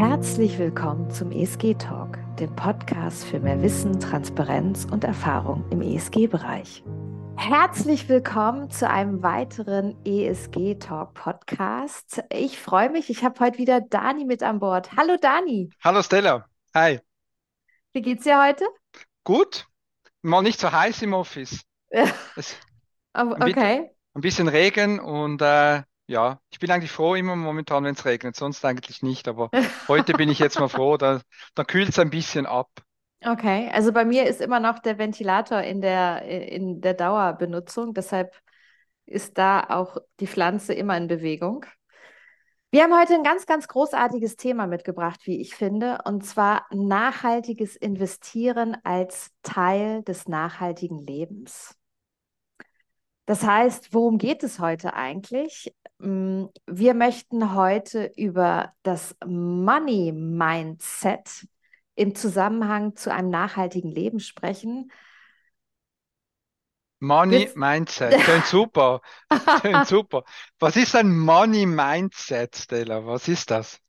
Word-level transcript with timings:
Herzlich 0.00 0.58
willkommen 0.58 1.10
zum 1.10 1.30
ESG 1.30 1.74
Talk, 1.74 2.16
dem 2.36 2.56
Podcast 2.56 3.22
für 3.22 3.38
mehr 3.38 3.60
Wissen, 3.60 4.00
Transparenz 4.00 4.86
und 4.90 5.04
Erfahrung 5.04 5.62
im 5.70 5.82
ESG-Bereich. 5.82 6.82
Herzlich 7.36 8.08
willkommen 8.08 8.70
zu 8.70 8.88
einem 8.88 9.22
weiteren 9.22 9.94
ESG 10.06 10.76
Talk 10.76 11.12
Podcast. 11.12 12.24
Ich 12.32 12.58
freue 12.58 12.88
mich, 12.88 13.10
ich 13.10 13.22
habe 13.24 13.38
heute 13.40 13.58
wieder 13.58 13.82
Dani 13.82 14.24
mit 14.24 14.42
an 14.42 14.58
Bord. 14.58 14.90
Hallo 14.96 15.18
Dani. 15.20 15.68
Hallo 15.84 16.02
Stella. 16.02 16.48
Hi. 16.74 17.00
Wie 17.92 18.00
geht's 18.00 18.24
dir 18.24 18.42
heute? 18.42 18.64
Gut. 19.24 19.66
Mal 20.22 20.40
nicht 20.40 20.60
so 20.60 20.72
heiß 20.72 21.02
im 21.02 21.12
Office. 21.12 21.60
Okay. 23.12 23.90
ein 24.14 24.20
bisschen 24.22 24.48
Regen 24.48 24.98
und 24.98 25.42
äh, 25.42 25.82
ja, 26.10 26.40
ich 26.50 26.58
bin 26.58 26.70
eigentlich 26.72 26.90
froh 26.90 27.14
immer 27.14 27.36
momentan, 27.36 27.84
wenn 27.84 27.94
es 27.94 28.04
regnet, 28.04 28.34
sonst 28.34 28.64
eigentlich 28.64 29.00
nicht. 29.00 29.28
Aber 29.28 29.48
heute 29.86 30.12
bin 30.14 30.28
ich 30.28 30.40
jetzt 30.40 30.58
mal 30.58 30.68
froh, 30.68 30.96
da, 30.96 31.20
da 31.54 31.62
kühlt 31.62 31.88
es 31.88 31.98
ein 32.00 32.10
bisschen 32.10 32.46
ab. 32.46 32.68
Okay, 33.24 33.70
also 33.72 33.92
bei 33.92 34.04
mir 34.04 34.26
ist 34.26 34.40
immer 34.40 34.58
noch 34.58 34.80
der 34.80 34.98
Ventilator 34.98 35.60
in 35.60 35.80
der, 35.80 36.22
in 36.22 36.80
der 36.80 36.94
Dauerbenutzung, 36.94 37.94
deshalb 37.94 38.34
ist 39.06 39.38
da 39.38 39.64
auch 39.68 39.98
die 40.18 40.26
Pflanze 40.26 40.74
immer 40.74 40.96
in 40.96 41.06
Bewegung. 41.06 41.64
Wir 42.72 42.82
haben 42.82 42.98
heute 42.98 43.14
ein 43.14 43.22
ganz, 43.22 43.46
ganz 43.46 43.68
großartiges 43.68 44.36
Thema 44.36 44.66
mitgebracht, 44.66 45.20
wie 45.24 45.40
ich 45.40 45.54
finde, 45.54 45.98
und 46.04 46.24
zwar 46.24 46.66
nachhaltiges 46.72 47.76
Investieren 47.76 48.76
als 48.82 49.30
Teil 49.42 50.02
des 50.02 50.26
nachhaltigen 50.26 50.98
Lebens. 50.98 51.79
Das 53.26 53.44
heißt, 53.44 53.94
worum 53.94 54.18
geht 54.18 54.42
es 54.42 54.58
heute 54.58 54.94
eigentlich? 54.94 55.74
Mm, 55.98 56.46
Wir 56.66 56.94
möchten 56.94 57.54
heute 57.54 58.12
über 58.16 58.72
das 58.82 59.16
Money 59.26 60.12
Mindset 60.12 61.46
im 61.94 62.14
Zusammenhang 62.14 62.96
zu 62.96 63.12
einem 63.12 63.30
nachhaltigen 63.30 63.90
Leben 63.90 64.20
sprechen. 64.20 64.90
Money 67.00 67.46
Jetzt, 67.46 67.56
Mindset, 67.56 68.18
klingt 68.18 68.46
super, 68.46 69.00
klingt 69.60 69.86
super. 69.86 70.24
Was 70.58 70.76
ist 70.76 70.94
ein 70.96 71.18
Money 71.18 71.66
Mindset, 71.66 72.56
Stella? 72.56 73.04
Was 73.06 73.28
ist 73.28 73.50
das? 73.50 73.80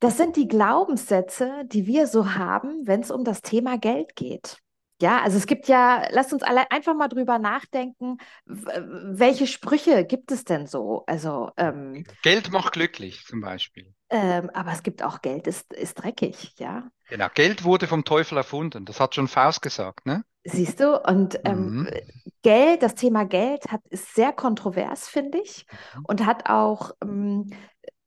das 0.00 0.16
sind 0.16 0.34
die 0.36 0.48
Glaubenssätze, 0.48 1.64
die 1.66 1.86
wir 1.86 2.06
so 2.08 2.34
haben, 2.34 2.86
wenn 2.86 3.00
es 3.00 3.10
um 3.12 3.22
das 3.24 3.42
Thema 3.42 3.78
Geld 3.78 4.16
geht. 4.16 4.58
Ja, 5.00 5.22
also 5.22 5.36
es 5.38 5.46
gibt 5.46 5.68
ja, 5.68 6.08
lasst 6.10 6.32
uns 6.32 6.42
alle 6.42 6.70
einfach 6.72 6.94
mal 6.94 7.08
drüber 7.08 7.38
nachdenken, 7.38 8.18
welche 8.46 9.46
Sprüche 9.46 10.04
gibt 10.04 10.32
es 10.32 10.44
denn 10.44 10.66
so? 10.66 11.04
Also, 11.06 11.50
ähm, 11.56 12.04
Geld 12.22 12.50
macht 12.50 12.74
glücklich, 12.74 13.24
zum 13.26 13.40
Beispiel. 13.40 13.92
ähm, 14.10 14.50
aber 14.50 14.72
es 14.72 14.82
gibt 14.82 15.02
auch 15.02 15.20
Geld 15.22 15.46
ist, 15.46 15.72
ist 15.72 15.94
dreckig, 15.96 16.54
ja. 16.58 16.90
Genau, 17.08 17.28
Geld 17.34 17.64
wurde 17.64 17.86
vom 17.86 18.04
Teufel 18.06 18.38
erfunden. 18.38 18.86
Das 18.86 18.98
hat 18.98 19.14
schon 19.14 19.28
Faust 19.28 19.60
gesagt, 19.60 20.06
ne? 20.06 20.24
Siehst 20.44 20.80
du? 20.80 20.98
Und 21.02 21.40
ähm, 21.44 21.70
Mhm. 21.70 21.88
Geld, 22.42 22.82
das 22.82 22.94
Thema 22.94 23.24
Geld 23.24 23.70
hat, 23.70 23.82
ist 23.88 24.14
sehr 24.14 24.32
kontrovers, 24.32 25.08
finde 25.08 25.38
ich, 25.40 25.66
Mhm. 25.72 26.04
und 26.04 26.24
hat 26.26 26.48
auch 26.48 26.92
ähm, 27.02 27.50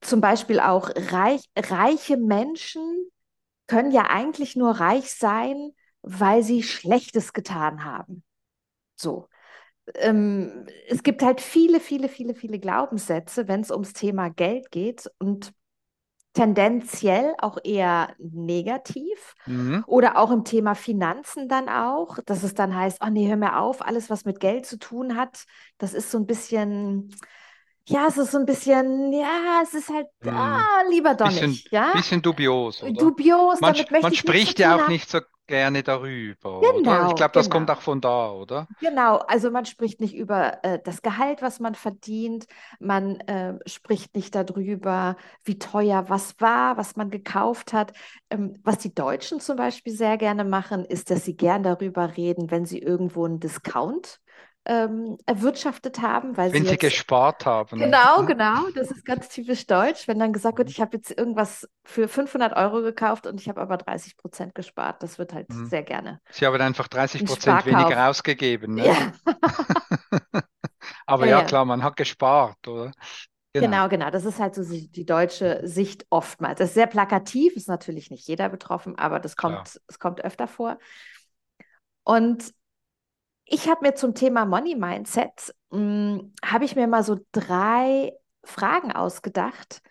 zum 0.02 0.22
Beispiel 0.22 0.60
auch 0.60 0.90
reich, 0.96 1.44
reiche 1.58 2.18
Menschen 2.18 2.84
können 3.68 3.92
ja 3.92 4.04
eigentlich 4.10 4.56
nur 4.56 4.72
reich 4.72 5.14
sein, 5.16 5.74
weil 6.04 6.44
sie 6.44 6.64
Schlechtes 6.64 7.34
getan 7.34 7.86
haben. 7.86 8.24
So. 8.98 9.28
Ähm, 9.96 10.68
es 10.90 11.04
gibt 11.04 11.24
halt 11.24 11.42
viele, 11.42 11.80
viele, 11.80 12.10
viele, 12.10 12.36
viele 12.36 12.60
Glaubenssätze, 12.60 13.48
wenn 13.48 13.62
es 13.62 13.72
ums 13.72 13.94
Thema 13.94 14.30
Geld 14.30 14.72
geht 14.72 15.10
und 15.20 15.54
tendenziell 16.34 17.36
auch 17.40 17.58
eher 17.64 18.16
negativ. 18.20 19.36
Mhm. 19.48 19.82
Oder 19.86 20.18
auch 20.18 20.32
im 20.32 20.46
Thema 20.46 20.76
Finanzen 20.76 21.50
dann 21.50 21.68
auch, 21.70 22.20
dass 22.26 22.44
es 22.44 22.54
dann 22.54 22.76
heißt, 22.76 23.00
oh 23.06 23.10
nee, 23.10 23.28
hör 23.28 23.36
mir 23.38 23.58
auf, 23.60 23.82
alles, 23.86 24.10
was 24.10 24.26
mit 24.26 24.40
Geld 24.40 24.66
zu 24.66 24.78
tun 24.80 25.18
hat, 25.18 25.46
das 25.80 25.94
ist 25.94 26.12
so 26.12 26.18
ein 26.20 26.28
bisschen, 26.28 27.14
ja, 27.88 28.08
es 28.08 28.18
ist 28.18 28.32
so 28.32 28.40
ein 28.40 28.46
bisschen, 28.46 29.12
ja, 29.14 29.62
es 29.64 29.74
ist 29.74 29.90
halt, 29.90 30.08
Mhm. 30.22 30.30
ah, 30.30 30.84
lieber 30.90 31.16
doch 31.16 31.32
Bisschen, 31.32 31.32
nicht, 31.32 31.72
ja? 31.72 31.94
bisschen 31.94 32.22
dubios, 32.22 32.84
oder? 32.84 33.14
Dubios, 33.16 33.62
Man, 33.62 33.76
damit 33.76 33.92
möchte 33.92 34.14
man 34.14 34.16
ich 34.16 34.22
spricht 34.22 34.60
ja 34.60 34.76
auch 34.76 34.88
haben. 34.88 34.88
nicht 34.88 35.10
so 35.10 35.22
gerne 35.52 35.84
darüber, 35.84 36.64
oder? 36.74 37.04
Ich 37.06 37.14
Genau, 37.14 37.16
glaube, 37.16 37.34
das 37.34 37.50
kommt 37.50 37.70
genau. 37.70 37.72
auch 37.72 37.82
von 37.82 38.02
da, 38.02 38.32
oder? 38.32 38.68
Genau, 38.80 39.18
also 39.20 39.52
man 39.52 39.66
spricht 39.66 40.00
nicht 40.02 40.16
über 40.16 40.64
äh, 40.64 40.80
das 40.84 41.04
Gehalt, 41.04 41.44
was 41.44 41.60
man 41.60 41.76
verdient, 41.76 42.48
man 42.80 43.20
äh, 43.22 43.60
spricht 43.70 44.16
nicht 44.16 44.34
darüber, 44.34 45.18
wie 45.44 45.60
teuer 45.60 46.10
was 46.10 46.40
war, 46.40 46.78
was 46.78 46.96
man 46.96 47.12
gekauft 47.12 47.74
hat. 47.74 47.94
Ähm, 48.32 48.54
was 48.64 48.80
die 48.80 48.94
Deutschen 48.96 49.40
zum 49.40 49.56
Beispiel 49.58 49.94
sehr 49.94 50.18
gerne 50.18 50.44
machen, 50.46 50.84
ist, 50.84 51.12
dass 51.12 51.26
sie 51.26 51.38
gern 51.38 51.62
darüber 51.62 52.18
reden, 52.18 52.50
wenn 52.50 52.66
sie 52.66 52.80
irgendwo 52.80 53.26
einen 53.26 53.40
Discount 53.40 54.20
ähm, 54.66 55.18
erwirtschaftet 55.26 56.02
haben, 56.02 56.38
weil 56.38 56.52
sie 56.54 56.62
Wenn 56.62 56.66
sie 56.66 56.78
jetzt 56.78 56.78
gespart 56.78 57.46
haben. 57.46 57.80
Genau, 57.80 58.24
ne? 58.24 58.26
genau. 58.26 58.70
Das 58.76 58.92
ist 58.92 59.06
ganz 59.06 59.30
typisch 59.30 59.68
deutsch, 59.68 60.08
wenn 60.08 60.20
dann 60.20 60.34
gesagt 60.34 60.60
wird, 60.60 60.70
Mhm. 60.70 60.72
ich 60.72 60.82
habe 60.82 60.98
jetzt 60.98 61.12
irgendwas 61.18 61.68
für 61.86 62.08
500 62.08 62.56
Euro 62.56 62.82
gekauft 62.84 63.26
und 63.28 63.42
ich 63.42 63.50
habe 63.50 63.62
aber 63.62 63.78
30 63.78 64.18
Prozent 64.18 64.56
gespart. 64.56 65.02
Das 65.04 65.20
wird 65.20 65.34
halt 65.34 65.48
Mhm. 65.50 65.64
sehr 65.64 65.84
gerne 65.84 66.22
Sie 66.32 66.46
haben 66.46 66.62
einfach 66.62 66.88
30 66.88 67.24
ein 67.24 67.26
Prozent 67.26 67.66
weniger 67.66 68.10
ausgegeben, 68.10 68.76
ne? 68.76 68.90
Ja, 68.90 69.14
Aber 71.06 71.28
ja, 71.28 71.42
ja, 71.42 71.44
klar, 71.44 71.66
man 71.66 71.84
hat 71.84 71.96
gespart, 71.98 72.68
oder? 72.68 72.92
Genau. 73.54 73.78
Genau, 73.78 73.90
genau. 73.90 74.10
Das 74.10 74.26
ist 74.26 74.40
halt 74.40 74.56
so 74.56 74.64
die 74.64 75.06
deutsche 75.06 75.62
Sicht 75.68 76.08
oftmals. 76.10 76.58
Das 76.58 76.70
ist 76.70 76.74
sehr 76.74 76.88
plakativ, 76.88 77.56
ist 77.56 77.68
natürlich 77.68 78.10
nicht 78.10 78.28
jeder 78.28 78.50
betroffen, 78.50 78.98
aber 78.98 79.20
das 79.20 79.36
kommt, 79.36 79.80
es 79.88 80.00
kommt 80.00 80.22
öfter 80.26 80.48
vor. 80.48 80.80
Und 82.04 82.54
ich 83.52 83.68
habe 83.70 83.86
mir 83.86 83.96
zum 83.96 84.16
Thema 84.16 84.46
Money 84.46 84.76
Mindset, 84.76 85.54
mh, 85.72 86.22
habe 86.44 86.66
ich 86.66 86.76
mir 86.76 86.88
mal 86.88 87.04
so 87.04 87.20
drei 87.34 88.14
Fragen 88.44 88.92
ausgedacht, 88.92 89.82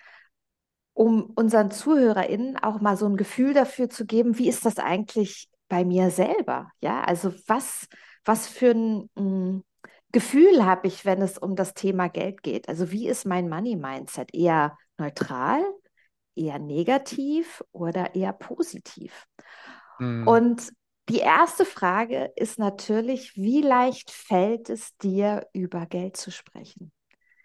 um 0.94 1.30
unseren 1.34 1.70
ZuhörerInnen 1.70 2.56
auch 2.56 2.80
mal 2.80 2.96
so 2.96 3.06
ein 3.06 3.16
Gefühl 3.16 3.52
dafür 3.52 3.90
zu 3.90 4.06
geben, 4.06 4.38
wie 4.38 4.48
ist 4.48 4.64
das 4.64 4.78
eigentlich 4.78 5.48
bei 5.68 5.84
mir 5.84 6.10
selber? 6.10 6.70
Ja, 6.80 7.02
also 7.02 7.32
was, 7.46 7.86
was 8.24 8.48
für 8.48 8.70
ein 8.70 9.10
mh, 9.14 9.60
Gefühl 10.12 10.64
habe 10.64 10.88
ich, 10.88 11.04
wenn 11.04 11.22
es 11.22 11.38
um 11.38 11.54
das 11.54 11.74
Thema 11.74 12.08
Geld 12.08 12.42
geht? 12.42 12.68
Also 12.68 12.90
wie 12.90 13.08
ist 13.08 13.26
mein 13.26 13.48
Money 13.48 13.76
Mindset? 13.76 14.34
Eher 14.34 14.76
neutral, 14.98 15.62
eher 16.34 16.58
negativ 16.58 17.62
oder 17.72 18.14
eher 18.14 18.32
positiv? 18.32 19.26
Mhm. 19.98 20.26
Und 20.26 20.72
die 21.10 21.18
erste 21.18 21.64
Frage 21.64 22.32
ist 22.36 22.58
natürlich, 22.58 23.36
wie 23.36 23.62
leicht 23.62 24.10
fällt 24.10 24.70
es 24.70 24.96
dir, 24.98 25.46
über 25.52 25.86
Geld 25.86 26.16
zu 26.16 26.30
sprechen? 26.30 26.92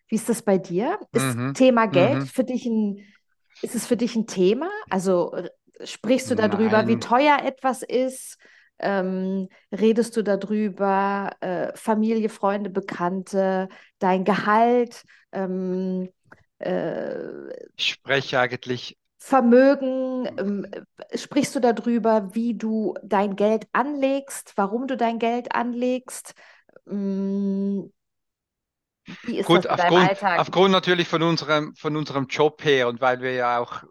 Wie 0.09 0.15
ist 0.15 0.29
das 0.29 0.41
bei 0.43 0.57
dir? 0.57 0.99
Ist 1.13 1.39
Mhm. 1.39 1.53
Thema 1.53 1.87
Geld 1.87 2.23
Mhm. 2.23 2.29
für 2.29 2.43
dich 2.43 2.65
ein, 2.65 3.15
ist 3.61 3.75
es 3.75 3.87
für 3.87 3.97
dich 3.97 4.15
ein 4.15 4.27
Thema? 4.27 4.69
Also 4.89 5.35
sprichst 5.83 6.29
du 6.31 6.35
darüber, 6.35 6.87
wie 6.87 6.97
Nein. 6.97 6.99
teuer 6.99 7.39
etwas 7.43 7.81
ist? 7.83 8.37
Ähm, 8.79 9.49
redest 9.71 10.17
du 10.17 10.23
darüber, 10.23 11.31
äh, 11.41 11.71
Familie, 11.75 12.29
Freunde, 12.29 12.69
Bekannte, 12.69 13.69
dein 13.99 14.25
Gehalt, 14.25 15.03
ähm, 15.31 16.09
äh, 16.59 17.21
Ich 17.77 17.87
spreche 17.89 18.39
eigentlich, 18.39 18.97
Vermögen, 19.25 20.27
ähm, 20.37 20.67
äh, 21.09 21.17
sprichst 21.17 21.55
du 21.55 21.59
darüber, 21.59 22.35
wie 22.35 22.55
du 22.55 22.93
dein 23.03 23.35
Geld 23.35 23.67
anlegst, 23.73 24.53
warum 24.55 24.85
du 24.87 24.95
dein 24.97 25.17
Geld 25.17 25.55
anlegst? 25.55 26.35
Mm, 26.85 27.85
Wie 29.23 29.37
ist 29.39 29.53
das 29.53 29.63
gut, 29.63 29.65
deinem 29.65 29.95
aufgrund, 29.95 30.09
Alltag? 30.09 30.39
aufgrund 30.39 30.71
natürlich 30.71 31.07
von 31.07 31.23
unserem, 31.23 31.75
von 31.75 31.95
unserem 31.97 32.27
Job 32.27 32.63
her 32.63 32.87
und 32.87 33.01
weil 33.01 33.21
wir 33.21 33.33
ja 33.33 33.59
auch 33.59 33.83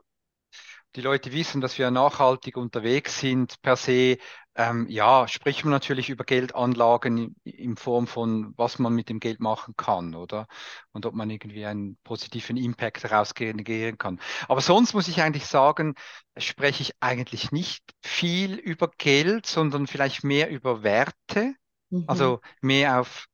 die 0.96 1.00
Leute 1.00 1.32
wissen, 1.32 1.60
dass 1.60 1.78
wir 1.78 1.90
nachhaltig 1.90 2.56
unterwegs 2.56 3.18
sind 3.18 3.60
per 3.62 3.76
se. 3.76 4.18
Ähm, 4.56 4.86
ja, 4.88 5.26
spricht 5.26 5.64
man 5.64 5.72
natürlich 5.72 6.10
über 6.10 6.24
Geldanlagen 6.24 7.34
in, 7.42 7.76
Form 7.76 8.06
von, 8.06 8.54
was 8.56 8.78
man 8.78 8.94
mit 8.94 9.08
dem 9.08 9.18
Geld 9.18 9.40
machen 9.40 9.74
kann, 9.76 10.14
oder? 10.14 10.46
Und 10.92 11.06
ob 11.06 11.14
man 11.14 11.28
irgendwie 11.30 11.66
einen 11.66 11.96
positiven 12.04 12.56
Impact 12.56 13.02
daraus 13.02 13.34
generieren 13.34 13.98
kann. 13.98 14.20
Aber 14.48 14.60
sonst 14.60 14.94
muss 14.94 15.08
ich 15.08 15.20
eigentlich 15.22 15.46
sagen, 15.46 15.94
spreche 16.36 16.82
ich 16.82 16.92
eigentlich 17.00 17.50
nicht 17.50 17.82
viel 18.00 18.54
über 18.54 18.88
Geld, 18.96 19.46
sondern 19.46 19.88
vielleicht 19.88 20.22
mehr 20.22 20.48
über 20.50 20.84
Werte, 20.84 21.54
Mhm. 21.90 22.04
also 22.06 22.40
mehr 22.60 23.00
auf 23.00 23.26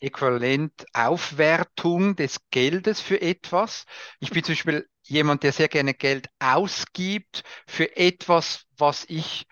Äquivalent 0.00 0.84
Aufwertung 0.94 2.16
des 2.16 2.38
Geldes 2.50 3.00
für 3.00 3.20
etwas. 3.20 3.84
Ich 4.20 4.30
bin 4.30 4.44
zum 4.44 4.54
Beispiel 4.54 4.88
jemand, 5.02 5.42
der 5.42 5.52
sehr 5.52 5.68
gerne 5.68 5.94
Geld 5.94 6.28
ausgibt 6.38 7.42
für 7.66 7.96
etwas, 7.96 8.66
was 8.76 9.04
ich 9.08 9.46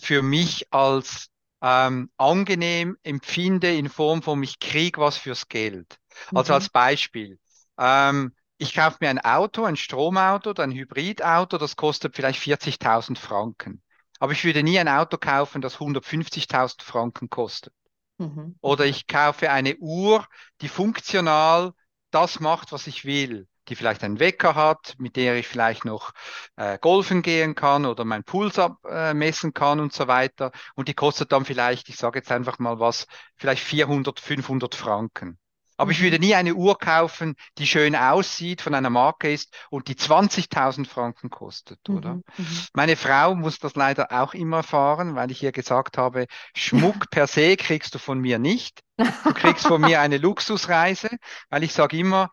für 0.00 0.22
mich 0.22 0.72
als 0.72 1.28
ähm, 1.62 2.10
angenehm 2.16 2.96
empfinde 3.02 3.72
in 3.74 3.88
Form 3.88 4.22
von 4.22 4.42
ich 4.42 4.58
krieg 4.58 4.98
was 4.98 5.16
fürs 5.16 5.48
Geld. 5.48 5.98
Also 6.32 6.52
Mhm. 6.52 6.54
als 6.54 6.68
Beispiel. 6.68 7.38
Ähm, 7.78 8.34
ich 8.58 8.74
kaufe 8.74 8.98
mir 9.00 9.10
ein 9.10 9.18
Auto, 9.20 9.64
ein 9.64 9.76
Stromauto 9.76 10.50
oder 10.50 10.62
ein 10.64 10.72
Hybridauto, 10.72 11.58
das 11.58 11.76
kostet 11.76 12.16
vielleicht 12.16 12.40
40.000 12.40 13.18
Franken. 13.18 13.82
Aber 14.18 14.32
ich 14.32 14.44
würde 14.44 14.62
nie 14.62 14.78
ein 14.78 14.88
Auto 14.88 15.16
kaufen, 15.18 15.62
das 15.62 15.80
150.000 15.80 16.82
Franken 16.82 17.30
kostet. 17.30 17.72
Mhm. 18.18 18.54
Oder 18.60 18.86
ich 18.86 19.06
kaufe 19.06 19.50
eine 19.50 19.76
Uhr, 19.78 20.26
die 20.60 20.68
funktional 20.68 21.72
das 22.10 22.40
macht, 22.40 22.72
was 22.72 22.86
ich 22.86 23.04
will 23.04 23.48
die 23.70 23.76
vielleicht 23.76 24.04
einen 24.04 24.20
Wecker 24.20 24.54
hat, 24.54 24.94
mit 24.98 25.16
der 25.16 25.36
ich 25.36 25.48
vielleicht 25.48 25.84
noch 25.84 26.12
äh, 26.56 26.78
golfen 26.78 27.22
gehen 27.22 27.54
kann 27.54 27.86
oder 27.86 28.04
meinen 28.04 28.24
Puls 28.24 28.58
abmessen 28.58 29.50
äh, 29.50 29.52
kann 29.52 29.80
und 29.80 29.92
so 29.92 30.08
weiter. 30.08 30.52
Und 30.74 30.88
die 30.88 30.94
kostet 30.94 31.32
dann 31.32 31.44
vielleicht, 31.44 31.88
ich 31.88 31.96
sage 31.96 32.18
jetzt 32.18 32.32
einfach 32.32 32.58
mal 32.58 32.80
was, 32.80 33.06
vielleicht 33.36 33.62
400, 33.62 34.20
500 34.20 34.74
Franken. 34.74 35.38
Aber 35.80 35.92
ich 35.92 36.02
würde 36.02 36.18
mhm. 36.18 36.24
nie 36.26 36.34
eine 36.34 36.54
Uhr 36.54 36.78
kaufen, 36.78 37.36
die 37.56 37.66
schön 37.66 37.96
aussieht, 37.96 38.60
von 38.60 38.74
einer 38.74 38.90
Marke 38.90 39.32
ist 39.32 39.56
und 39.70 39.88
die 39.88 39.94
20.000 39.94 40.86
Franken 40.86 41.30
kostet, 41.30 41.88
oder? 41.88 42.16
Mhm, 42.16 42.22
mhm. 42.36 42.60
Meine 42.74 42.96
Frau 42.96 43.34
muss 43.34 43.58
das 43.58 43.76
leider 43.76 44.12
auch 44.12 44.34
immer 44.34 44.58
erfahren, 44.58 45.14
weil 45.14 45.30
ich 45.30 45.42
ihr 45.42 45.52
gesagt 45.52 45.96
habe, 45.96 46.26
Schmuck 46.54 47.08
per 47.08 47.26
se 47.26 47.56
kriegst 47.56 47.94
du 47.94 47.98
von 47.98 48.20
mir 48.20 48.38
nicht. 48.38 48.82
Du 48.98 49.32
kriegst 49.32 49.66
von 49.66 49.80
mir 49.80 50.00
eine 50.02 50.18
Luxusreise, 50.18 51.08
weil 51.48 51.62
ich 51.62 51.72
sage 51.72 51.96
immer, 51.96 52.28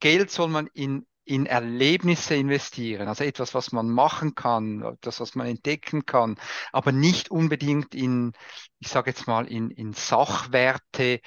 Geld 0.00 0.30
soll 0.30 0.48
man 0.48 0.68
in, 0.68 1.06
in 1.24 1.46
Erlebnisse 1.46 2.36
investieren, 2.36 3.08
also 3.08 3.24
etwas, 3.24 3.54
was 3.54 3.72
man 3.72 3.90
machen 3.90 4.34
kann, 4.34 4.82
etwas, 4.82 5.20
was 5.20 5.34
man 5.34 5.48
entdecken 5.48 6.06
kann, 6.06 6.36
aber 6.72 6.92
nicht 6.92 7.30
unbedingt 7.30 7.94
in, 7.94 8.32
ich 8.78 8.88
sage 8.88 9.10
jetzt 9.10 9.26
mal, 9.26 9.46
in, 9.46 9.70
in 9.70 9.92
Sachwerte, 9.92 11.20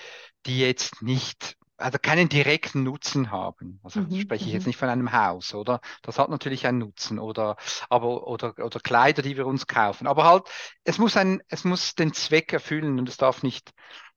die 0.45 0.59
jetzt 0.59 1.01
nicht 1.01 1.57
also 1.79 1.97
keinen 1.97 2.29
direkten 2.29 2.83
Nutzen 2.83 3.31
haben. 3.31 3.79
Also 3.83 4.01
mhm, 4.01 4.21
spreche 4.21 4.45
ich 4.45 4.51
jetzt 4.51 4.63
mhm. 4.63 4.69
nicht 4.69 4.77
von 4.77 4.89
einem 4.89 5.11
Haus, 5.13 5.53
oder? 5.53 5.79
Das 6.01 6.19
hat 6.19 6.29
natürlich 6.29 6.67
einen 6.67 6.79
Nutzen 6.79 7.19
oder 7.19 7.55
aber 7.89 8.27
oder 8.27 8.53
oder 8.59 8.79
Kleider, 8.79 9.21
die 9.21 9.37
wir 9.37 9.47
uns 9.47 9.65
kaufen. 9.65 10.07
Aber 10.07 10.25
halt, 10.25 10.43
es 10.83 10.97
muss 10.97 11.15
ein, 11.17 11.41
es 11.47 11.63
muss 11.63 11.95
den 11.95 12.13
Zweck 12.13 12.51
erfüllen 12.53 12.99
und 12.99 13.07
es 13.07 13.17
darf 13.17 13.43
nicht, 13.43 13.71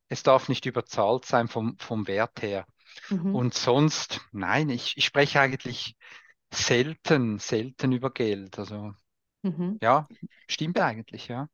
es 0.09 0.23
darf 0.23 0.49
nicht 0.49 0.67
überzahlt 0.67 1.25
sein 1.25 1.49
vom 1.49 1.77
vom 1.79 2.07
Wert 2.09 2.43
her. 2.43 2.67
Mhm. 3.09 3.35
Und 3.35 3.55
sonst, 3.55 4.21
nein, 4.33 4.71
ich, 4.71 4.97
ich 4.97 5.05
spreche 5.05 5.41
eigentlich 5.41 5.97
selten, 6.53 7.39
selten 7.39 7.93
über 7.93 8.11
Geld. 8.11 8.59
Also 8.59 8.93
mhm. 9.43 9.79
ja, 9.83 10.07
stimmt 10.49 10.81
eigentlich, 10.81 11.29
ja. 11.29 11.49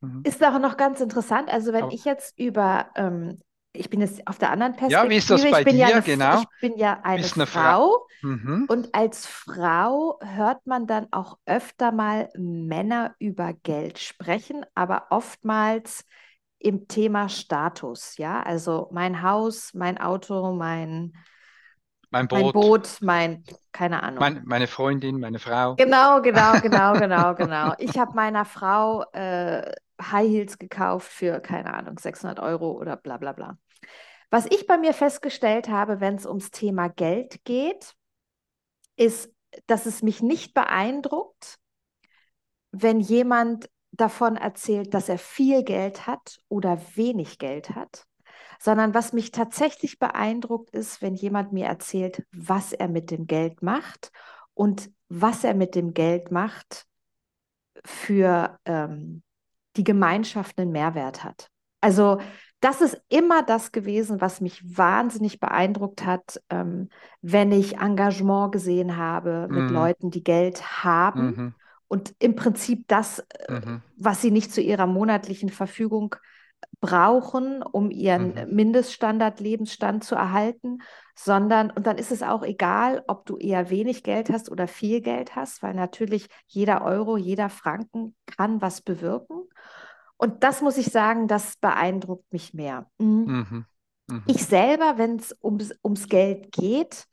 Mhm. 0.00 0.22
Ist 0.24 0.42
auch 0.44 0.58
noch 0.58 0.76
ganz 0.76 1.00
interessant. 1.00 1.50
Also 1.50 1.72
wenn 1.72 1.84
Aber, 1.84 1.92
ich 1.92 2.04
jetzt 2.04 2.38
über 2.38 2.90
ähm, 2.94 3.40
ich 3.72 3.90
bin 3.90 4.00
jetzt 4.00 4.26
auf 4.26 4.38
der 4.38 4.50
anderen 4.50 4.72
Perspektive. 4.72 5.04
Ja, 5.04 5.10
wie 5.10 5.16
ist 5.16 5.30
das 5.30 5.42
bei 5.50 5.60
ich 5.60 5.64
bin 5.64 5.76
dir? 5.76 5.88
Ja 5.88 5.96
eine, 5.96 6.02
genau. 6.02 6.40
Ich 6.40 6.60
bin 6.60 6.78
ja 6.78 7.00
eine, 7.02 7.24
eine 7.24 7.46
Frau. 7.46 7.46
Frau. 7.46 8.06
Mhm. 8.22 8.66
Und 8.68 8.94
als 8.94 9.26
Frau 9.26 10.18
hört 10.22 10.66
man 10.66 10.86
dann 10.86 11.08
auch 11.12 11.38
öfter 11.46 11.92
mal 11.92 12.30
Männer 12.36 13.14
über 13.18 13.52
Geld 13.52 13.98
sprechen, 13.98 14.64
aber 14.74 15.06
oftmals 15.10 16.04
im 16.58 16.88
Thema 16.88 17.28
Status, 17.28 18.16
ja, 18.16 18.42
also 18.42 18.88
mein 18.92 19.22
Haus, 19.22 19.72
mein 19.74 19.98
Auto, 19.98 20.52
mein, 20.52 21.12
mein 22.10 22.26
Boot, 22.28 22.40
mein, 22.40 22.52
Boot, 22.52 22.98
mein 23.00 23.44
keine 23.72 24.02
Ahnung. 24.02 24.18
Mein, 24.18 24.42
meine 24.44 24.66
Freundin, 24.66 25.20
meine 25.20 25.38
Frau. 25.38 25.76
Genau, 25.76 26.20
genau, 26.22 26.60
genau, 26.60 26.92
genau, 26.98 27.34
genau. 27.34 27.74
Ich 27.78 27.98
habe 27.98 28.14
meiner 28.14 28.44
Frau 28.44 29.04
äh, 29.12 29.72
High 30.00 30.28
Heels 30.28 30.58
gekauft 30.58 31.10
für, 31.10 31.40
keine 31.40 31.74
Ahnung, 31.74 31.98
600 31.98 32.40
Euro 32.40 32.72
oder 32.72 32.96
bla 32.96 33.18
bla 33.18 33.32
bla. 33.32 33.58
Was 34.30 34.46
ich 34.46 34.66
bei 34.66 34.76
mir 34.76 34.92
festgestellt 34.92 35.68
habe, 35.68 36.00
wenn 36.00 36.16
es 36.16 36.26
ums 36.26 36.50
Thema 36.50 36.88
Geld 36.88 37.44
geht, 37.44 37.94
ist, 38.96 39.32
dass 39.66 39.86
es 39.86 40.02
mich 40.02 40.22
nicht 40.22 40.54
beeindruckt, 40.54 41.58
wenn 42.72 43.00
jemand 43.00 43.70
davon 43.92 44.36
erzählt, 44.36 44.94
dass 44.94 45.08
er 45.08 45.18
viel 45.18 45.62
Geld 45.64 46.06
hat 46.06 46.40
oder 46.48 46.80
wenig 46.94 47.38
Geld 47.38 47.70
hat, 47.70 48.04
sondern 48.58 48.94
was 48.94 49.12
mich 49.12 49.30
tatsächlich 49.30 49.98
beeindruckt 49.98 50.70
ist, 50.70 51.00
wenn 51.02 51.14
jemand 51.14 51.52
mir 51.52 51.66
erzählt, 51.66 52.26
was 52.32 52.72
er 52.72 52.88
mit 52.88 53.10
dem 53.10 53.26
Geld 53.26 53.62
macht 53.62 54.10
und 54.54 54.90
was 55.08 55.44
er 55.44 55.54
mit 55.54 55.74
dem 55.74 55.94
Geld 55.94 56.30
macht 56.30 56.86
für 57.84 58.58
ähm, 58.64 59.22
die 59.76 59.84
Gemeinschaft 59.84 60.58
einen 60.58 60.72
Mehrwert 60.72 61.24
hat. 61.24 61.48
Also 61.80 62.20
das 62.60 62.80
ist 62.80 63.00
immer 63.08 63.44
das 63.44 63.70
gewesen, 63.70 64.20
was 64.20 64.40
mich 64.40 64.76
wahnsinnig 64.76 65.38
beeindruckt 65.38 66.04
hat, 66.04 66.42
ähm, 66.50 66.88
wenn 67.22 67.52
ich 67.52 67.78
Engagement 67.78 68.50
gesehen 68.50 68.96
habe 68.96 69.46
mit 69.48 69.70
mm. 69.70 69.72
Leuten, 69.72 70.10
die 70.10 70.24
Geld 70.24 70.84
haben. 70.84 71.20
-hmm 71.36 71.57
und 71.88 72.14
im 72.18 72.36
Prinzip 72.36 72.86
das, 72.88 73.20
äh, 73.48 73.52
mhm. 73.52 73.82
was 73.96 74.22
sie 74.22 74.30
nicht 74.30 74.52
zu 74.52 74.60
ihrer 74.60 74.86
monatlichen 74.86 75.48
Verfügung 75.48 76.14
brauchen, 76.80 77.62
um 77.62 77.90
ihren 77.90 78.34
mhm. 78.34 78.54
Mindeststandard 78.54 79.40
Lebensstand 79.40 80.04
zu 80.04 80.14
erhalten, 80.14 80.78
sondern 81.14 81.70
und 81.70 81.86
dann 81.86 81.98
ist 81.98 82.12
es 82.12 82.22
auch 82.22 82.42
egal, 82.42 83.02
ob 83.08 83.26
du 83.26 83.36
eher 83.36 83.70
wenig 83.70 84.02
Geld 84.04 84.30
hast 84.30 84.50
oder 84.50 84.68
viel 84.68 85.00
Geld 85.00 85.34
hast, 85.34 85.62
weil 85.62 85.74
natürlich 85.74 86.28
jeder 86.46 86.84
Euro, 86.84 87.16
jeder 87.16 87.48
Franken 87.48 88.14
kann 88.26 88.60
was 88.60 88.80
bewirken. 88.80 89.42
Und 90.16 90.44
das 90.44 90.60
muss 90.62 90.76
ich 90.76 90.86
sagen, 90.86 91.26
das 91.26 91.56
beeindruckt 91.56 92.32
mich 92.32 92.54
mehr. 92.54 92.88
Mhm. 92.98 93.46
Mhm. 93.50 93.66
mhm. 94.08 94.22
Ich 94.26 94.44
selber, 94.44 94.98
wenn 94.98 95.16
es 95.16 95.36
ums, 95.42 95.74
ums 95.82 96.08
Geld 96.08 96.52
geht, 96.52 97.06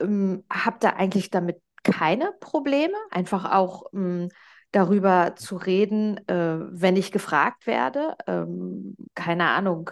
ähm, 0.00 0.44
habe 0.50 0.76
da 0.80 0.90
eigentlich 0.90 1.30
damit 1.30 1.60
keine 1.86 2.32
Probleme, 2.40 2.96
einfach 3.10 3.52
auch 3.52 3.84
ähm, 3.94 4.28
darüber 4.72 5.34
zu 5.36 5.56
reden, 5.56 6.18
äh, 6.28 6.58
wenn 6.70 6.96
ich 6.96 7.12
gefragt 7.12 7.66
werde. 7.66 8.16
Ähm, 8.26 8.96
keine 9.14 9.48
Ahnung, 9.50 9.90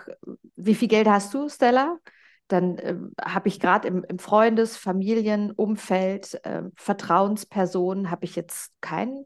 wie 0.56 0.74
viel 0.74 0.88
Geld 0.88 1.08
hast 1.08 1.32
du, 1.32 1.48
Stella? 1.48 1.98
Dann 2.48 2.78
äh, 2.78 2.96
habe 3.24 3.48
ich 3.48 3.60
gerade 3.60 3.88
im, 3.88 4.04
im 4.04 4.18
Freundes-, 4.18 4.76
Familienumfeld, 4.76 6.44
äh, 6.44 6.62
Vertrauenspersonen, 6.74 8.10
habe 8.10 8.24
ich 8.24 8.36
jetzt 8.36 8.72
kein 8.80 9.24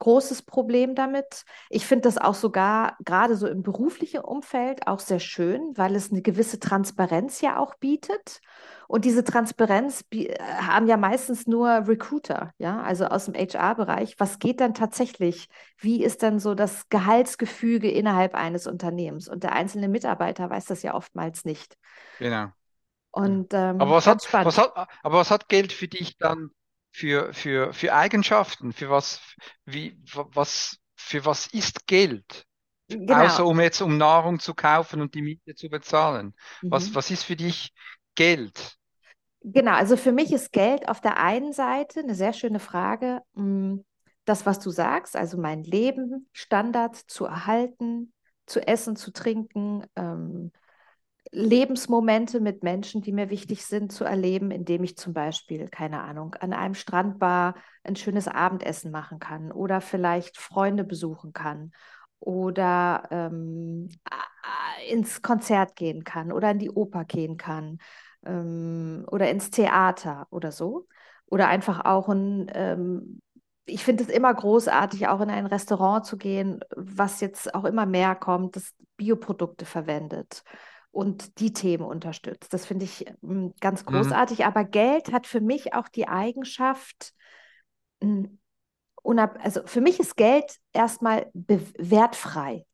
großes 0.00 0.42
Problem 0.42 0.94
damit. 0.94 1.44
Ich 1.68 1.86
finde 1.86 2.02
das 2.02 2.18
auch 2.18 2.34
sogar 2.34 2.96
gerade 3.04 3.36
so 3.36 3.46
im 3.46 3.62
beruflichen 3.62 4.20
Umfeld 4.20 4.86
auch 4.86 4.98
sehr 4.98 5.20
schön, 5.20 5.72
weil 5.76 5.94
es 5.94 6.10
eine 6.10 6.22
gewisse 6.22 6.58
Transparenz 6.58 7.40
ja 7.40 7.58
auch 7.58 7.74
bietet. 7.76 8.40
Und 8.90 9.04
diese 9.04 9.22
Transparenz 9.22 10.04
haben 10.40 10.88
ja 10.88 10.96
meistens 10.96 11.46
nur 11.46 11.68
Recruiter, 11.86 12.52
ja, 12.58 12.82
also 12.82 13.04
aus 13.04 13.26
dem 13.26 13.34
HR-Bereich. 13.34 14.16
Was 14.18 14.40
geht 14.40 14.60
dann 14.60 14.74
tatsächlich? 14.74 15.48
Wie 15.78 16.02
ist 16.02 16.24
dann 16.24 16.40
so 16.40 16.56
das 16.56 16.88
Gehaltsgefüge 16.88 17.88
innerhalb 17.88 18.34
eines 18.34 18.66
Unternehmens? 18.66 19.28
Und 19.28 19.44
der 19.44 19.52
einzelne 19.52 19.86
Mitarbeiter 19.86 20.50
weiß 20.50 20.64
das 20.64 20.82
ja 20.82 20.94
oftmals 20.94 21.44
nicht. 21.44 21.76
Genau. 22.18 22.48
Und, 23.12 23.54
ähm, 23.54 23.80
aber, 23.80 23.92
was 23.92 24.08
hat, 24.08 24.26
was 24.32 24.58
hat, 24.58 24.72
aber 24.74 25.18
was 25.18 25.30
hat 25.30 25.48
Geld 25.48 25.72
für 25.72 25.86
dich 25.86 26.18
dann 26.18 26.50
für, 26.90 27.32
für, 27.32 27.72
für 27.72 27.94
Eigenschaften? 27.94 28.72
Für 28.72 28.90
was, 28.90 29.20
wie, 29.66 30.02
was, 30.12 30.78
für 30.96 31.24
was 31.24 31.46
ist 31.46 31.86
Geld? 31.86 32.44
Genau. 32.88 33.24
Außer 33.24 33.46
um 33.46 33.60
jetzt 33.60 33.82
um 33.82 33.98
Nahrung 33.98 34.40
zu 34.40 34.52
kaufen 34.52 35.00
und 35.00 35.14
die 35.14 35.22
Miete 35.22 35.54
zu 35.54 35.68
bezahlen. 35.68 36.34
Mhm. 36.60 36.72
Was, 36.72 36.92
was 36.92 37.12
ist 37.12 37.22
für 37.22 37.36
dich 37.36 37.72
Geld? 38.16 38.79
Genau, 39.42 39.72
also 39.72 39.96
für 39.96 40.12
mich 40.12 40.32
ist 40.32 40.52
Geld 40.52 40.88
auf 40.88 41.00
der 41.00 41.18
einen 41.18 41.52
Seite 41.52 42.00
eine 42.00 42.14
sehr 42.14 42.32
schöne 42.32 42.60
Frage, 42.60 43.22
hm, 43.34 43.84
das, 44.26 44.44
was 44.44 44.58
du 44.60 44.70
sagst, 44.70 45.16
also 45.16 45.38
mein 45.38 45.64
Leben, 45.64 46.28
Standard 46.32 46.94
zu 46.96 47.24
erhalten, 47.24 48.12
zu 48.46 48.60
essen, 48.66 48.96
zu 48.96 49.12
trinken, 49.12 49.84
ähm, 49.96 50.52
Lebensmomente 51.32 52.40
mit 52.40 52.62
Menschen, 52.64 53.02
die 53.02 53.12
mir 53.12 53.30
wichtig 53.30 53.64
sind, 53.66 53.92
zu 53.92 54.04
erleben, 54.04 54.50
indem 54.50 54.84
ich 54.84 54.96
zum 54.96 55.14
Beispiel, 55.14 55.68
keine 55.68 56.02
Ahnung, 56.02 56.34
an 56.36 56.52
einem 56.52 56.74
Strandbar 56.74 57.54
ein 57.84 57.96
schönes 57.96 58.28
Abendessen 58.28 58.90
machen 58.90 59.18
kann 59.20 59.52
oder 59.52 59.80
vielleicht 59.80 60.38
Freunde 60.38 60.84
besuchen 60.84 61.32
kann 61.32 61.72
oder 62.20 63.08
ähm, 63.10 63.88
ins 64.88 65.22
Konzert 65.22 65.76
gehen 65.76 66.04
kann 66.04 66.32
oder 66.32 66.50
in 66.50 66.58
die 66.58 66.70
Oper 66.70 67.04
gehen 67.04 67.36
kann 67.36 67.78
ähm, 68.24 69.04
oder 69.10 69.30
ins 69.30 69.50
Theater 69.50 70.26
oder 70.30 70.52
so. 70.52 70.86
Oder 71.26 71.48
einfach 71.48 71.84
auch 71.84 72.08
ein, 72.08 72.50
ähm, 72.54 73.20
ich 73.64 73.84
finde 73.84 74.02
es 74.02 74.10
immer 74.10 74.34
großartig, 74.34 75.06
auch 75.08 75.20
in 75.20 75.30
ein 75.30 75.46
Restaurant 75.46 76.04
zu 76.04 76.16
gehen, 76.16 76.60
was 76.74 77.20
jetzt 77.20 77.54
auch 77.54 77.64
immer 77.64 77.86
mehr 77.86 78.14
kommt, 78.14 78.56
das 78.56 78.74
Bioprodukte 78.96 79.64
verwendet 79.64 80.42
und 80.90 81.38
die 81.38 81.52
Themen 81.52 81.84
unterstützt. 81.84 82.52
Das 82.52 82.66
finde 82.66 82.84
ich 82.84 83.06
ähm, 83.22 83.54
ganz 83.60 83.84
mhm. 83.84 83.90
großartig. 83.90 84.40
Mhm. 84.40 84.44
Aber 84.44 84.64
Geld 84.64 85.12
hat 85.12 85.26
für 85.26 85.40
mich 85.40 85.72
auch 85.74 85.88
die 85.88 86.08
Eigenschaft, 86.08 87.12
hm, 88.02 88.38
also 89.02 89.62
für 89.64 89.80
mich 89.80 89.98
ist 89.98 90.16
Geld 90.16 90.56
erstmal 90.72 91.30
wertfrei. 91.32 92.66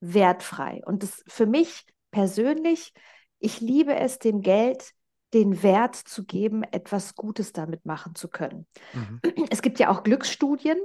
Wertfrei. 0.00 0.82
Und 0.84 1.02
das 1.02 1.22
für 1.28 1.46
mich 1.46 1.84
persönlich 2.10 2.92
ich 3.40 3.60
liebe 3.60 3.96
es, 3.96 4.18
dem 4.18 4.42
Geld 4.42 4.92
den 5.34 5.62
Wert 5.62 5.96
zu 5.96 6.24
geben, 6.24 6.62
etwas 6.64 7.14
Gutes 7.14 7.52
damit 7.52 7.86
machen 7.86 8.14
zu 8.14 8.28
können. 8.28 8.66
Mhm. 8.92 9.20
Es 9.50 9.62
gibt 9.62 9.78
ja 9.78 9.90
auch 9.90 10.02
Glücksstudien, 10.02 10.78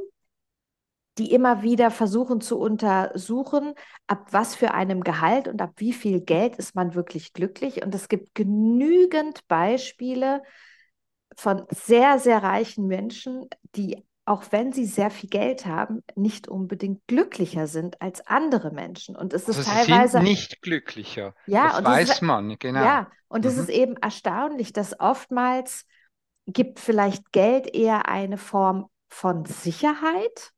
die 1.17 1.31
immer 1.31 1.63
wieder 1.63 1.91
versuchen 1.91 2.41
zu 2.41 2.59
untersuchen, 2.59 3.73
ab 4.07 4.27
was 4.31 4.55
für 4.55 4.73
einem 4.73 5.01
Gehalt 5.01 5.47
und 5.47 5.61
ab 5.61 5.73
wie 5.77 5.93
viel 5.93 6.19
Geld 6.21 6.57
ist 6.57 6.75
man 6.75 6.93
wirklich 6.93 7.33
glücklich. 7.33 7.83
Und 7.83 7.95
es 7.95 8.09
gibt 8.09 8.35
genügend 8.35 9.47
Beispiele 9.47 10.43
von 11.37 11.65
sehr, 11.69 12.19
sehr 12.19 12.43
reichen 12.43 12.87
Menschen, 12.87 13.47
die 13.75 14.05
auch 14.25 14.43
wenn 14.49 14.73
sie 14.73 14.85
sehr 14.85 15.11
viel 15.11 15.29
Geld 15.29 15.67
haben, 15.67 16.03
nicht 16.15 16.47
unbedingt 16.47 17.05
glücklicher 17.07 17.67
sind 17.67 18.01
als 18.01 18.25
andere 18.25 18.71
Menschen. 18.71 19.15
Und 19.15 19.33
es 19.33 19.47
ist 19.47 19.59
also 19.59 19.71
teilweise. 19.71 20.07
Sie 20.07 20.17
sind 20.17 20.23
nicht 20.23 20.61
glücklicher. 20.63 21.35
Ja, 21.45 21.79
das 21.79 21.85
weiß 21.85 22.09
ist, 22.09 22.21
man, 22.23 22.57
genau. 22.57 22.83
Ja, 22.83 23.11
und 23.27 23.45
mhm. 23.45 23.51
es 23.51 23.57
ist 23.57 23.69
eben 23.69 23.95
erstaunlich, 23.97 24.73
dass 24.73 24.99
oftmals 24.99 25.85
gibt 26.47 26.79
vielleicht 26.79 27.31
Geld 27.31 27.73
eher 27.73 28.07
eine 28.07 28.37
Form 28.37 28.89
von 29.09 29.45
Sicherheit. 29.45 30.51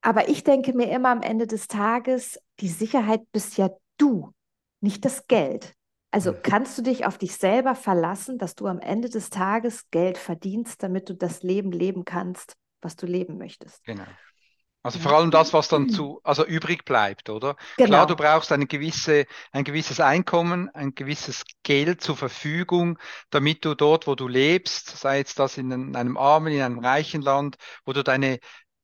Aber 0.00 0.28
ich 0.28 0.42
denke 0.42 0.72
mir 0.72 0.90
immer 0.90 1.10
am 1.10 1.22
Ende 1.22 1.46
des 1.46 1.68
Tages, 1.68 2.40
die 2.58 2.68
Sicherheit 2.68 3.22
bist 3.30 3.56
ja 3.56 3.70
du, 3.96 4.32
nicht 4.80 5.04
das 5.04 5.28
Geld. 5.28 5.76
Also 6.12 6.34
kannst 6.40 6.76
du 6.76 6.82
dich 6.82 7.06
auf 7.06 7.16
dich 7.18 7.34
selber 7.36 7.74
verlassen, 7.74 8.38
dass 8.38 8.54
du 8.54 8.66
am 8.66 8.78
Ende 8.80 9.08
des 9.08 9.30
Tages 9.30 9.90
Geld 9.90 10.18
verdienst, 10.18 10.82
damit 10.82 11.08
du 11.08 11.14
das 11.14 11.42
Leben 11.42 11.72
leben 11.72 12.04
kannst, 12.04 12.52
was 12.82 12.96
du 12.96 13.06
leben 13.06 13.38
möchtest. 13.38 13.82
Genau. 13.84 14.04
Also 14.84 14.98
vor 14.98 15.12
allem 15.12 15.30
das, 15.30 15.52
was 15.52 15.68
dann 15.68 15.88
zu, 15.88 16.20
also 16.24 16.44
übrig 16.44 16.84
bleibt, 16.84 17.30
oder? 17.30 17.56
Genau. 17.76 17.88
Klar, 17.88 18.06
du 18.08 18.16
brauchst 18.16 18.50
eine 18.50 18.66
gewisse, 18.66 19.26
ein 19.52 19.62
gewisses 19.62 20.00
Einkommen, 20.00 20.68
ein 20.70 20.92
gewisses 20.94 21.44
Geld 21.62 22.02
zur 22.02 22.16
Verfügung, 22.16 22.98
damit 23.30 23.64
du 23.64 23.76
dort, 23.76 24.08
wo 24.08 24.16
du 24.16 24.26
lebst, 24.26 24.88
sei 24.98 25.18
jetzt 25.18 25.38
das 25.38 25.56
in 25.56 25.94
einem 25.94 26.16
armen, 26.16 26.52
in 26.52 26.62
einem 26.62 26.80
reichen 26.80 27.22
Land, 27.22 27.56
wo 27.84 27.92
du 27.92 28.02
deine 28.02 28.40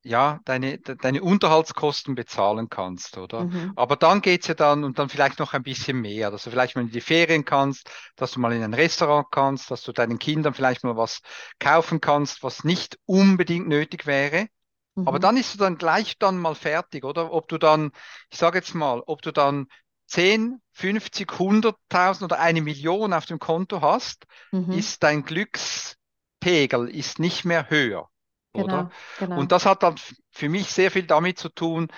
ja, 0.09 0.41
deine, 0.45 0.79
deine 0.79 1.23
Unterhaltskosten 1.23 2.15
bezahlen 2.15 2.69
kannst, 2.69 3.19
oder? 3.19 3.45
Mhm. 3.45 3.73
Aber 3.77 3.97
dann 3.97 4.23
geht's 4.23 4.49
ja 4.49 4.55
dann 4.55 4.83
und 4.83 4.99
dann 4.99 5.09
vielleicht 5.09 5.39
noch 5.39 5.53
ein 5.53 5.63
bisschen 5.63 6.01
mehr, 6.01 6.31
dass 6.31 6.45
du 6.45 6.51
vielleicht 6.51 6.77
mal 6.77 6.83
in 6.83 6.91
die 6.91 7.01
Ferien 7.01 7.45
kannst, 7.45 7.91
dass 8.17 8.33
du 8.33 8.41
mal 8.41 8.53
in 8.53 8.63
ein 8.63 8.75
Restaurant 8.75 9.29
kannst, 9.31 9.71
dass 9.71 9.83
du 9.83 9.93
deinen 9.93 10.19
Kindern 10.19 10.55
vielleicht 10.55 10.83
mal 10.83 10.97
was 10.97 11.21
kaufen 11.59 12.01
kannst, 12.01 12.43
was 12.43 12.65
nicht 12.65 12.99
unbedingt 13.05 13.69
nötig 13.69 14.07
wäre. 14.07 14.47
Mhm. 14.95 15.07
Aber 15.07 15.19
dann 15.19 15.37
ist 15.37 15.55
du 15.55 15.59
dann 15.59 15.77
gleich 15.77 16.19
dann 16.19 16.39
mal 16.39 16.55
fertig, 16.55 17.05
oder? 17.05 17.33
Ob 17.33 17.49
du 17.49 17.59
dann, 17.59 17.93
ich 18.31 18.39
sage 18.39 18.59
jetzt 18.59 18.75
mal, 18.75 19.03
ob 19.07 19.23
du 19.23 19.31
dann 19.31 19.67
10, 20.07 20.61
50, 20.73 21.29
100.000 21.33 22.25
oder 22.25 22.41
eine 22.41 22.63
Million 22.63 23.13
auf 23.13 23.27
dem 23.27 23.39
Konto 23.39 23.83
hast, 23.83 24.27
mhm. 24.53 24.73
ist 24.73 25.03
dein 25.03 25.23
Glückspegel 25.23 26.89
ist 26.89 27.19
nicht 27.19 27.45
mehr 27.45 27.69
höher. 27.69 28.09
Genau, 28.53 28.65
oder? 28.65 28.91
Genau. 29.19 29.39
Und 29.39 29.53
das 29.53 29.67
hat 29.67 29.83
dann 29.83 29.97
für 30.31 30.49
mich 30.49 30.71
sehr 30.71 30.91
viel 30.91 31.07
damit 31.07 31.39
zu 31.39 31.49
tun, 31.49 31.89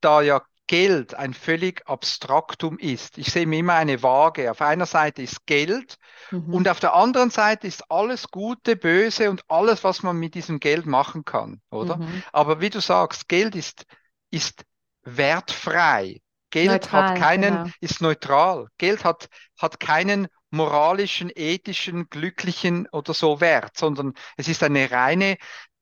da 0.00 0.22
ja 0.22 0.42
Geld 0.68 1.14
ein 1.14 1.32
völlig 1.32 1.88
Abstraktum 1.88 2.78
ist. 2.78 3.16
Ich 3.18 3.32
sehe 3.32 3.46
mir 3.46 3.58
immer 3.58 3.74
eine 3.74 4.02
Waage. 4.02 4.50
Auf 4.50 4.60
einer 4.60 4.86
Seite 4.86 5.22
ist 5.22 5.46
Geld 5.46 5.96
mhm. 6.30 6.52
und 6.52 6.68
auf 6.68 6.78
der 6.78 6.94
anderen 6.94 7.30
Seite 7.30 7.66
ist 7.66 7.90
alles 7.90 8.28
Gute, 8.30 8.76
Böse 8.76 9.30
und 9.30 9.42
alles, 9.48 9.82
was 9.82 10.02
man 10.02 10.16
mit 10.16 10.34
diesem 10.34 10.60
Geld 10.60 10.84
machen 10.84 11.24
kann, 11.24 11.62
oder? 11.70 11.96
Mhm. 11.96 12.22
Aber 12.32 12.60
wie 12.60 12.70
du 12.70 12.80
sagst, 12.80 13.28
Geld 13.28 13.56
ist, 13.56 13.86
ist 14.30 14.62
wertfrei. 15.02 16.20
Geld 16.50 16.70
neutral, 16.70 17.10
hat 17.10 17.18
keinen, 17.18 17.54
genau. 17.56 17.70
ist 17.80 18.00
neutral. 18.02 18.68
Geld 18.76 19.04
hat, 19.04 19.28
hat 19.58 19.80
keinen 19.80 20.28
moralischen, 20.50 21.30
ethischen, 21.34 22.08
glücklichen 22.08 22.86
oder 22.92 23.14
so 23.14 23.40
Wert, 23.40 23.76
sondern 23.76 24.14
es 24.36 24.48
ist 24.48 24.62
eine 24.62 24.90
reine 24.90 25.36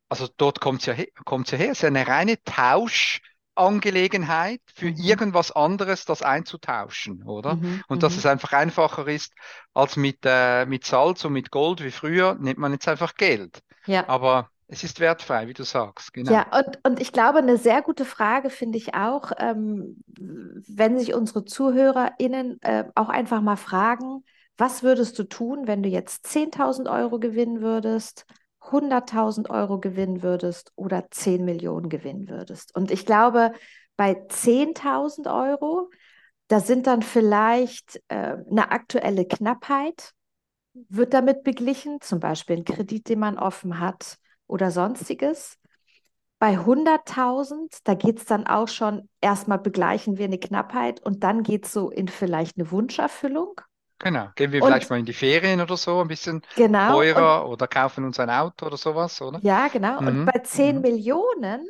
also 0.08 0.28
dort 0.36 0.60
kommt 0.60 0.80
es 0.80 0.86
ja, 0.86 0.94
kommt's 1.24 1.50
ja 1.50 1.58
her, 1.58 1.72
es 1.72 1.78
ist 1.78 1.84
eine 1.84 2.06
reine 2.06 2.36
Tauschangelegenheit 2.44 4.60
für 4.74 4.86
mhm. 4.86 4.96
irgendwas 4.96 5.52
anderes, 5.52 6.04
das 6.04 6.22
einzutauschen, 6.22 7.22
oder? 7.24 7.56
Mhm. 7.56 7.82
Und 7.88 8.02
dass 8.02 8.14
mhm. 8.14 8.18
es 8.18 8.26
einfach 8.26 8.52
einfacher 8.52 9.08
ist, 9.08 9.32
als 9.74 9.96
mit, 9.96 10.18
äh, 10.24 10.66
mit 10.66 10.84
Salz 10.84 11.24
und 11.24 11.32
mit 11.32 11.50
Gold 11.50 11.82
wie 11.82 11.90
früher, 11.90 12.36
nimmt 12.38 12.58
man 12.58 12.72
jetzt 12.72 12.88
einfach 12.88 13.14
Geld. 13.14 13.62
Ja. 13.86 14.08
Aber 14.08 14.50
es 14.68 14.82
ist 14.82 15.00
wertfrei, 15.00 15.46
wie 15.46 15.54
du 15.54 15.64
sagst. 15.64 16.12
Genau. 16.12 16.32
Ja, 16.32 16.46
und, 16.56 16.78
und 16.84 17.00
ich 17.00 17.12
glaube, 17.12 17.38
eine 17.38 17.56
sehr 17.56 17.82
gute 17.82 18.04
Frage 18.04 18.50
finde 18.50 18.78
ich 18.78 18.94
auch, 18.94 19.32
ähm, 19.38 20.02
wenn 20.08 20.98
sich 20.98 21.14
unsere 21.14 21.44
ZuhörerInnen 21.44 22.60
äh, 22.62 22.84
auch 22.94 23.08
einfach 23.08 23.40
mal 23.40 23.56
fragen, 23.56 24.24
was 24.56 24.82
würdest 24.82 25.18
du 25.18 25.24
tun, 25.24 25.66
wenn 25.66 25.82
du 25.82 25.88
jetzt 25.88 26.26
10.000 26.26 26.90
Euro 26.90 27.18
gewinnen 27.18 27.60
würdest? 27.60 28.26
100.000 28.70 29.50
Euro 29.50 29.78
gewinnen 29.78 30.22
würdest 30.22 30.72
oder 30.76 31.06
10 31.10 31.44
Millionen 31.44 31.88
gewinnen 31.88 32.28
würdest. 32.28 32.74
Und 32.74 32.90
ich 32.90 33.06
glaube, 33.06 33.52
bei 33.96 34.12
10.000 34.12 35.26
Euro, 35.32 35.90
da 36.48 36.60
sind 36.60 36.86
dann 36.86 37.02
vielleicht 37.02 38.02
äh, 38.08 38.36
eine 38.50 38.70
aktuelle 38.70 39.26
Knappheit, 39.26 40.12
wird 40.88 41.14
damit 41.14 41.42
beglichen, 41.42 42.00
zum 42.00 42.20
Beispiel 42.20 42.58
ein 42.58 42.64
Kredit, 42.64 43.08
den 43.08 43.18
man 43.18 43.38
offen 43.38 43.80
hat 43.80 44.18
oder 44.46 44.70
sonstiges. 44.70 45.58
Bei 46.38 46.58
100.000, 46.58 47.80
da 47.84 47.94
geht 47.94 48.18
es 48.18 48.26
dann 48.26 48.46
auch 48.46 48.68
schon, 48.68 49.08
erstmal 49.22 49.58
begleichen 49.58 50.18
wir 50.18 50.26
eine 50.26 50.38
Knappheit 50.38 51.00
und 51.00 51.24
dann 51.24 51.42
geht 51.42 51.64
es 51.64 51.72
so 51.72 51.90
in 51.90 52.08
vielleicht 52.08 52.58
eine 52.58 52.70
Wunscherfüllung. 52.70 53.60
Genau, 53.98 54.28
gehen 54.34 54.52
wir 54.52 54.62
und, 54.62 54.68
vielleicht 54.68 54.90
mal 54.90 54.98
in 54.98 55.06
die 55.06 55.12
Ferien 55.12 55.60
oder 55.60 55.76
so, 55.76 56.00
ein 56.00 56.08
bisschen 56.08 56.42
genau, 56.54 56.92
teurer 56.92 57.46
und, 57.46 57.52
oder 57.52 57.66
kaufen 57.66 58.04
uns 58.04 58.20
ein 58.20 58.28
Auto 58.28 58.66
oder 58.66 58.76
sowas, 58.76 59.20
oder? 59.22 59.40
Ja, 59.42 59.68
genau. 59.68 60.00
Mhm. 60.00 60.06
Und 60.06 60.26
bei 60.26 60.38
10 60.40 60.76
mhm. 60.76 60.82
Millionen, 60.82 61.66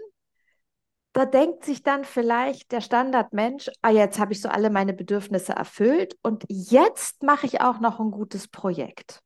da 1.13 1.25
denkt 1.25 1.65
sich 1.65 1.83
dann 1.83 2.05
vielleicht 2.05 2.73
der 2.73 2.81
Standardmensch, 2.81 3.71
ah, 3.81 3.91
jetzt 3.91 4.19
habe 4.19 4.33
ich 4.33 4.43
so 4.43 4.49
alle 4.49 4.71
meine 4.71 4.93
Bedürfnisse 4.93 5.53
erfüllt 5.53 6.17
und 6.23 6.45
jetzt 6.49 7.23
mache 7.23 7.47
ich 7.47 7.61
auch 7.61 7.81
noch 7.81 8.01
ein 8.01 8.11
gutes 8.11 8.49
Projekt. 8.49 9.21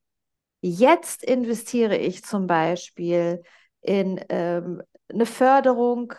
Jetzt 0.60 1.24
investiere 1.24 1.96
ich 1.96 2.22
zum 2.22 2.46
Beispiel 2.46 3.42
in 3.80 4.22
ähm, 4.28 4.82
eine 5.10 5.26
Förderung 5.26 6.12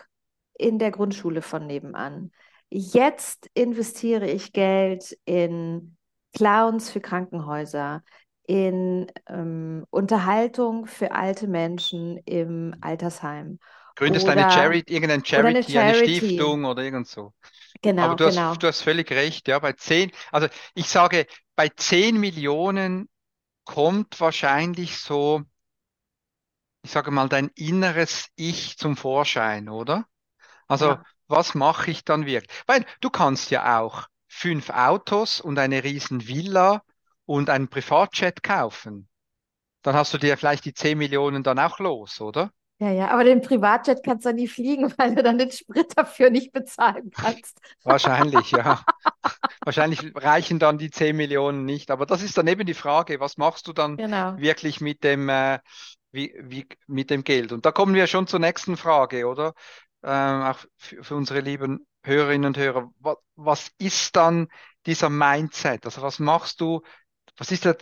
in 0.54 0.80
der 0.80 0.90
Grundschule 0.90 1.42
von 1.42 1.66
nebenan. 1.66 2.32
Jetzt 2.68 3.48
investiere 3.54 4.28
ich 4.28 4.52
Geld 4.52 5.16
in 5.24 5.96
Clowns 6.32 6.90
für 6.90 7.00
Krankenhäuser, 7.00 8.02
in 8.46 9.06
ähm, 9.28 9.84
Unterhaltung 9.90 10.86
für 10.86 11.12
alte 11.12 11.46
Menschen 11.46 12.18
im 12.18 12.74
Altersheim. 12.80 13.58
Gründest 13.94 14.24
oder, 14.24 14.32
eine 14.32 14.50
Charity, 14.50 14.92
irgendeine 14.92 15.24
Charity, 15.24 15.48
eine, 15.48 15.62
Charity. 15.62 15.78
eine 15.78 16.18
Stiftung 16.18 16.64
oder 16.64 16.82
irgend 16.82 17.06
so. 17.08 17.34
Genau, 17.82 18.02
Aber 18.04 18.16
du, 18.16 18.26
genau. 18.30 18.50
Hast, 18.50 18.62
du 18.62 18.66
hast 18.66 18.82
völlig 18.82 19.10
recht, 19.10 19.48
ja, 19.48 19.58
bei 19.58 19.72
zehn, 19.74 20.10
also 20.30 20.48
ich 20.74 20.88
sage, 20.88 21.26
bei 21.56 21.68
zehn 21.68 22.18
Millionen 22.18 23.08
kommt 23.64 24.20
wahrscheinlich 24.20 24.98
so, 24.98 25.42
ich 26.82 26.90
sage 26.90 27.10
mal, 27.10 27.28
dein 27.28 27.48
inneres 27.54 28.28
Ich 28.36 28.76
zum 28.78 28.96
Vorschein, 28.96 29.68
oder? 29.68 30.06
Also, 30.68 30.86
ja. 30.86 31.04
was 31.28 31.54
mache 31.54 31.90
ich 31.90 32.04
dann 32.04 32.26
wirklich? 32.26 32.50
Weil 32.66 32.86
du 33.00 33.10
kannst 33.10 33.50
ja 33.50 33.80
auch 33.80 34.08
fünf 34.34 34.70
Autos 34.70 35.42
und 35.42 35.58
eine 35.58 35.84
riesen 35.84 36.26
Villa 36.26 36.82
und 37.26 37.50
einen 37.50 37.68
Privatjet 37.68 38.42
kaufen. 38.42 39.06
Dann 39.82 39.94
hast 39.94 40.14
du 40.14 40.18
dir 40.18 40.38
vielleicht 40.38 40.64
die 40.64 40.72
10 40.72 40.96
Millionen 40.96 41.42
dann 41.42 41.58
auch 41.58 41.78
los, 41.78 42.18
oder? 42.20 42.50
Ja, 42.78 42.90
ja, 42.90 43.08
aber 43.10 43.24
den 43.24 43.42
Privatjet 43.42 44.02
kannst 44.02 44.24
du 44.24 44.32
nie 44.32 44.48
fliegen, 44.48 44.92
weil 44.98 45.14
du 45.14 45.22
dann 45.22 45.36
den 45.36 45.52
Sprit 45.52 45.92
dafür 45.96 46.30
nicht 46.30 46.50
bezahlen 46.50 47.10
kannst. 47.10 47.60
Wahrscheinlich, 47.84 48.50
ja. 48.52 48.82
Wahrscheinlich 49.60 50.00
reichen 50.16 50.58
dann 50.58 50.78
die 50.78 50.90
10 50.90 51.14
Millionen 51.14 51.66
nicht. 51.66 51.90
Aber 51.90 52.06
das 52.06 52.22
ist 52.22 52.38
dann 52.38 52.46
eben 52.48 52.64
die 52.64 52.74
Frage, 52.74 53.20
was 53.20 53.36
machst 53.36 53.68
du 53.68 53.74
dann 53.74 53.98
genau. 53.98 54.38
wirklich 54.38 54.80
mit 54.80 55.04
dem, 55.04 55.28
äh, 55.28 55.58
wie, 56.10 56.34
wie, 56.40 56.66
mit 56.86 57.10
dem 57.10 57.22
Geld? 57.22 57.52
Und 57.52 57.66
da 57.66 57.70
kommen 57.70 57.94
wir 57.94 58.06
schon 58.06 58.26
zur 58.26 58.40
nächsten 58.40 58.78
Frage, 58.78 59.26
oder? 59.28 59.52
Ähm, 60.02 60.42
auch 60.42 60.58
für, 60.78 61.04
für 61.04 61.16
unsere 61.16 61.40
lieben 61.40 61.86
Hörerinnen 62.02 62.46
und 62.46 62.56
Hörer, 62.56 62.90
was, 62.98 63.16
was 63.36 63.70
ist 63.78 64.16
dann 64.16 64.48
dieser 64.86 65.10
Mindset? 65.10 65.84
Also 65.84 66.02
was 66.02 66.18
machst 66.18 66.60
du, 66.60 66.82
was 67.36 67.50
ist 67.50 67.64
der, 67.64 67.76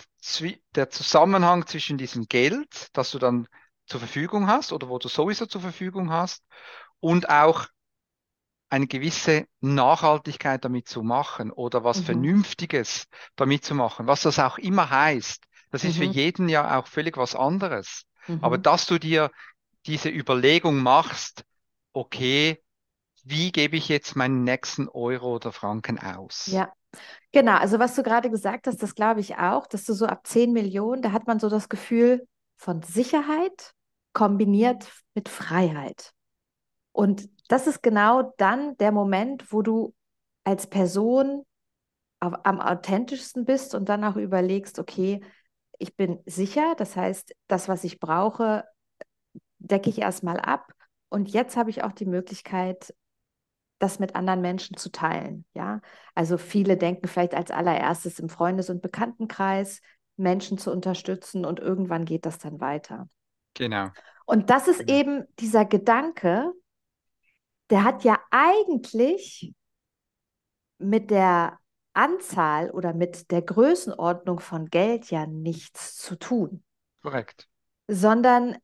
der 0.74 0.90
Zusammenhang 0.90 1.66
zwischen 1.66 1.98
diesem 1.98 2.26
Geld, 2.26 2.88
das 2.92 3.10
du 3.10 3.18
dann 3.18 3.48
zur 3.86 4.00
Verfügung 4.00 4.46
hast 4.46 4.72
oder 4.72 4.88
wo 4.88 4.98
du 4.98 5.08
sowieso 5.08 5.46
zur 5.46 5.60
Verfügung 5.60 6.10
hast 6.10 6.44
und 7.00 7.28
auch 7.28 7.66
eine 8.68 8.86
gewisse 8.86 9.46
Nachhaltigkeit 9.60 10.64
damit 10.64 10.88
zu 10.88 11.02
machen 11.02 11.50
oder 11.50 11.82
was 11.82 12.00
mhm. 12.00 12.04
Vernünftiges 12.04 13.06
damit 13.34 13.64
zu 13.64 13.74
machen, 13.74 14.06
was 14.06 14.22
das 14.22 14.38
auch 14.38 14.58
immer 14.58 14.90
heißt. 14.90 15.44
Das 15.70 15.84
ist 15.84 15.96
für 15.96 16.06
mhm. 16.06 16.12
jeden 16.12 16.48
ja 16.48 16.78
auch 16.78 16.86
völlig 16.86 17.16
was 17.16 17.34
anderes. 17.34 18.04
Mhm. 18.28 18.38
Aber 18.42 18.58
dass 18.58 18.86
du 18.86 18.98
dir 18.98 19.30
diese 19.86 20.08
Überlegung 20.08 20.78
machst, 20.82 21.44
okay, 21.92 22.62
wie 23.24 23.52
gebe 23.52 23.76
ich 23.76 23.88
jetzt 23.88 24.16
meinen 24.16 24.44
nächsten 24.44 24.88
Euro 24.88 25.36
oder 25.36 25.52
Franken 25.52 25.98
aus? 25.98 26.46
Ja, 26.46 26.72
genau. 27.32 27.56
Also 27.56 27.78
was 27.78 27.94
du 27.94 28.02
gerade 28.02 28.30
gesagt 28.30 28.66
hast, 28.66 28.82
das 28.82 28.94
glaube 28.94 29.20
ich 29.20 29.36
auch, 29.36 29.66
dass 29.66 29.84
du 29.84 29.92
so 29.92 30.06
ab 30.06 30.26
10 30.26 30.52
Millionen, 30.52 31.02
da 31.02 31.12
hat 31.12 31.26
man 31.26 31.38
so 31.38 31.48
das 31.48 31.68
Gefühl 31.68 32.26
von 32.56 32.82
Sicherheit 32.82 33.72
kombiniert 34.12 34.90
mit 35.14 35.28
Freiheit. 35.28 36.12
Und 36.92 37.28
das 37.48 37.66
ist 37.66 37.82
genau 37.82 38.34
dann 38.36 38.76
der 38.78 38.92
Moment, 38.92 39.52
wo 39.52 39.62
du 39.62 39.94
als 40.44 40.66
Person 40.66 41.44
auf, 42.20 42.34
am 42.44 42.60
authentischsten 42.60 43.44
bist 43.44 43.74
und 43.74 43.88
dann 43.88 44.04
auch 44.04 44.16
überlegst, 44.16 44.78
okay, 44.78 45.20
ich 45.78 45.96
bin 45.96 46.20
sicher, 46.26 46.74
das 46.76 46.96
heißt, 46.96 47.34
das, 47.46 47.68
was 47.68 47.84
ich 47.84 48.00
brauche, 48.00 48.64
decke 49.58 49.88
ich 49.90 50.00
erstmal 50.00 50.38
ab. 50.38 50.72
Und 51.08 51.30
jetzt 51.30 51.56
habe 51.56 51.70
ich 51.70 51.82
auch 51.82 51.92
die 51.92 52.06
Möglichkeit, 52.06 52.94
das 53.80 53.98
mit 53.98 54.14
anderen 54.14 54.40
Menschen 54.40 54.76
zu 54.76 54.92
teilen. 54.92 55.44
Ja, 55.54 55.80
also 56.14 56.38
viele 56.38 56.76
denken 56.76 57.08
vielleicht 57.08 57.34
als 57.34 57.50
allererstes 57.50 58.20
im 58.20 58.28
Freundes- 58.28 58.70
und 58.70 58.82
Bekanntenkreis 58.82 59.80
Menschen 60.16 60.58
zu 60.58 60.70
unterstützen 60.70 61.44
und 61.44 61.58
irgendwann 61.58 62.04
geht 62.04 62.26
das 62.26 62.38
dann 62.38 62.60
weiter. 62.60 63.08
Genau. 63.54 63.88
Und 64.26 64.50
das 64.50 64.68
ist 64.68 64.88
eben 64.88 65.24
dieser 65.40 65.64
Gedanke, 65.64 66.52
der 67.70 67.84
hat 67.84 68.04
ja 68.04 68.18
eigentlich 68.30 69.52
mit 70.78 71.10
der 71.10 71.58
Anzahl 71.94 72.70
oder 72.70 72.94
mit 72.94 73.30
der 73.30 73.42
Größenordnung 73.42 74.40
von 74.40 74.66
Geld 74.66 75.10
ja 75.10 75.26
nichts 75.26 75.96
zu 75.96 76.16
tun. 76.16 76.62
Korrekt. 77.02 77.48
Sondern 77.88 78.56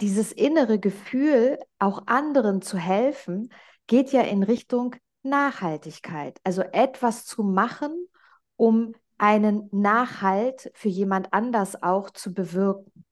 dieses 0.00 0.32
innere 0.32 0.78
Gefühl, 0.78 1.58
auch 1.78 2.06
anderen 2.06 2.62
zu 2.62 2.78
helfen, 2.78 3.52
geht 3.90 4.12
ja 4.12 4.22
in 4.22 4.44
Richtung 4.44 4.94
Nachhaltigkeit. 5.24 6.40
Also 6.44 6.62
etwas 6.62 7.26
zu 7.26 7.42
machen, 7.42 8.06
um 8.54 8.94
einen 9.18 9.68
Nachhalt 9.72 10.70
für 10.74 10.88
jemand 10.88 11.32
anders 11.32 11.82
auch 11.82 12.10
zu 12.10 12.32
bewirken. 12.32 13.04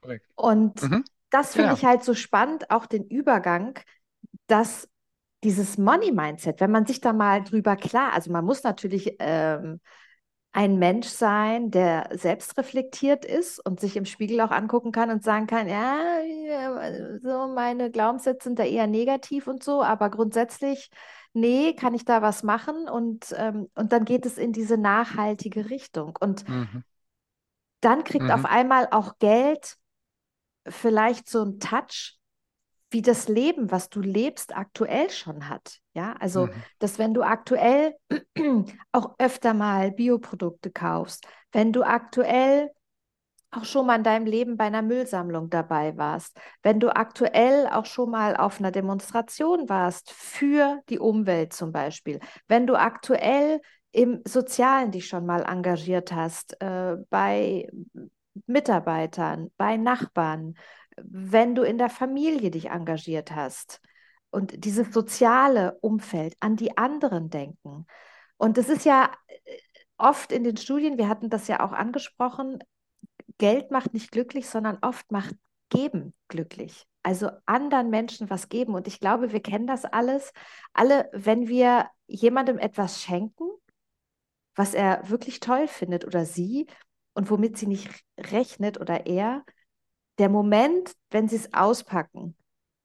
Korrekt. 0.00 0.26
Und 0.34 0.82
mhm. 0.82 1.04
das 1.30 1.52
finde 1.52 1.68
genau. 1.68 1.78
ich 1.78 1.84
halt 1.84 2.02
so 2.02 2.12
spannend, 2.12 2.72
auch 2.72 2.86
den 2.86 3.04
Übergang, 3.06 3.78
dass 4.48 4.88
dieses 5.44 5.78
Money-Mindset, 5.78 6.60
wenn 6.60 6.72
man 6.72 6.86
sich 6.86 7.00
da 7.00 7.12
mal 7.12 7.44
drüber 7.44 7.76
klar, 7.76 8.12
also 8.12 8.32
man 8.32 8.44
muss 8.44 8.64
natürlich 8.64 9.14
ähm, 9.20 9.80
ein 10.56 10.78
Mensch 10.78 11.08
sein, 11.08 11.70
der 11.70 12.08
selbst 12.12 12.56
reflektiert 12.56 13.26
ist 13.26 13.58
und 13.66 13.78
sich 13.78 13.94
im 13.94 14.06
Spiegel 14.06 14.40
auch 14.40 14.50
angucken 14.50 14.90
kann 14.90 15.10
und 15.10 15.22
sagen 15.22 15.46
kann, 15.46 15.68
ja, 15.68 16.18
so 17.20 17.48
meine 17.48 17.90
Glaubenssätze 17.90 18.48
sind 18.48 18.58
da 18.58 18.64
eher 18.64 18.86
negativ 18.86 19.48
und 19.48 19.62
so, 19.62 19.82
aber 19.82 20.08
grundsätzlich, 20.08 20.88
nee, 21.34 21.74
kann 21.74 21.92
ich 21.92 22.06
da 22.06 22.22
was 22.22 22.42
machen 22.42 22.88
und, 22.88 23.34
ähm, 23.36 23.68
und 23.74 23.92
dann 23.92 24.06
geht 24.06 24.24
es 24.24 24.38
in 24.38 24.54
diese 24.54 24.78
nachhaltige 24.78 25.68
Richtung. 25.68 26.16
Und 26.18 26.48
mhm. 26.48 26.84
dann 27.82 28.02
kriegt 28.02 28.24
mhm. 28.24 28.30
auf 28.30 28.46
einmal 28.46 28.88
auch 28.92 29.18
Geld 29.18 29.76
vielleicht 30.66 31.28
so 31.28 31.42
einen 31.42 31.60
Touch, 31.60 32.16
wie 32.96 33.02
das 33.02 33.28
Leben, 33.28 33.70
was 33.70 33.90
du 33.90 34.00
lebst, 34.00 34.56
aktuell 34.56 35.10
schon 35.10 35.50
hat. 35.50 35.80
Ja, 35.92 36.14
also, 36.18 36.46
mhm. 36.46 36.52
dass 36.78 36.98
wenn 36.98 37.12
du 37.12 37.20
aktuell 37.20 37.94
auch 38.92 39.16
öfter 39.18 39.52
mal 39.52 39.92
Bioprodukte 39.92 40.70
kaufst, 40.70 41.26
wenn 41.52 41.74
du 41.74 41.82
aktuell 41.82 42.70
auch 43.50 43.66
schon 43.66 43.84
mal 43.84 43.96
in 43.96 44.02
deinem 44.02 44.24
Leben 44.24 44.56
bei 44.56 44.64
einer 44.64 44.80
Müllsammlung 44.80 45.50
dabei 45.50 45.98
warst, 45.98 46.40
wenn 46.62 46.80
du 46.80 46.88
aktuell 46.96 47.68
auch 47.70 47.84
schon 47.84 48.10
mal 48.10 48.34
auf 48.34 48.60
einer 48.60 48.70
Demonstration 48.70 49.68
warst 49.68 50.10
für 50.10 50.80
die 50.88 50.98
Umwelt 50.98 51.52
zum 51.52 51.72
Beispiel, 51.72 52.18
wenn 52.48 52.66
du 52.66 52.76
aktuell 52.76 53.60
im 53.92 54.22
Sozialen 54.26 54.90
dich 54.90 55.06
schon 55.06 55.26
mal 55.26 55.42
engagiert 55.42 56.12
hast, 56.12 56.58
äh, 56.62 56.96
bei 57.10 57.68
Mitarbeitern, 58.46 59.50
bei 59.58 59.76
Nachbarn, 59.76 60.54
wenn 61.02 61.54
du 61.54 61.62
in 61.62 61.78
der 61.78 61.90
Familie 61.90 62.50
dich 62.50 62.70
engagiert 62.70 63.32
hast 63.32 63.80
und 64.30 64.64
dieses 64.64 64.92
soziale 64.92 65.78
Umfeld 65.80 66.34
an 66.40 66.56
die 66.56 66.76
anderen 66.76 67.30
denken. 67.30 67.86
Und 68.36 68.58
das 68.58 68.68
ist 68.68 68.84
ja 68.84 69.12
äh, 69.28 69.58
oft 69.98 70.32
in 70.32 70.44
den 70.44 70.56
Studien, 70.56 70.98
wir 70.98 71.08
hatten 71.08 71.30
das 71.30 71.48
ja 71.48 71.60
auch 71.60 71.72
angesprochen, 71.72 72.58
Geld 73.38 73.70
macht 73.70 73.92
nicht 73.92 74.10
glücklich, 74.10 74.48
sondern 74.48 74.78
oft 74.82 75.10
macht 75.10 75.34
Geben 75.68 76.14
glücklich. 76.28 76.86
Also 77.02 77.30
anderen 77.44 77.90
Menschen 77.90 78.30
was 78.30 78.48
geben. 78.48 78.74
Und 78.74 78.86
ich 78.86 79.00
glaube, 79.00 79.32
wir 79.32 79.40
kennen 79.40 79.66
das 79.66 79.84
alles. 79.84 80.32
Alle, 80.72 81.08
wenn 81.12 81.48
wir 81.48 81.88
jemandem 82.06 82.58
etwas 82.58 83.02
schenken, 83.02 83.48
was 84.54 84.74
er 84.74 85.08
wirklich 85.08 85.40
toll 85.40 85.68
findet 85.68 86.04
oder 86.04 86.24
sie 86.24 86.66
und 87.14 87.30
womit 87.30 87.58
sie 87.58 87.66
nicht 87.66 87.90
rechnet 88.18 88.80
oder 88.80 89.06
er, 89.06 89.44
der 90.18 90.28
Moment, 90.28 90.94
wenn 91.10 91.28
sie 91.28 91.36
es 91.36 91.52
auspacken 91.52 92.36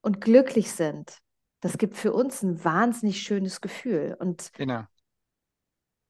und 0.02 0.22
glücklich 0.22 0.72
sind, 0.72 1.17
das 1.62 1.78
gibt 1.78 1.96
für 1.96 2.13
uns 2.13 2.41
ein 2.41 2.63
wahnsinnig 2.63 3.22
schönes 3.22 3.62
Gefühl. 3.62 4.15
Und, 4.20 4.52
genau. 4.54 4.84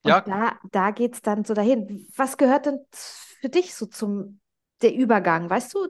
Ja. 0.03 0.19
Und 0.19 0.27
da, 0.27 0.59
da 0.71 0.91
geht 0.91 1.13
es 1.13 1.21
dann 1.21 1.43
so 1.43 1.53
dahin. 1.53 2.07
Was 2.15 2.37
gehört 2.37 2.65
denn 2.65 2.79
für 2.91 3.49
dich 3.49 3.75
so 3.75 3.85
zum 3.85 4.39
der 4.81 4.95
Übergang? 4.95 5.49
Weißt 5.49 5.73
du, 5.73 5.87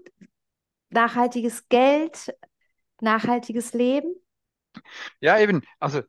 nachhaltiges 0.90 1.70
Geld, 1.70 2.36
nachhaltiges 3.00 3.74
Leben? 3.74 4.14
Ja, 5.20 5.40
eben. 5.40 5.62
Also 5.80 6.02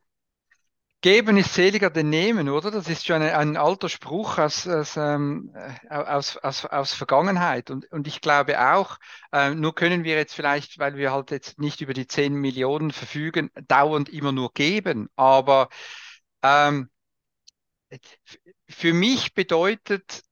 Geben 1.03 1.37
ist 1.37 1.55
seliger 1.55 1.91
denn 1.91 2.11
nehmen, 2.11 2.49
oder? 2.49 2.71
Das 2.71 2.89
ist 2.89 3.05
schon 3.05 3.23
ein, 3.23 3.35
ein 3.35 3.57
alter 3.57 3.89
Spruch 3.89 4.39
aus, 4.39 4.69
aus, 4.69 4.97
ähm, 4.97 5.53
äh, 5.55 5.95
aus, 5.95 6.37
aus, 6.37 6.65
aus 6.65 6.93
Vergangenheit. 6.95 7.71
Und, 7.71 7.91
und 7.91 8.07
ich 8.07 8.21
glaube 8.21 8.61
auch, 8.73 8.99
äh, 9.33 9.53
nur 9.53 9.75
können 9.75 10.05
wir 10.05 10.15
jetzt 10.15 10.33
vielleicht, 10.35 10.79
weil 10.79 10.97
wir 10.97 11.11
halt 11.13 11.33
jetzt 11.33 11.59
nicht 11.59 11.81
über 11.81 11.93
die 11.93 12.07
10 12.07 12.35
Millionen 12.35 12.93
verfügen, 12.93 13.51
dauernd 13.67 14.11
immer 14.11 14.31
nur 14.31 14.53
geben. 14.53 15.09
Aber 15.17 15.71
ähm, 16.43 16.89
für 18.69 18.93
mich 18.95 19.35
bedeutet 19.35 20.23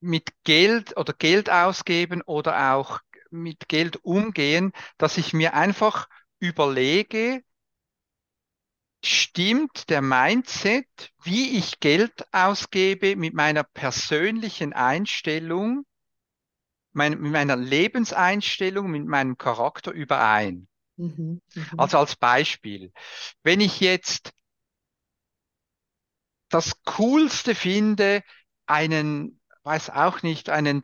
mit 0.00 0.30
Geld 0.44 0.96
oder 0.96 1.12
Geld 1.12 1.50
ausgeben 1.50 2.22
oder 2.22 2.74
auch 2.74 3.00
mit 3.30 3.68
Geld 3.68 4.04
umgehen, 4.04 4.72
dass 4.96 5.18
ich 5.18 5.32
mir 5.32 5.54
einfach 5.54 6.08
überlege, 6.40 7.42
stimmt 9.04 9.90
der 9.90 10.02
Mindset, 10.02 10.86
wie 11.22 11.56
ich 11.58 11.80
Geld 11.80 12.26
ausgebe, 12.32 13.16
mit 13.16 13.34
meiner 13.34 13.64
persönlichen 13.64 14.72
Einstellung, 14.72 15.84
mein, 16.92 17.18
mit 17.20 17.32
meiner 17.32 17.56
Lebenseinstellung, 17.56 18.90
mit 18.90 19.06
meinem 19.06 19.38
Charakter 19.38 19.92
überein. 19.92 20.68
Mhm, 20.96 21.40
mh. 21.54 21.64
Also 21.76 21.98
als 21.98 22.16
Beispiel, 22.16 22.92
wenn 23.42 23.60
ich 23.60 23.80
jetzt 23.80 24.32
das 26.48 26.82
Coolste 26.84 27.54
finde, 27.54 28.22
einen, 28.66 29.40
weiß 29.62 29.90
auch 29.90 30.22
nicht, 30.22 30.50
einen 30.50 30.82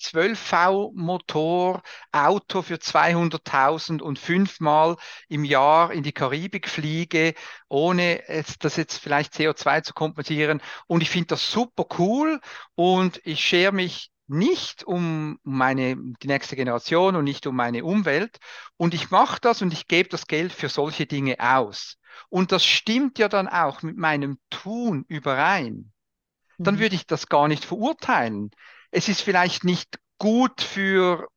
12 0.00 0.30
12V-Motor, 0.50 1.82
Auto 2.12 2.62
für 2.62 2.76
200.000 2.76 4.00
und 4.00 4.18
fünfmal 4.18 4.96
im 5.28 5.44
Jahr 5.44 5.92
in 5.92 6.02
die 6.02 6.12
Karibik 6.12 6.68
fliege, 6.68 7.34
ohne 7.68 8.22
das 8.60 8.76
jetzt 8.76 8.98
vielleicht 8.98 9.34
CO2 9.34 9.82
zu 9.82 9.94
kompensieren. 9.94 10.60
Und 10.86 11.02
ich 11.02 11.10
finde 11.10 11.28
das 11.28 11.50
super 11.50 11.86
cool 11.98 12.40
und 12.74 13.20
ich 13.24 13.40
schere 13.40 13.72
mich 13.72 14.10
nicht 14.26 14.84
um 14.84 15.38
meine, 15.42 15.96
die 16.22 16.28
nächste 16.28 16.56
Generation 16.56 17.16
und 17.16 17.24
nicht 17.24 17.46
um 17.46 17.56
meine 17.56 17.84
Umwelt. 17.84 18.38
Und 18.76 18.94
ich 18.94 19.10
mache 19.10 19.40
das 19.40 19.60
und 19.60 19.72
ich 19.72 19.88
gebe 19.88 20.08
das 20.08 20.26
Geld 20.26 20.52
für 20.52 20.68
solche 20.68 21.06
Dinge 21.06 21.36
aus. 21.40 21.96
Und 22.28 22.52
das 22.52 22.64
stimmt 22.64 23.18
ja 23.18 23.28
dann 23.28 23.48
auch 23.48 23.82
mit 23.82 23.96
meinem 23.96 24.38
Tun 24.48 25.04
überein. 25.08 25.92
Dann 26.58 26.76
mhm. 26.76 26.80
würde 26.80 26.94
ich 26.94 27.06
das 27.06 27.26
gar 27.26 27.48
nicht 27.48 27.64
verurteilen 27.64 28.50
es 28.90 29.08
ist 29.08 29.22
vielleicht 29.22 29.64
nicht 29.64 29.98
gut 30.18 30.60
für 30.60 31.28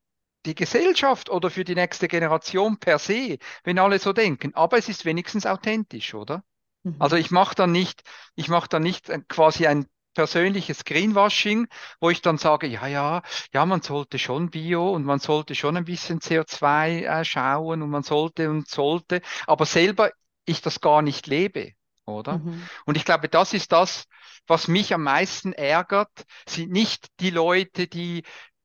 die 0.45 0.55
Gesellschaft 0.55 1.29
oder 1.29 1.49
für 1.49 1.63
die 1.63 1.75
nächste 1.75 2.07
Generation 2.07 2.77
per 2.77 2.99
se, 2.99 3.37
wenn 3.63 3.79
alle 3.79 3.99
so 3.99 4.13
denken. 4.13 4.53
Aber 4.55 4.77
es 4.77 4.89
ist 4.89 5.05
wenigstens 5.05 5.45
authentisch, 5.45 6.13
oder? 6.13 6.43
Mhm. 6.83 6.95
Also 6.99 7.15
ich 7.15 7.31
mache 7.31 7.55
dann 7.55 7.71
nicht, 7.71 8.03
ich 8.35 8.49
mache 8.49 8.67
dann 8.67 8.83
nicht 8.83 9.09
quasi 9.29 9.67
ein 9.67 9.85
persönliches 10.13 10.85
Greenwashing, 10.85 11.67
wo 11.99 12.09
ich 12.09 12.21
dann 12.21 12.37
sage, 12.37 12.67
ja, 12.67 12.87
ja, 12.87 13.21
ja, 13.51 13.65
man 13.65 13.81
sollte 13.81 14.19
schon 14.19 14.49
Bio 14.49 14.91
und 14.91 15.03
man 15.05 15.19
sollte 15.19 15.55
schon 15.55 15.77
ein 15.77 15.85
bisschen 15.85 16.19
CO2 16.19 17.05
äh, 17.05 17.25
schauen 17.25 17.81
und 17.81 17.89
man 17.89 18.03
sollte 18.03 18.49
und 18.49 18.67
sollte, 18.67 19.21
aber 19.47 19.65
selber 19.65 20.11
ich 20.45 20.61
das 20.61 20.81
gar 20.81 21.01
nicht 21.01 21.27
lebe, 21.27 21.71
oder? 22.05 22.37
Mhm. 22.37 22.63
Und 22.85 22.97
ich 22.97 23.05
glaube, 23.05 23.29
das 23.29 23.53
ist 23.53 23.71
das, 23.71 24.05
was 24.47 24.67
mich 24.67 24.93
am 24.93 25.03
meisten 25.03 25.53
ärgert, 25.53 26.11
sind 26.47 26.71
nicht 26.71 27.07
die 27.19 27.29
Leute, 27.29 27.87
die, 27.87 28.23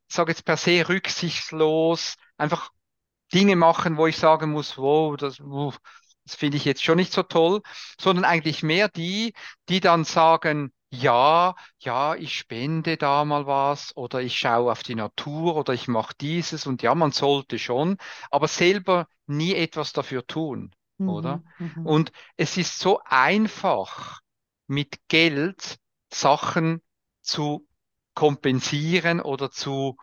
sage 0.09 0.33
jetzt 0.33 0.45
per 0.45 0.57
se 0.57 0.89
rücksichtslos, 0.89 2.17
einfach 2.37 2.71
Dinge 3.35 3.57
machen, 3.57 3.97
wo 3.97 4.07
ich 4.07 4.17
sagen 4.17 4.51
muss, 4.53 4.77
wow, 4.79 5.17
das, 5.17 5.39
wow, 5.41 5.77
Das 6.25 6.35
finde 6.35 6.57
ich 6.57 6.65
jetzt 6.65 6.83
schon 6.85 6.97
nicht 6.97 7.13
so 7.13 7.23
toll, 7.23 7.63
sondern 8.01 8.25
eigentlich 8.25 8.63
mehr 8.63 8.89
die, 8.89 9.35
die 9.69 9.81
dann 9.81 10.05
sagen, 10.05 10.73
ja, 10.91 11.55
ja, 11.79 12.15
ich 12.15 12.35
spende 12.39 12.97
da 12.97 13.25
mal 13.25 13.47
was 13.47 13.95
oder 13.97 14.21
ich 14.23 14.37
schaue 14.39 14.73
auf 14.73 14.83
die 14.83 14.95
Natur 14.95 15.57
oder 15.57 15.75
ich 15.75 15.89
mache 15.89 16.15
dieses 16.21 16.67
und 16.67 16.83
ja, 16.83 16.95
man 16.95 17.13
sollte 17.13 17.59
schon, 17.59 17.99
aber 18.31 18.49
selber 18.49 19.07
nie 19.27 19.55
etwas 19.55 19.93
dafür 19.93 20.27
tun, 20.27 20.75
Mhm, 20.99 21.05
oder? 21.05 21.43
mhm, 21.59 21.69
Und 21.83 22.13
es 22.37 22.57
ist 22.57 22.79
so 22.79 23.01
einfach, 23.05 24.21
mit 24.69 25.01
Geld 25.09 25.79
Sachen 26.13 26.83
zu 27.23 27.69
kompensieren 28.15 29.21
oder 29.23 29.53
zu, 29.53 29.99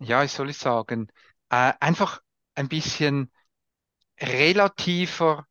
ja, 0.00 0.22
wie 0.24 0.28
soll 0.28 0.50
ich 0.50 0.58
sagen, 0.58 1.08
äh, 1.50 1.74
einfach 1.80 2.22
ein 2.56 2.68
bisschen 2.68 3.32
relativer 4.20 5.46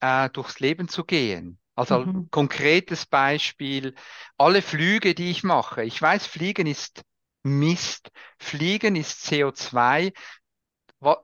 äh, 0.00 0.30
durchs 0.30 0.60
Leben 0.60 0.88
zu 0.88 1.04
gehen. 1.04 1.60
Also 1.74 2.02
ein 2.02 2.08
mhm, 2.08 2.28
konkretes 2.30 3.06
Beispiel, 3.06 3.94
alle 4.38 4.62
Flüge, 4.62 5.14
die 5.14 5.30
ich 5.30 5.44
mache. 5.44 5.84
Ich 5.84 6.00
weiß, 6.00 6.26
Fliegen 6.26 6.66
ist 6.66 7.02
Mist, 7.42 8.10
Fliegen 8.38 8.96
ist 8.96 9.22
CO2, 9.24 10.12
wa- 10.12 10.12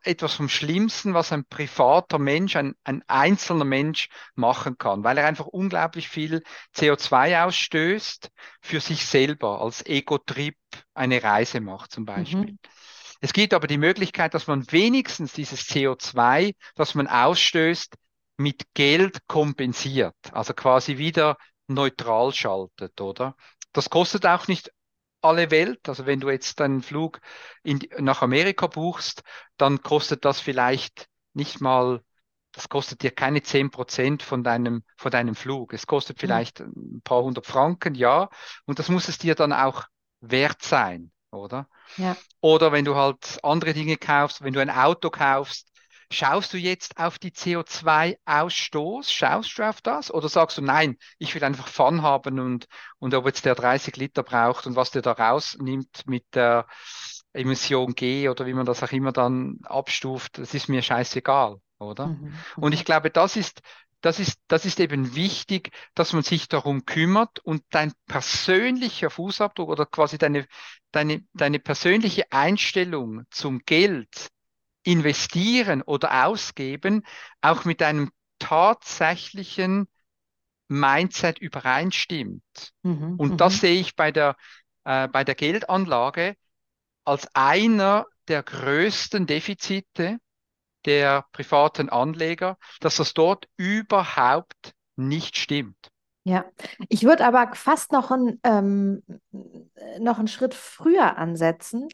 etwas 0.03 0.35
vom 0.35 0.49
Schlimmsten, 0.49 1.15
was 1.15 1.33
ein 1.33 1.45
privater 1.45 2.19
Mensch, 2.19 2.57
ein, 2.57 2.75
ein 2.85 3.03
einzelner 3.09 3.65
Mensch 3.65 4.09
machen 4.35 4.79
kann, 4.79 5.03
weil 5.05 5.19
er 5.19 5.27
einfach 5.27 5.47
unglaublich 5.47 6.09
viel 6.09 6.43
CO2 6.73 7.37
ausstößt 7.43 8.31
für 8.61 8.81
sich 8.81 9.07
selber 9.07 9.61
als 9.61 9.85
Ego-Trip 9.87 10.57
eine 10.95 11.23
Reise 11.23 11.61
macht 11.61 11.93
zum 11.93 12.05
Beispiel. 12.05 12.51
mhm, 12.51 12.59
Es 13.21 13.33
gibt 13.33 13.55
aber 13.55 13.67
die 13.67 13.79
Möglichkeit, 13.79 14.35
dass 14.35 14.47
man 14.47 14.71
wenigstens 14.73 15.33
dieses 15.33 15.67
CO2, 15.67 16.55
das 16.75 16.95
man 16.95 17.07
ausstößt, 17.07 17.95
mit 18.37 18.63
Geld 18.75 19.27
kompensiert, 19.29 20.17
also 20.33 20.55
quasi 20.55 20.99
wieder 20.99 21.37
neutral 21.69 22.33
schaltet, 22.33 23.01
oder? 23.01 23.37
Das 23.73 23.91
kostet 23.91 24.27
auch 24.27 24.49
nicht 24.49 24.71
alle 25.23 25.51
Welt. 25.51 25.89
Also 25.89 26.07
wenn 26.07 26.21
du 26.21 26.31
jetzt 26.31 26.61
einen 26.61 26.83
Flug 26.83 27.21
in, 27.63 27.81
nach 27.99 28.23
Amerika 28.23 28.67
buchst, 28.67 29.23
dann 29.57 29.83
kostet 29.83 30.25
das 30.25 30.41
vielleicht 30.41 31.09
nicht 31.35 31.61
mal, 31.61 32.03
das 32.53 32.69
kostet 32.69 33.03
dir 33.03 33.11
keine 33.11 33.43
10% 33.43 34.23
von 34.23 34.45
deinem, 34.45 34.85
von 34.97 35.11
deinem 35.11 35.35
Flug. 35.35 35.73
Es 35.73 35.87
kostet 35.87 36.19
mhm. 36.19 36.21
vielleicht 36.21 36.61
ein 36.61 37.01
paar 37.03 37.23
hundert 37.23 37.47
Franken, 37.47 37.95
ja. 37.95 38.29
Und 38.67 38.79
das 38.79 38.89
muss 38.89 39.09
es 39.09 39.19
dir 39.19 39.35
dann 39.35 39.53
auch 39.53 39.85
wert 40.21 40.63
sein, 40.63 41.11
oder? 41.31 41.69
Ja. 41.97 42.17
Oder 42.41 42.73
wenn 42.73 42.85
du 42.85 42.95
halt 42.95 43.39
andere 43.43 43.73
Dinge 43.73 43.97
kaufst, 43.97 44.43
wenn 44.43 44.53
du 44.53 44.61
ein 44.61 44.71
Auto 44.71 45.11
kaufst, 45.11 45.72
schaust 46.12 46.53
du 46.53 46.59
jetzt 46.59 46.98
auf 46.98 47.18
die 47.18 47.33
CO2-Ausstoß? 47.33 49.11
Schaust 49.12 49.59
du 49.59 49.62
auf 49.68 49.81
das? 49.83 50.12
Oder 50.12 50.29
sagst 50.29 50.59
du, 50.59 50.62
nein, 50.62 50.96
ich 51.18 51.35
will 51.35 51.44
einfach 51.44 51.68
Fun 51.68 52.03
haben 52.03 52.38
und, 52.40 52.66
und 52.98 53.14
ob 53.14 53.27
jetzt 53.27 53.44
der 53.44 53.55
30 53.55 53.96
Liter 53.96 54.22
braucht 54.22 54.66
und 54.66 54.77
was 54.77 54.90
der 54.90 55.03
da 55.03 55.12
rausnimmt 55.12 56.07
mit 56.07 56.25
der 56.35 56.66
Emission 57.33 57.94
G 57.94 58.29
oder 58.29 58.46
wie 58.46 58.53
man 58.55 58.66
das 58.66 58.83
auch 58.83 58.92
immer 58.92 59.12
dann 59.12 59.59
abstuft, 59.64 60.38
das 60.38 60.55
ist 60.55 60.68
mir 60.68 60.83
scheißegal, 60.83 61.57
oder? 61.79 62.14
Mhm, 62.20 62.44
Und 62.61 62.72
mhm, 62.72 62.75
ich 62.75 62.85
glaube, 62.85 63.11
das 63.11 63.37
ist, 63.37 63.61
das 64.03 64.18
ist, 64.20 64.38
das 64.48 64.64
ist 64.66 64.81
eben 64.81 65.14
wichtig, 65.14 65.70
dass 65.94 66.12
man 66.12 66.22
sich 66.22 66.48
darum 66.48 66.85
kümmert 66.85 67.38
und 67.40 67.62
dein 67.70 67.92
persönlicher 68.07 69.11
Fußabdruck 69.11 69.68
oder 69.70 69.87
quasi 69.87 70.18
deine, 70.18 70.46
deine, 70.90 71.25
deine 71.33 71.59
persönliche 71.59 72.31
Einstellung 72.33 73.25
zum 73.31 73.61
Geld 73.61 74.29
investieren 74.85 75.83
oder 75.83 76.27
ausgeben 76.27 77.05
auch 77.40 77.64
mit 77.64 77.83
einem 77.83 78.11
tatsächlichen 78.38 79.88
Mindset 80.68 81.38
übereinstimmt. 81.38 82.73
mhm, 82.85 83.16
Und 83.16 83.40
das 83.40 83.55
mhm. 83.55 83.61
sehe 83.61 83.81
ich 83.81 83.97
bei 83.97 84.11
der, 84.12 84.37
äh, 84.85 85.09
bei 85.09 85.25
der 85.25 85.35
Geldanlage 85.35 86.37
als 87.05 87.29
einer 87.35 88.07
der 88.29 88.42
größten 88.42 89.27
Defizite 89.27 90.18
der 90.87 91.27
privaten 91.33 91.90
Anleger, 91.90 92.59
dass 92.81 92.97
das 92.97 93.14
dort 93.14 93.49
überhaupt 93.57 94.75
nicht 94.97 95.37
stimmt. 95.38 95.90
Ja, 96.25 96.45
ich 96.88 97.03
würde 97.03 97.27
aber 97.27 97.53
fast 97.55 97.90
noch 97.90 98.12
ein, 98.12 98.38
ähm, 98.45 99.03
noch 99.99 100.18
einen 100.18 100.29
Schritt 100.29 100.55
früher 100.55 101.16
ansetzen, 101.18 101.88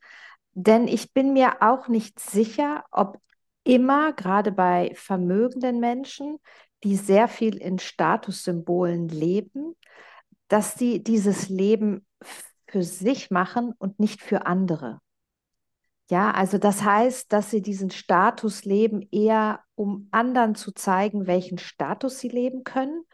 denn 0.62 0.88
ich 0.88 1.12
bin 1.12 1.32
mir 1.32 1.62
auch 1.62 1.88
nicht 1.88 2.18
sicher, 2.18 2.84
ob 2.90 3.20
immer, 3.64 4.12
gerade 4.12 4.50
bei 4.50 4.92
vermögenden 4.94 5.78
Menschen, 5.78 6.38
die 6.84 6.96
sehr 6.96 7.28
viel 7.28 7.56
in 7.56 7.78
Statussymbolen 7.78 9.08
leben, 9.08 9.76
dass 10.48 10.74
die 10.74 11.02
dieses 11.02 11.48
Leben 11.48 12.06
für 12.66 12.82
sich 12.82 13.30
machen 13.30 13.72
und 13.78 14.00
nicht 14.00 14.22
für 14.22 14.46
andere. 14.46 15.00
Ja, 16.10 16.30
also 16.30 16.58
das 16.58 16.82
heißt, 16.82 17.32
dass 17.32 17.50
sie 17.50 17.60
diesen 17.60 17.90
Status 17.90 18.64
leben, 18.64 19.06
eher 19.12 19.60
um 19.74 20.08
anderen 20.10 20.54
zu 20.54 20.72
zeigen, 20.72 21.26
welchen 21.26 21.58
Status 21.58 22.18
sie 22.18 22.30
leben 22.30 22.64
können. 22.64 23.04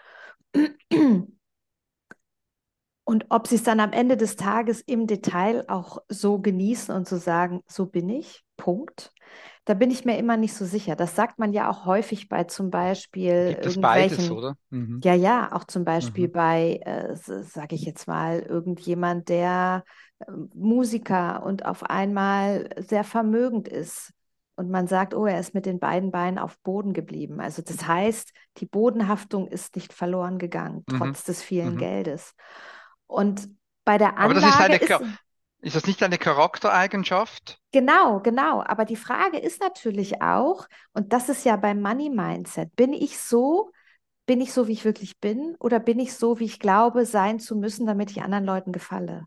Und 3.05 3.27
ob 3.29 3.47
sie 3.47 3.57
es 3.57 3.63
dann 3.63 3.81
am 3.81 3.93
Ende 3.93 4.17
des 4.17 4.37
Tages 4.37 4.81
im 4.81 5.07
Detail 5.07 5.65
auch 5.69 5.99
so 6.09 6.39
genießen 6.39 6.95
und 6.95 7.07
so 7.07 7.17
sagen, 7.19 7.61
so 7.67 7.87
bin 7.87 8.09
ich, 8.09 8.43
Punkt. 8.57 9.13
Da 9.67 9.75
bin 9.75 9.91
ich 9.91 10.05
mir 10.05 10.19
immer 10.19 10.37
nicht 10.37 10.55
so 10.55 10.65
sicher. 10.65 10.97
Das 10.97 11.15
sagt 11.17 11.39
man 11.39 11.53
ja 11.53 11.71
auch 11.71 11.85
häufig 11.87 12.29
bei 12.29 12.45
zum 12.45 12.71
Beispiel 12.71 13.31
Gibt 13.47 13.67
es 13.67 13.79
beides, 13.79 14.31
irgendwelchen, 14.31 14.31
oder? 14.31 14.57
Mhm. 14.71 15.05
ja, 15.05 15.15
ja, 15.15 15.53
auch 15.53 15.65
zum 15.65 15.85
Beispiel 15.85 16.29
Mhm. 16.29 16.33
bei, 16.33 16.81
äh, 16.85 17.15
sage 17.17 17.75
ich 17.75 17.83
jetzt 17.85 18.07
mal, 18.09 18.41
irgendjemand, 18.41 19.29
der 19.29 19.85
äh, 20.21 20.25
Musiker 20.55 21.45
und 21.45 21.67
auf 21.67 21.83
einmal 21.85 22.71
sehr 22.79 23.05
vermögend 23.05 23.69
ist. 23.69 24.13
Und 24.57 24.71
man 24.71 24.87
sagt, 24.87 25.15
oh, 25.15 25.27
er 25.27 25.41
ist 25.41 25.53
mit 25.55 25.67
den 25.67 25.81
beiden 25.81 26.11
Beinen 26.13 26.39
auf 26.39 26.59
Boden 26.61 26.93
geblieben. 26.93 27.41
Also 27.41 27.61
das 27.61 27.87
heißt, 27.89 28.33
die 28.59 28.67
Bodenhaftung 28.67 29.49
ist 29.49 29.75
nicht 29.77 29.93
verloren 29.93 30.39
gegangen, 30.39 30.85
Mhm. 30.89 30.99
trotz 30.99 31.25
des 31.25 31.43
vielen 31.43 31.75
Mhm. 31.75 31.79
Geldes. 31.79 32.35
Und 33.15 33.49
bei 33.85 33.99
der 33.99 34.19
Aber 34.19 34.35
das 34.35 34.45
ist 34.45 34.61
Anlage 34.61 34.61
eine, 34.61 34.81
ist, 34.81 35.03
ist 35.63 35.77
das 35.77 35.87
nicht 35.87 36.03
eine 36.03 36.19
Charaktereigenschaft? 36.19 37.61
genau, 37.73 38.21
genau. 38.21 38.63
Aber 38.63 38.85
die 38.85 38.97
Frage 38.97 39.39
ist 39.39 39.61
natürlich 39.61 40.23
auch, 40.23 40.67
und 40.93 41.13
das 41.13 41.29
ist 41.29 41.45
ja 41.45 41.57
beim 41.57 41.81
Money 41.83 42.11
Mindset, 42.11 42.75
bin 42.77 42.93
ich 42.93 43.19
so, 43.19 43.71
bin 44.27 44.41
ich 44.43 44.53
so, 44.53 44.69
wie 44.69 44.73
ich 44.73 44.85
wirklich 44.85 45.21
bin, 45.21 45.57
oder 45.61 45.81
bin 45.81 45.99
ich 46.01 46.15
so, 46.15 46.41
wie 46.41 46.45
ich 46.47 46.61
glaube, 46.61 47.07
sein 47.07 47.41
zu 47.41 47.57
müssen, 47.57 47.87
damit 47.87 48.11
ich 48.13 48.23
anderen 48.23 48.45
Leuten 48.45 48.73
gefalle? 48.73 49.27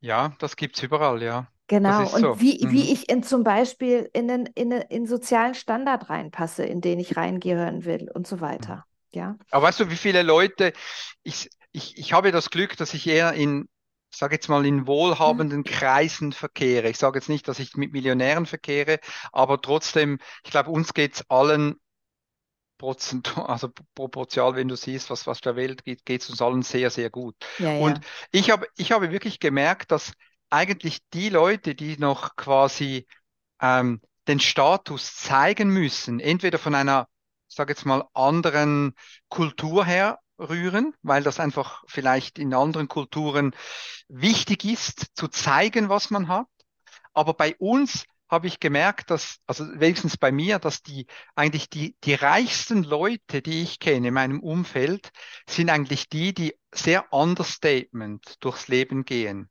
Ja, 0.00 0.34
das 0.38 0.56
gibt's 0.56 0.82
überall, 0.82 1.22
ja. 1.22 1.48
Genau. 1.68 2.10
Und 2.14 2.28
so. 2.28 2.38
wie, 2.40 2.66
wie 2.70 2.82
Mhm. 2.82 2.92
ich 2.92 3.08
in 3.08 3.22
zum 3.22 3.42
Beispiel 3.42 4.08
in 4.12 4.30
einen, 4.30 4.46
in 4.54 4.72
einen, 4.72 4.82
in 4.82 5.06
sozialen 5.06 5.54
Standard 5.54 6.10
reinpasse, 6.10 6.64
in 6.64 6.80
den 6.82 6.98
ich 7.00 7.16
reingehören 7.16 7.84
will 7.84 8.10
und 8.12 8.26
so 8.26 8.40
weiter. 8.40 8.84
Ja. 9.12 9.38
Aber 9.50 9.66
weißt 9.66 9.80
du, 9.80 9.90
wie 9.90 9.96
viele 9.96 10.22
Leute, 10.22 10.72
ich, 11.22 11.50
ich, 11.74 11.98
ich 11.98 12.14
habe 12.14 12.32
das 12.32 12.50
Glück, 12.50 12.76
dass 12.78 12.94
ich 12.94 13.06
eher 13.08 13.34
in, 13.34 13.68
sage 14.10 14.36
jetzt 14.36 14.48
mal, 14.48 14.64
in 14.66 14.86
wohlhabenden 14.86 15.64
Kreisen 15.64 16.32
verkehre. 16.32 16.88
Ich 16.88 16.98
sage 16.98 17.18
jetzt 17.18 17.28
nicht, 17.28 17.48
dass 17.48 17.58
ich 17.58 17.76
mit 17.76 17.92
Millionären 17.92 18.46
verkehre, 18.46 19.00
aber 19.32 19.60
trotzdem, 19.60 20.20
ich 20.44 20.52
glaube, 20.52 20.70
uns 20.70 20.94
geht's 20.94 21.28
allen 21.30 21.76
prozentual, 22.78 23.46
also 23.46 23.70
proportional, 23.94 24.56
wenn 24.56 24.68
du 24.68 24.76
siehst, 24.76 25.10
was, 25.10 25.26
was 25.26 25.40
der 25.40 25.56
Welt 25.56 25.84
geht, 25.84 26.04
geht's 26.04 26.28
uns 26.30 26.42
allen 26.42 26.62
sehr, 26.62 26.90
sehr 26.90 27.10
gut. 27.10 27.36
Ja, 27.58 27.70
Und 27.74 28.00
ja. 28.00 28.04
ich 28.32 28.50
habe, 28.50 28.66
ich 28.76 28.92
habe 28.92 29.10
wirklich 29.10 29.40
gemerkt, 29.40 29.90
dass 29.92 30.12
eigentlich 30.50 31.00
die 31.12 31.28
Leute, 31.28 31.74
die 31.74 31.96
noch 31.98 32.36
quasi 32.36 33.06
ähm, 33.60 34.00
den 34.28 34.40
Status 34.40 35.16
zeigen 35.16 35.70
müssen, 35.70 36.20
entweder 36.20 36.58
von 36.58 36.74
einer, 36.74 37.08
ich 37.48 37.56
sage 37.56 37.72
jetzt 37.72 37.86
mal, 37.86 38.04
anderen 38.14 38.94
Kultur 39.28 39.84
her 39.84 40.20
rühren, 40.38 40.94
weil 41.02 41.22
das 41.22 41.40
einfach 41.40 41.84
vielleicht 41.88 42.38
in 42.38 42.54
anderen 42.54 42.88
Kulturen 42.88 43.54
wichtig 44.08 44.64
ist, 44.64 45.06
zu 45.16 45.28
zeigen, 45.28 45.88
was 45.88 46.10
man 46.10 46.28
hat. 46.28 46.46
Aber 47.12 47.34
bei 47.34 47.56
uns 47.56 48.04
habe 48.28 48.46
ich 48.46 48.58
gemerkt, 48.60 49.10
dass, 49.10 49.38
also 49.46 49.64
wenigstens 49.78 50.16
bei 50.16 50.32
mir, 50.32 50.58
dass 50.58 50.82
die 50.82 51.06
eigentlich 51.36 51.68
die, 51.70 51.96
die 52.04 52.14
reichsten 52.14 52.82
Leute, 52.82 53.42
die 53.42 53.62
ich 53.62 53.78
kenne 53.78 54.08
in 54.08 54.14
meinem 54.14 54.40
Umfeld, 54.40 55.10
sind 55.48 55.70
eigentlich 55.70 56.08
die, 56.08 56.34
die 56.34 56.54
sehr 56.74 57.12
understatement 57.12 58.36
durchs 58.40 58.68
Leben 58.68 59.04
gehen. 59.04 59.50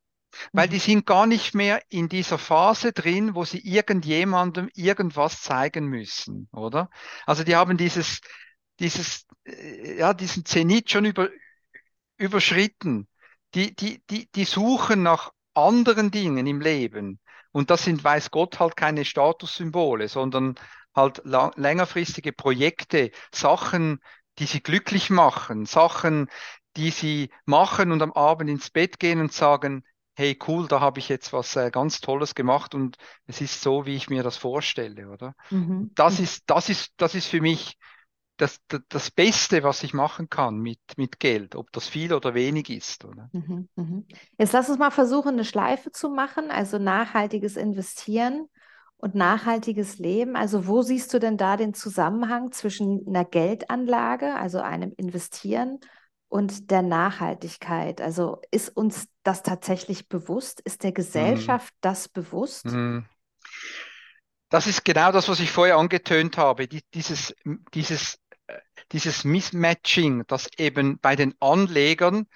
Weil 0.53 0.67
die 0.69 0.75
Mhm. 0.75 0.79
sind 0.79 1.05
gar 1.05 1.27
nicht 1.27 1.53
mehr 1.55 1.81
in 1.89 2.09
dieser 2.09 2.37
Phase 2.39 2.93
drin, 2.93 3.35
wo 3.35 3.45
sie 3.45 3.59
irgendjemandem 3.59 4.69
irgendwas 4.73 5.41
zeigen 5.41 5.85
müssen, 5.87 6.49
oder? 6.51 6.89
Also 7.25 7.43
die 7.43 7.55
haben 7.55 7.77
dieses, 7.77 8.19
dieses, 8.79 9.25
äh, 9.45 9.97
ja, 9.99 10.13
diesen 10.13 10.45
Zenit 10.45 10.91
schon 10.91 11.05
über, 11.05 11.29
überschritten. 12.17 13.07
Die, 13.55 13.75
die, 13.75 14.01
die, 14.09 14.29
die 14.31 14.45
suchen 14.45 15.03
nach 15.03 15.31
anderen 15.53 16.09
Dingen 16.09 16.47
im 16.47 16.59
Leben. 16.62 17.19
Und 17.51 17.69
das 17.69 17.83
sind, 17.83 18.03
weiß 18.03 18.31
Gott, 18.31 18.59
halt 18.59 18.75
keine 18.75 19.05
Statussymbole, 19.05 20.07
sondern 20.07 20.55
halt 20.95 21.21
längerfristige 21.23 22.33
Projekte, 22.33 23.12
Sachen, 23.31 23.99
die 24.39 24.45
sie 24.45 24.62
glücklich 24.62 25.09
machen, 25.09 25.65
Sachen, 25.65 26.27
die 26.75 26.89
sie 26.89 27.29
machen 27.45 27.91
und 27.91 28.01
am 28.01 28.12
Abend 28.13 28.49
ins 28.49 28.71
Bett 28.71 28.99
gehen 28.99 29.19
und 29.19 29.31
sagen, 29.31 29.83
hey 30.15 30.38
cool, 30.47 30.67
da 30.67 30.79
habe 30.79 30.99
ich 30.99 31.09
jetzt 31.09 31.33
was 31.33 31.55
äh, 31.55 31.71
ganz 31.71 31.99
Tolles 31.99 32.36
gemacht 32.36 32.75
und 32.75 32.97
es 33.25 33.41
ist 33.41 33.62
so, 33.62 33.86
wie 33.86 33.95
ich 33.95 34.09
mir 34.09 34.23
das 34.23 34.38
vorstelle, 34.38 35.09
oder? 35.09 35.36
Mhm. 35.49 35.91
Das 35.95 36.19
ist, 36.19 36.43
das 36.47 36.69
ist, 36.69 36.93
das 36.97 37.15
ist 37.15 37.27
für 37.27 37.41
mich 37.41 37.77
das, 38.43 38.60
das, 38.89 39.12
Beste, 39.12 39.63
was 39.63 39.84
ich 39.84 39.93
machen 39.93 40.29
kann 40.29 40.60
mit, 40.60 40.79
mit 40.97 41.19
Geld, 41.19 41.56
ob 41.56 41.71
das 41.71 41.88
viel 41.88 42.13
oder 42.13 42.34
wenig 42.34 42.69
ist. 42.69 43.06
Oder? 43.06 43.29
Mhm, 43.32 43.69
mhm. 43.75 44.06
Jetzt 44.38 44.51
lass 44.51 44.69
uns 44.69 44.77
mal 44.77 44.91
versuchen, 44.91 45.29
eine 45.29 45.45
Schleife 45.45 45.91
zu 45.91 46.10
machen, 46.10 46.51
also 46.51 46.77
nachhaltiges 46.77 47.56
Investieren 47.56 48.49
und 48.97 49.15
nachhaltiges 49.15 49.97
Leben. 49.97 50.36
Also 50.36 50.67
wo 50.67 50.82
siehst 50.82 51.13
du 51.13 51.19
denn 51.19 51.38
da 51.38 51.56
den 51.56 51.73
Zusammenhang 51.73 52.51
zwischen 52.51 53.08
einer 53.08 53.23
Geldanlage, 53.23 54.36
also 54.36 54.60
einem 54.60 54.91
Investieren 54.97 55.79
und 56.27 56.69
der 56.69 56.82
Nachhaltigkeit? 56.82 58.01
Also 58.01 58.41
ist 58.51 58.75
uns 58.75 59.08
das 59.23 59.41
tatsächlich 59.41 60.10
bewusst? 60.10 60.60
Ist 60.62 60.84
der 60.84 60.91
mhm. 60.91 60.95
Gesellschaft 60.95 61.73
mhm. 61.75 61.79
das 61.79 62.10
bewusst? 62.10 62.65
Mhm. 62.65 63.06
Das 64.53 64.67
ist 64.67 64.86
genau 64.86 65.12
das, 65.12 65.29
was 65.29 65.39
ich 65.39 65.49
vorher 65.49 65.77
angetönt 65.77 66.38
habe. 66.38 66.67
dieses, 66.67 67.34
dieses 67.73 68.19
dieses 68.93 69.23
Mismatching, 69.23 70.23
das 70.27 70.47
eben 70.58 70.99
bei 70.99 71.15
den 71.15 71.36
Anlegern 71.39 72.27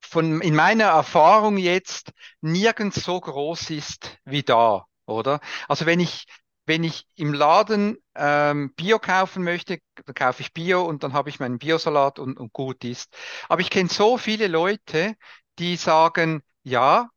von, 0.00 0.40
in 0.40 0.54
meiner 0.54 0.84
Erfahrung 0.84 1.56
jetzt 1.56 2.12
nirgends 2.40 3.02
so 3.04 3.20
groß 3.20 3.70
ist 3.70 4.18
wie 4.24 4.42
da, 4.42 4.86
oder? 5.06 5.40
Also 5.68 5.86
wenn 5.86 6.00
ich, 6.00 6.26
wenn 6.66 6.84
ich 6.84 7.06
im 7.16 7.32
Laden 7.34 7.96
ähm, 8.14 8.72
Bio 8.74 8.98
kaufen 8.98 9.42
möchte, 9.44 9.78
dann 10.06 10.14
kaufe 10.14 10.42
ich 10.42 10.52
Bio 10.52 10.84
und 10.84 11.02
dann 11.02 11.12
habe 11.12 11.30
ich 11.30 11.40
meinen 11.40 11.58
Biosalat 11.58 12.18
und, 12.18 12.38
und 12.38 12.52
gut 12.52 12.84
ist. 12.84 13.16
Aber 13.48 13.60
ich 13.60 13.70
kenne 13.70 13.88
so 13.88 14.18
viele 14.18 14.46
Leute, 14.48 15.14
die 15.58 15.76
sagen, 15.76 16.42
ja, 16.62 17.10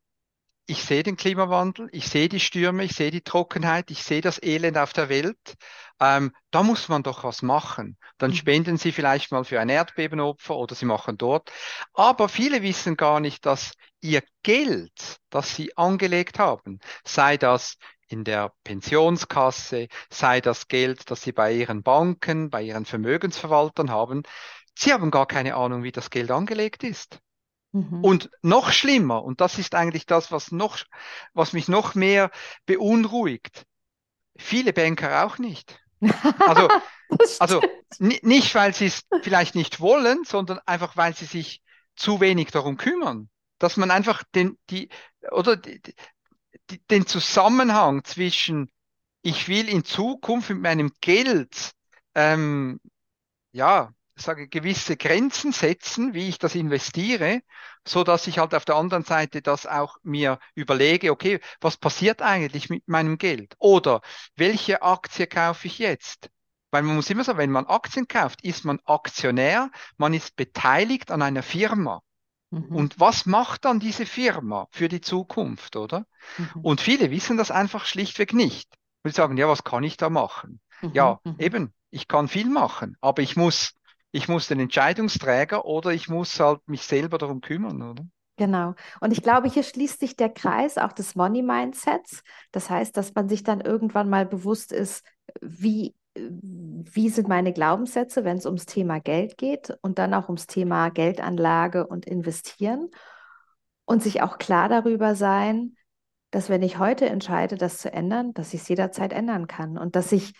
ich 0.70 0.84
sehe 0.84 1.02
den 1.02 1.16
Klimawandel, 1.16 1.88
ich 1.92 2.08
sehe 2.08 2.28
die 2.28 2.40
Stürme, 2.40 2.84
ich 2.84 2.94
sehe 2.94 3.10
die 3.10 3.22
Trockenheit, 3.22 3.90
ich 3.90 4.04
sehe 4.04 4.20
das 4.20 4.40
Elend 4.42 4.76
auf 4.76 4.92
der 4.92 5.08
Welt. 5.08 5.54
Ähm, 5.98 6.30
da 6.50 6.62
muss 6.62 6.90
man 6.90 7.02
doch 7.02 7.24
was 7.24 7.40
machen. 7.40 7.96
Dann 8.18 8.32
mhm. 8.32 8.34
spenden 8.34 8.76
sie 8.76 8.92
vielleicht 8.92 9.32
mal 9.32 9.44
für 9.44 9.60
ein 9.60 9.70
Erdbebenopfer 9.70 10.54
oder 10.54 10.74
sie 10.74 10.84
machen 10.84 11.16
dort. 11.16 11.50
Aber 11.94 12.28
viele 12.28 12.62
wissen 12.62 12.98
gar 12.98 13.18
nicht, 13.18 13.46
dass 13.46 13.72
ihr 14.02 14.22
Geld, 14.42 15.16
das 15.30 15.56
sie 15.56 15.74
angelegt 15.78 16.38
haben, 16.38 16.80
sei 17.02 17.38
das 17.38 17.78
in 18.06 18.24
der 18.24 18.52
Pensionskasse, 18.62 19.88
sei 20.10 20.42
das 20.42 20.68
Geld, 20.68 21.10
das 21.10 21.22
sie 21.22 21.32
bei 21.32 21.50
ihren 21.50 21.82
Banken, 21.82 22.50
bei 22.50 22.62
ihren 22.62 22.84
Vermögensverwaltern 22.84 23.90
haben, 23.90 24.22
sie 24.74 24.92
haben 24.92 25.10
gar 25.10 25.26
keine 25.26 25.54
Ahnung, 25.54 25.82
wie 25.82 25.92
das 25.92 26.10
Geld 26.10 26.30
angelegt 26.30 26.84
ist. 26.84 27.20
Mhm. 27.72 28.04
Und 28.04 28.30
noch 28.42 28.70
schlimmer, 28.72 29.22
und 29.22 29.40
das 29.40 29.58
ist 29.58 29.74
eigentlich 29.74 30.06
das, 30.06 30.32
was 30.32 30.52
noch, 30.52 30.78
was 31.34 31.52
mich 31.52 31.68
noch 31.68 31.94
mehr 31.94 32.30
beunruhigt. 32.66 33.64
Viele 34.36 34.72
Banker 34.72 35.24
auch 35.24 35.38
nicht. 35.38 35.80
Also, 36.38 36.68
also 37.40 37.62
nicht, 37.98 38.54
weil 38.54 38.74
sie 38.74 38.86
es 38.86 39.02
vielleicht 39.22 39.54
nicht 39.54 39.80
wollen, 39.80 40.24
sondern 40.24 40.60
einfach, 40.66 40.96
weil 40.96 41.14
sie 41.14 41.24
sich 41.24 41.62
zu 41.96 42.20
wenig 42.20 42.50
darum 42.50 42.76
kümmern. 42.76 43.28
Dass 43.58 43.76
man 43.76 43.90
einfach 43.90 44.22
den, 44.34 44.56
die, 44.70 44.88
oder 45.32 45.56
die, 45.56 45.82
die, 46.70 46.78
den 46.86 47.06
Zusammenhang 47.06 48.04
zwischen 48.04 48.70
ich 49.22 49.48
will 49.48 49.68
in 49.68 49.84
Zukunft 49.84 50.50
mit 50.50 50.60
meinem 50.60 50.92
Geld 51.00 51.72
ähm, 52.14 52.80
ja 53.52 53.92
sage, 54.20 54.48
gewisse 54.48 54.96
Grenzen 54.96 55.52
setzen, 55.52 56.14
wie 56.14 56.28
ich 56.28 56.38
das 56.38 56.54
investiere, 56.54 57.40
so 57.86 58.04
dass 58.04 58.26
ich 58.26 58.38
halt 58.38 58.54
auf 58.54 58.64
der 58.64 58.76
anderen 58.76 59.04
Seite 59.04 59.42
das 59.42 59.66
auch 59.66 59.96
mir 60.02 60.38
überlege, 60.54 61.10
okay, 61.10 61.40
was 61.60 61.76
passiert 61.76 62.22
eigentlich 62.22 62.70
mit 62.70 62.86
meinem 62.88 63.18
Geld? 63.18 63.54
Oder 63.58 64.00
welche 64.36 64.82
Aktie 64.82 65.26
kaufe 65.26 65.66
ich 65.66 65.78
jetzt? 65.78 66.30
Weil 66.70 66.82
man 66.82 66.96
muss 66.96 67.10
immer 67.10 67.24
sagen, 67.24 67.38
wenn 67.38 67.50
man 67.50 67.66
Aktien 67.66 68.08
kauft, 68.08 68.42
ist 68.44 68.64
man 68.64 68.80
Aktionär, 68.84 69.70
man 69.96 70.12
ist 70.12 70.36
beteiligt 70.36 71.10
an 71.10 71.22
einer 71.22 71.42
Firma. 71.42 72.02
Mhm. 72.50 72.74
Und 72.74 73.00
was 73.00 73.26
macht 73.26 73.64
dann 73.64 73.80
diese 73.80 74.06
Firma 74.06 74.68
für 74.70 74.88
die 74.88 75.00
Zukunft, 75.00 75.76
oder? 75.76 76.06
Mhm. 76.36 76.60
Und 76.62 76.80
viele 76.80 77.10
wissen 77.10 77.36
das 77.36 77.50
einfach 77.50 77.84
schlichtweg 77.84 78.32
nicht. 78.32 78.74
Und 79.02 79.14
sagen, 79.14 79.36
ja, 79.36 79.48
was 79.48 79.64
kann 79.64 79.84
ich 79.84 79.96
da 79.96 80.10
machen? 80.10 80.60
Mhm. 80.82 80.90
Ja, 80.92 81.20
mhm. 81.24 81.36
eben, 81.38 81.74
ich 81.90 82.08
kann 82.08 82.28
viel 82.28 82.48
machen, 82.48 82.96
aber 83.00 83.22
ich 83.22 83.36
muss 83.36 83.74
ich 84.10 84.28
muss 84.28 84.48
den 84.48 84.60
Entscheidungsträger 84.60 85.64
oder 85.64 85.90
ich 85.90 86.08
muss 86.08 86.38
halt 86.40 86.66
mich 86.66 86.82
selber 86.82 87.18
darum 87.18 87.40
kümmern, 87.40 87.82
oder? 87.82 88.04
Genau. 88.36 88.74
Und 89.00 89.10
ich 89.10 89.22
glaube, 89.22 89.48
hier 89.48 89.64
schließt 89.64 89.98
sich 89.98 90.16
der 90.16 90.28
Kreis 90.28 90.78
auch 90.78 90.92
des 90.92 91.16
Money 91.16 91.42
Mindsets. 91.42 92.22
Das 92.52 92.70
heißt, 92.70 92.96
dass 92.96 93.14
man 93.14 93.28
sich 93.28 93.42
dann 93.42 93.60
irgendwann 93.60 94.08
mal 94.08 94.24
bewusst 94.26 94.72
ist, 94.72 95.04
wie, 95.42 95.94
wie 96.14 97.10
sind 97.10 97.28
meine 97.28 97.52
Glaubenssätze, 97.52 98.24
wenn 98.24 98.38
es 98.38 98.46
ums 98.46 98.64
Thema 98.64 99.00
Geld 99.00 99.38
geht 99.38 99.76
und 99.82 99.98
dann 99.98 100.14
auch 100.14 100.28
ums 100.28 100.46
Thema 100.46 100.88
Geldanlage 100.90 101.86
und 101.86 102.06
Investieren. 102.06 102.90
Und 103.84 104.02
sich 104.02 104.22
auch 104.22 104.38
klar 104.38 104.68
darüber 104.68 105.14
sein, 105.14 105.74
dass 106.30 106.48
wenn 106.48 106.62
ich 106.62 106.78
heute 106.78 107.06
entscheide, 107.06 107.56
das 107.56 107.78
zu 107.78 107.92
ändern, 107.92 108.34
dass 108.34 108.54
ich 108.54 108.60
es 108.60 108.68
jederzeit 108.68 109.12
ändern 109.12 109.46
kann 109.46 109.78
und 109.78 109.96
dass 109.96 110.12
ich 110.12 110.34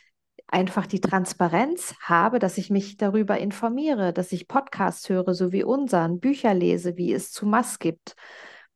einfach 0.46 0.86
die 0.86 1.00
Transparenz 1.00 1.94
habe, 2.00 2.38
dass 2.38 2.58
ich 2.58 2.70
mich 2.70 2.96
darüber 2.96 3.38
informiere, 3.38 4.12
dass 4.12 4.32
ich 4.32 4.48
Podcasts 4.48 5.08
höre, 5.08 5.34
so 5.34 5.52
wie 5.52 5.64
unseren, 5.64 6.20
Bücher 6.20 6.54
lese, 6.54 6.96
wie 6.96 7.12
es 7.12 7.32
zu 7.32 7.46
Mass 7.46 7.78
gibt. 7.78 8.16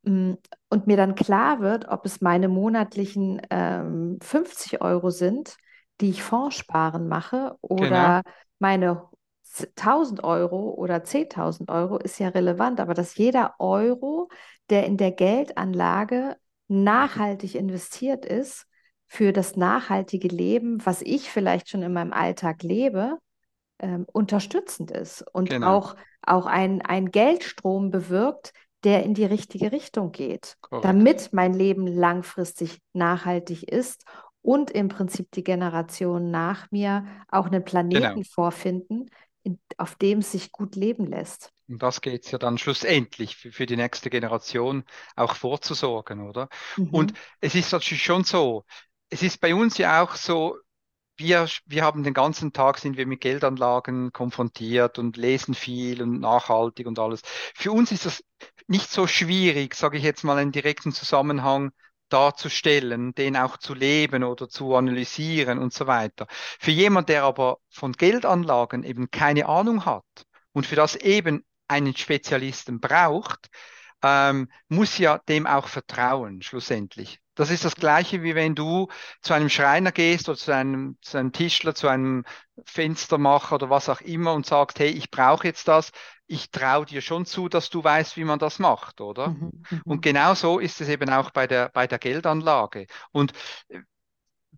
Mm, 0.02 0.34
und 0.68 0.86
mir 0.86 0.96
dann 0.96 1.14
klar 1.14 1.60
wird, 1.60 1.88
ob 1.88 2.04
es 2.04 2.20
meine 2.20 2.48
monatlichen 2.48 3.40
ähm, 3.50 4.18
50 4.22 4.80
Euro 4.82 5.10
sind, 5.10 5.56
die 6.00 6.10
ich 6.10 6.22
Fondssparen 6.22 7.08
mache, 7.08 7.56
oder 7.60 8.22
genau. 8.24 8.36
meine 8.58 9.02
1000 9.76 10.24
Euro 10.24 10.70
oder 10.70 11.04
10.000 11.04 11.70
Euro, 11.70 11.98
ist 11.98 12.18
ja 12.18 12.28
relevant. 12.28 12.80
Aber 12.80 12.94
dass 12.94 13.16
jeder 13.16 13.54
Euro, 13.58 14.28
der 14.70 14.86
in 14.86 14.96
der 14.96 15.12
Geldanlage 15.12 16.36
nachhaltig 16.68 17.54
investiert 17.54 18.24
ist, 18.24 18.66
für 19.12 19.34
das 19.34 19.56
nachhaltige 19.56 20.28
Leben, 20.28 20.84
was 20.86 21.02
ich 21.02 21.30
vielleicht 21.30 21.68
schon 21.68 21.82
in 21.82 21.92
meinem 21.92 22.14
Alltag 22.14 22.62
lebe, 22.62 23.18
ähm, 23.78 24.06
unterstützend 24.10 24.90
ist 24.90 25.22
und 25.34 25.50
genau. 25.50 25.76
auch, 25.76 25.96
auch 26.22 26.46
ein, 26.46 26.80
ein 26.80 27.10
Geldstrom 27.10 27.90
bewirkt, 27.90 28.54
der 28.84 29.02
in 29.02 29.12
die 29.12 29.26
richtige 29.26 29.70
Richtung 29.70 30.12
geht, 30.12 30.56
Correct. 30.62 30.86
damit 30.86 31.28
mein 31.32 31.52
Leben 31.52 31.86
langfristig 31.86 32.78
nachhaltig 32.94 33.64
ist 33.64 34.06
und 34.40 34.70
im 34.70 34.88
Prinzip 34.88 35.30
die 35.32 35.44
Generationen 35.44 36.30
nach 36.30 36.70
mir 36.70 37.04
auch 37.28 37.48
einen 37.48 37.66
Planeten 37.66 38.14
genau. 38.14 38.26
vorfinden, 38.32 39.10
in, 39.42 39.60
auf 39.76 39.94
dem 39.96 40.20
es 40.20 40.32
sich 40.32 40.52
gut 40.52 40.74
leben 40.74 41.04
lässt. 41.04 41.52
Und 41.68 41.82
das 41.82 42.00
geht 42.00 42.24
es 42.24 42.30
ja 42.30 42.38
dann 42.38 42.56
schlussendlich 42.56 43.36
für, 43.36 43.52
für, 43.52 43.66
die 43.66 43.76
nächste 43.76 44.08
Generation 44.08 44.84
auch 45.16 45.36
vorzusorgen, 45.36 46.26
oder? 46.26 46.48
Mhm. 46.78 46.88
Und 46.88 47.14
es 47.40 47.54
ist 47.54 47.72
natürlich 47.72 48.02
schon 48.02 48.24
so, 48.24 48.64
es 49.12 49.22
ist 49.22 49.40
bei 49.40 49.54
uns 49.54 49.76
ja 49.76 50.02
auch 50.02 50.16
so, 50.16 50.56
wir, 51.16 51.46
wir 51.66 51.84
haben 51.84 52.02
den 52.02 52.14
ganzen 52.14 52.54
Tag 52.54 52.78
sind 52.78 52.96
wir 52.96 53.06
mit 53.06 53.20
Geldanlagen 53.20 54.10
konfrontiert 54.12 54.98
und 54.98 55.18
lesen 55.18 55.54
viel 55.54 56.02
und 56.02 56.18
nachhaltig 56.20 56.86
und 56.86 56.98
alles. 56.98 57.20
Für 57.54 57.72
uns 57.72 57.92
ist 57.92 58.06
das 58.06 58.24
nicht 58.66 58.90
so 58.90 59.06
schwierig, 59.06 59.74
sage 59.74 59.98
ich 59.98 60.02
jetzt 60.02 60.24
mal, 60.24 60.38
einen 60.38 60.50
direkten 60.50 60.92
Zusammenhang 60.92 61.72
darzustellen, 62.08 63.14
den 63.14 63.36
auch 63.36 63.58
zu 63.58 63.74
leben 63.74 64.24
oder 64.24 64.48
zu 64.48 64.74
analysieren 64.74 65.58
und 65.58 65.74
so 65.74 65.86
weiter. 65.86 66.26
Für 66.30 66.70
jemand, 66.70 67.10
der 67.10 67.24
aber 67.24 67.58
von 67.68 67.92
Geldanlagen 67.92 68.82
eben 68.82 69.10
keine 69.10 69.46
Ahnung 69.46 69.84
hat 69.84 70.06
und 70.52 70.66
für 70.66 70.76
das 70.76 70.96
eben 70.96 71.44
einen 71.68 71.94
Spezialisten 71.94 72.80
braucht, 72.80 73.48
ähm, 74.02 74.50
muss 74.68 74.96
ja 74.96 75.18
dem 75.28 75.46
auch 75.46 75.68
vertrauen, 75.68 76.40
schlussendlich. 76.40 77.21
Das 77.34 77.50
ist 77.50 77.64
das 77.64 77.76
Gleiche, 77.76 78.22
wie 78.22 78.34
wenn 78.34 78.54
du 78.54 78.88
zu 79.22 79.32
einem 79.32 79.48
Schreiner 79.48 79.92
gehst 79.92 80.28
oder 80.28 80.38
zu 80.38 80.52
einem, 80.52 80.98
zu 81.00 81.18
einem 81.18 81.32
Tischler, 81.32 81.74
zu 81.74 81.88
einem 81.88 82.24
Fenstermacher 82.64 83.54
oder 83.56 83.70
was 83.70 83.88
auch 83.88 84.00
immer 84.00 84.34
und 84.34 84.46
sagst, 84.46 84.78
hey, 84.78 84.90
ich 84.90 85.10
brauche 85.10 85.46
jetzt 85.46 85.68
das. 85.68 85.92
Ich 86.26 86.50
traue 86.50 86.86
dir 86.86 87.00
schon 87.00 87.26
zu, 87.26 87.48
dass 87.48 87.70
du 87.70 87.82
weißt, 87.82 88.16
wie 88.16 88.24
man 88.24 88.38
das 88.38 88.58
macht, 88.58 89.00
oder? 89.00 89.28
Mhm, 89.28 89.64
mhm. 89.70 89.82
und 89.84 90.02
genau 90.02 90.34
so 90.34 90.58
ist 90.58 90.80
es 90.80 90.88
eben 90.88 91.10
auch 91.10 91.30
bei 91.30 91.46
der, 91.46 91.70
bei 91.70 91.86
der 91.86 91.98
Geldanlage. 91.98 92.86
Und 93.10 93.32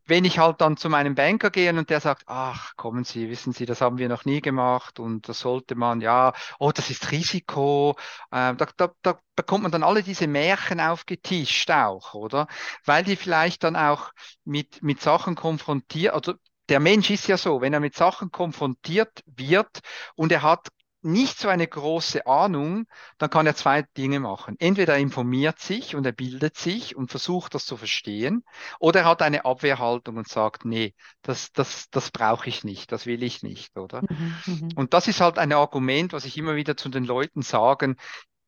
wenn 0.07 0.25
ich 0.25 0.39
halt 0.39 0.61
dann 0.61 0.77
zu 0.77 0.89
meinem 0.89 1.15
Banker 1.15 1.51
gehe 1.51 1.71
und 1.73 1.91
der 1.91 2.01
sagt, 2.01 2.25
ach, 2.27 2.77
kommen 2.77 3.05
Sie, 3.05 3.29
wissen 3.31 3.53
Sie, 3.53 3.67
das 3.67 3.81
haben 3.81 3.99
wir 3.99 4.09
noch 4.09 4.25
nie 4.25 4.41
gemacht 4.41 5.01
und 5.01 5.29
das 5.29 5.41
sollte 5.41 5.75
man, 5.75 6.01
ja, 6.01 6.33
oh, 6.59 6.73
das 6.73 6.91
ist 6.91 7.11
Risiko, 7.11 7.97
äh, 8.31 8.55
da, 8.55 8.67
da, 8.77 8.93
da 9.03 9.21
bekommt 9.37 9.63
man 9.63 9.73
dann 9.73 9.83
alle 9.83 10.03
diese 10.03 10.27
Märchen 10.27 10.81
aufgetischt 10.81 11.71
auch, 11.71 12.15
oder? 12.15 12.47
Weil 12.85 13.05
die 13.05 13.17
vielleicht 13.17 13.65
dann 13.65 13.77
auch 13.77 14.13
mit, 14.45 14.83
mit 14.83 15.01
Sachen 15.01 15.35
konfrontiert, 15.35 16.15
also 16.15 16.35
der 16.69 16.81
Mensch 16.81 17.11
ist 17.11 17.27
ja 17.29 17.37
so, 17.37 17.61
wenn 17.61 17.73
er 17.75 17.81
mit 17.81 17.95
Sachen 17.95 18.31
konfrontiert 18.31 19.23
wird 19.27 19.81
und 20.15 20.33
er 20.33 20.43
hat 20.43 20.69
nicht 21.05 21.39
so 21.39 21.49
eine 21.49 21.67
große 21.67 22.27
Ahnung, 22.27 22.87
dann 23.19 23.31
kann 23.31 23.47
er 23.47 23.55
zwei 23.55 23.83
Dinge 23.83 24.21
machen. 24.21 24.57
Entweder 24.59 24.95
er 24.95 25.01
informiert 25.01 25.59
sich 25.59 25.95
und 25.95 26.07
er 26.07 26.13
bildet 26.13 26.57
sich 26.57 26.97
und 26.97 27.11
versucht 27.11 27.55
das 27.55 27.67
zu 27.67 27.77
verstehen, 27.77 28.45
oder 28.81 29.01
er 29.01 29.07
hat 29.07 29.23
eine 29.23 29.45
Abwehrhaltung 29.45 30.17
und 30.17 30.29
sagt, 30.29 30.65
nee, 30.65 30.95
das, 31.23 31.53
das, 31.53 31.91
das 31.91 32.11
brauche 32.11 32.49
ich 32.49 32.65
nicht, 32.65 32.91
das 32.91 33.07
will 33.07 33.23
ich 33.23 33.43
nicht, 33.43 33.77
oder? 33.77 34.03
Mhm, 34.03 34.37
mhm. 34.47 34.69
und 34.77 34.95
das 34.95 35.09
ist 35.09 35.21
halt 35.21 35.39
ein 35.39 35.53
Argument, 35.53 36.13
was 36.13 36.25
ich 36.25 36.39
immer 36.39 36.57
wieder 36.57 36.77
zu 36.77 36.89
den 36.89 37.05
Leuten 37.05 37.43
sagen, 37.43 37.97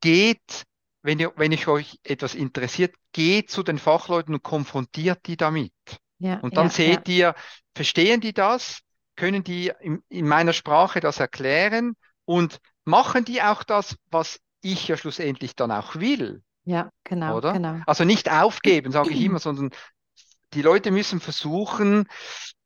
geht, 0.01 0.65
wenn 1.03 1.19
ihr, 1.19 1.33
wenn 1.37 1.53
ich 1.53 1.69
euch 1.69 2.01
etwas 2.03 2.35
interessiert, 2.35 2.95
geht 3.13 3.51
zu 3.51 3.63
den 3.63 3.79
Fachleuten 3.79 4.35
und 4.35 4.43
konfrontiert 4.43 5.21
die 5.27 5.37
damit. 5.37 5.73
Ja, 6.19 6.41
und 6.41 6.57
dann 6.57 6.67
ja, 6.67 6.73
seht 6.73 7.09
ja. 7.09 7.15
ihr, 7.15 7.35
verstehen 7.75 8.21
die 8.21 8.33
das? 8.33 8.81
Können 9.15 9.45
die 9.45 9.73
in, 9.81 10.03
in 10.09 10.27
meiner 10.27 10.53
Sprache 10.53 11.01
das 11.01 11.21
erklären? 11.21 11.95
Und 12.27 12.59
machen 12.85 13.25
die 13.25 13.41
auch 13.41 13.63
das, 13.63 13.97
was 14.11 14.39
ich 14.61 14.89
ja 14.89 14.99
schlussendlich 14.99 15.57
dann 15.57 15.71
auch 15.71 15.97
will? 15.97 16.43
Ja, 16.65 16.91
genau, 17.05 17.37
oder? 17.39 17.53
genau. 17.55 17.81
Also 17.87 18.05
nicht 18.05 18.31
aufgeben, 18.31 18.93
sage 18.93 19.11
ich 19.11 19.23
immer, 19.23 19.39
sondern 19.39 19.71
die 20.53 20.63
Leute 20.63 20.91
müssen 20.91 21.21
versuchen, 21.21 22.09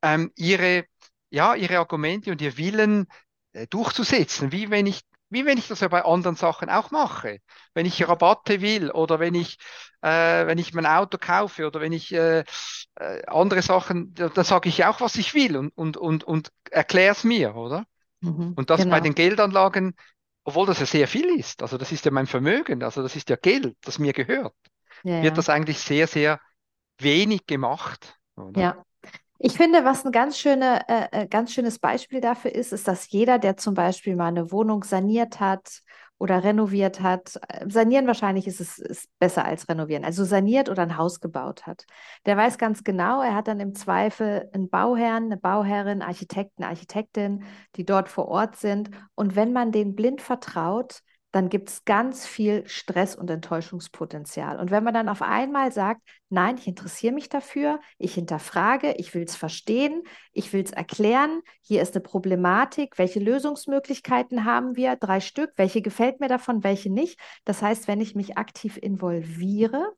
ähm, 0.02 0.32
ihre, 0.34 0.86
ja, 1.30 1.54
ihre 1.54 1.78
Argumente 1.78 2.32
und 2.32 2.40
ihr 2.40 2.56
Willen 2.56 3.06
äh, 3.52 3.66
durchzusetzen, 3.68 4.52
wie 4.52 4.70
wenn 4.70 4.86
ich 4.86 5.02
wie 5.30 5.46
wenn 5.46 5.58
ich 5.58 5.68
das 5.68 5.80
ja 5.80 5.88
bei 5.88 6.04
anderen 6.04 6.36
Sachen 6.36 6.68
auch 6.68 6.90
mache. 6.90 7.38
Wenn 7.72 7.86
ich 7.86 8.06
Rabatte 8.06 8.60
will 8.60 8.90
oder 8.90 9.20
wenn 9.20 9.34
ich, 9.34 9.58
äh, 10.02 10.46
wenn 10.46 10.58
ich 10.58 10.74
mein 10.74 10.86
Auto 10.86 11.18
kaufe 11.18 11.66
oder 11.66 11.80
wenn 11.80 11.92
ich 11.92 12.12
äh, 12.12 12.40
äh, 12.96 13.26
andere 13.26 13.62
Sachen, 13.62 14.12
dann 14.14 14.44
sage 14.44 14.68
ich 14.68 14.84
auch, 14.84 15.00
was 15.00 15.14
ich 15.16 15.34
will 15.34 15.56
und, 15.56 15.70
und, 15.76 15.96
und, 15.96 16.24
und 16.24 16.50
erkläre 16.70 17.12
es 17.12 17.24
mir, 17.24 17.54
oder? 17.54 17.86
Mhm, 18.20 18.54
und 18.56 18.70
das 18.70 18.83
genau. 18.83 18.94
bei 18.94 19.00
den 19.00 19.14
Geldanlagen, 19.14 19.94
obwohl 20.44 20.66
das 20.66 20.80
ja 20.80 20.87
sehr 20.87 21.09
viel 21.09 21.38
ist, 21.38 21.62
also 21.62 21.78
das 21.78 21.92
ist 21.92 22.04
ja 22.04 22.11
mein 22.11 22.26
Vermögen, 22.26 22.83
also 22.83 23.02
das 23.02 23.16
ist 23.16 23.28
ja 23.30 23.37
Geld, 23.37 23.76
das 23.83 23.98
mir 23.98 24.12
gehört, 24.12 24.54
ja, 25.02 25.22
wird 25.22 25.38
das 25.38 25.48
eigentlich 25.48 25.78
sehr, 25.78 26.06
sehr 26.06 26.40
wenig 26.98 27.46
gemacht. 27.46 28.18
Oder? 28.37 28.61
Ja. 28.61 28.85
Ich 29.42 29.54
finde, 29.54 29.87
was 29.87 30.04
ein 30.04 30.12
ganz, 30.12 30.38
schöne, 30.38 30.87
äh, 30.87 31.22
äh, 31.22 31.26
ganz 31.26 31.54
schönes 31.54 31.78
Beispiel 31.78 32.20
dafür 32.20 32.54
ist, 32.54 32.74
ist, 32.74 32.87
dass 32.87 33.11
jeder, 33.11 33.38
der 33.38 33.56
zum 33.56 33.72
Beispiel 33.72 34.14
mal 34.14 34.26
eine 34.26 34.52
Wohnung 34.52 34.85
saniert 34.85 35.40
hat 35.40 35.80
oder 36.20 36.44
renoviert 36.44 37.00
hat. 37.00 37.40
Sanieren 37.66 38.06
wahrscheinlich 38.06 38.46
ist 38.46 38.61
es 38.61 38.78
ist 38.78 39.09
besser 39.18 39.46
als 39.46 39.68
renovieren. 39.68 40.04
Also 40.04 40.22
saniert 40.24 40.68
oder 40.68 40.83
ein 40.83 40.98
Haus 40.98 41.20
gebaut 41.20 41.66
hat. 41.66 41.87
Der 42.26 42.37
weiß 42.37 42.59
ganz 42.59 42.85
genau, 42.85 43.22
er 43.22 43.35
hat 43.35 43.48
dann 43.48 43.59
im 43.59 43.74
Zweifel 43.74 44.48
einen 44.52 44.68
Bauherrn, 44.68 45.24
eine 45.24 45.38
Bauherrin, 45.38 46.02
Architekten, 46.02 46.62
Architektin, 46.62 47.44
die 47.76 47.87
dort 47.87 48.11
vor 48.11 48.28
Ort 48.28 48.56
sind. 48.56 48.90
Und 49.14 49.35
wenn 49.35 49.54
man 49.54 49.72
denen 49.72 49.96
blind 49.96 50.20
vertraut, 50.20 51.00
dann 51.32 51.48
gibt 51.48 51.68
es 51.68 51.84
ganz 51.84 52.26
viel 52.26 52.66
Stress 52.66 53.14
und 53.14 53.30
Enttäuschungspotenzial. 53.30 54.58
Und 54.58 54.70
wenn 54.70 54.82
man 54.82 54.94
dann 54.94 55.08
auf 55.08 55.22
einmal 55.22 55.72
sagt, 55.72 56.02
nein, 56.28 56.56
ich 56.58 56.66
interessiere 56.66 57.14
mich 57.14 57.28
dafür, 57.28 57.80
ich 57.98 58.14
hinterfrage, 58.14 58.94
ich 58.98 59.14
will 59.14 59.22
es 59.22 59.36
verstehen, 59.36 60.02
ich 60.32 60.52
will 60.52 60.64
es 60.64 60.72
erklären, 60.72 61.42
hier 61.62 61.82
ist 61.82 61.94
eine 61.94 62.02
Problematik, 62.02 62.98
welche 62.98 63.20
Lösungsmöglichkeiten 63.20 64.44
haben 64.44 64.76
wir? 64.76 64.96
Drei 64.96 65.20
Stück, 65.20 65.52
welche 65.56 65.82
gefällt 65.82 66.20
mir 66.20 66.28
davon, 66.28 66.64
welche 66.64 66.92
nicht? 66.92 67.20
Das 67.44 67.62
heißt, 67.62 67.86
wenn 67.86 68.00
ich 68.00 68.14
mich 68.16 68.36
aktiv 68.36 68.76
involviere, 68.76 69.92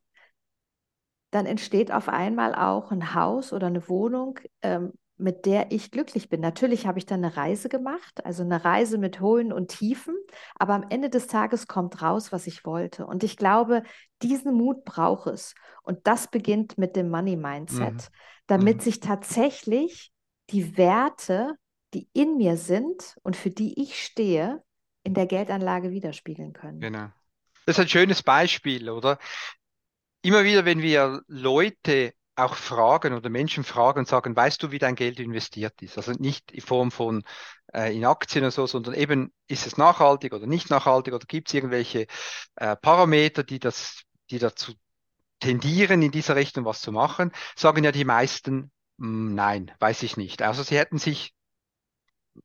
dann 1.31 1.47
entsteht 1.47 1.91
auf 1.91 2.09
einmal 2.09 2.53
auch 2.53 2.91
ein 2.91 3.15
Haus 3.15 3.53
oder 3.53 3.67
eine 3.67 3.89
Wohnung, 3.89 4.39
ähm, 4.61 4.93
mit 5.17 5.45
der 5.45 5.71
ich 5.71 5.91
glücklich 5.91 6.29
bin. 6.29 6.41
Natürlich 6.41 6.87
habe 6.87 6.99
ich 6.99 7.05
dann 7.05 7.23
eine 7.23 7.37
Reise 7.37 7.69
gemacht, 7.69 8.25
also 8.25 8.43
eine 8.43 8.65
Reise 8.65 8.97
mit 8.97 9.19
Höhen 9.19 9.53
und 9.53 9.69
Tiefen, 9.69 10.15
aber 10.55 10.73
am 10.73 10.85
Ende 10.89 11.09
des 11.09 11.27
Tages 11.27 11.67
kommt 11.67 12.01
raus, 12.01 12.31
was 12.31 12.47
ich 12.47 12.65
wollte. 12.65 13.05
Und 13.05 13.23
ich 13.23 13.37
glaube, 13.37 13.83
diesen 14.21 14.55
Mut 14.55 14.83
braucht 14.85 15.27
es. 15.27 15.53
Und 15.83 16.07
das 16.07 16.29
beginnt 16.29 16.77
mit 16.77 16.95
dem 16.95 17.09
Money 17.09 17.35
Mindset, 17.35 17.93
mhm. 17.93 18.15
damit 18.47 18.77
mhm. 18.77 18.81
sich 18.81 18.99
tatsächlich 18.99 20.11
die 20.49 20.77
Werte, 20.77 21.53
die 21.93 22.09
in 22.13 22.37
mir 22.37 22.57
sind 22.57 23.15
und 23.21 23.35
für 23.35 23.51
die 23.51 23.81
ich 23.81 24.03
stehe, 24.03 24.63
in 25.03 25.13
der 25.13 25.27
Geldanlage 25.27 25.91
widerspiegeln 25.91 26.53
können. 26.53 26.79
Genau. 26.79 27.07
Das 27.65 27.77
ist 27.77 27.79
ein 27.79 27.89
schönes 27.89 28.23
Beispiel, 28.23 28.89
oder? 28.89 29.19
Immer 30.21 30.43
wieder, 30.43 30.65
wenn 30.65 30.81
wir 30.81 31.21
Leute 31.27 32.13
auch 32.35 32.55
fragen 32.55 33.13
oder 33.13 33.29
Menschen 33.29 33.63
fragen 33.63 33.99
und 33.99 34.07
sagen, 34.07 34.35
weißt 34.35 34.61
du, 34.63 34.71
wie 34.71 34.79
dein 34.79 34.95
Geld 34.95 35.19
investiert 35.19 35.81
ist? 35.81 35.97
Also 35.97 36.13
nicht 36.13 36.51
in 36.51 36.61
Form 36.61 36.91
von 36.91 37.23
äh, 37.73 37.95
in 37.95 38.05
Aktien 38.05 38.43
oder 38.43 38.51
so, 38.51 38.65
sondern 38.65 38.93
eben, 38.95 39.33
ist 39.47 39.67
es 39.67 39.77
nachhaltig 39.77 40.33
oder 40.33 40.47
nicht 40.47 40.69
nachhaltig 40.69 41.13
oder 41.13 41.25
gibt 41.25 41.49
es 41.49 41.53
irgendwelche 41.53 42.07
äh, 42.55 42.75
Parameter, 42.75 43.43
die 43.43 43.59
das, 43.59 44.03
die 44.29 44.39
dazu 44.39 44.73
tendieren, 45.39 46.01
in 46.01 46.11
dieser 46.11 46.35
Richtung 46.35 46.65
was 46.65 46.81
zu 46.81 46.91
machen, 46.91 47.31
sagen 47.55 47.83
ja 47.83 47.91
die 47.91 48.05
meisten, 48.05 48.71
mh, 48.97 49.07
hm, 49.07 49.35
nein, 49.35 49.71
weiß 49.79 50.03
ich 50.03 50.17
nicht. 50.17 50.41
Also 50.41 50.63
sie 50.63 50.77
hätten 50.77 50.97
sich 50.97 51.33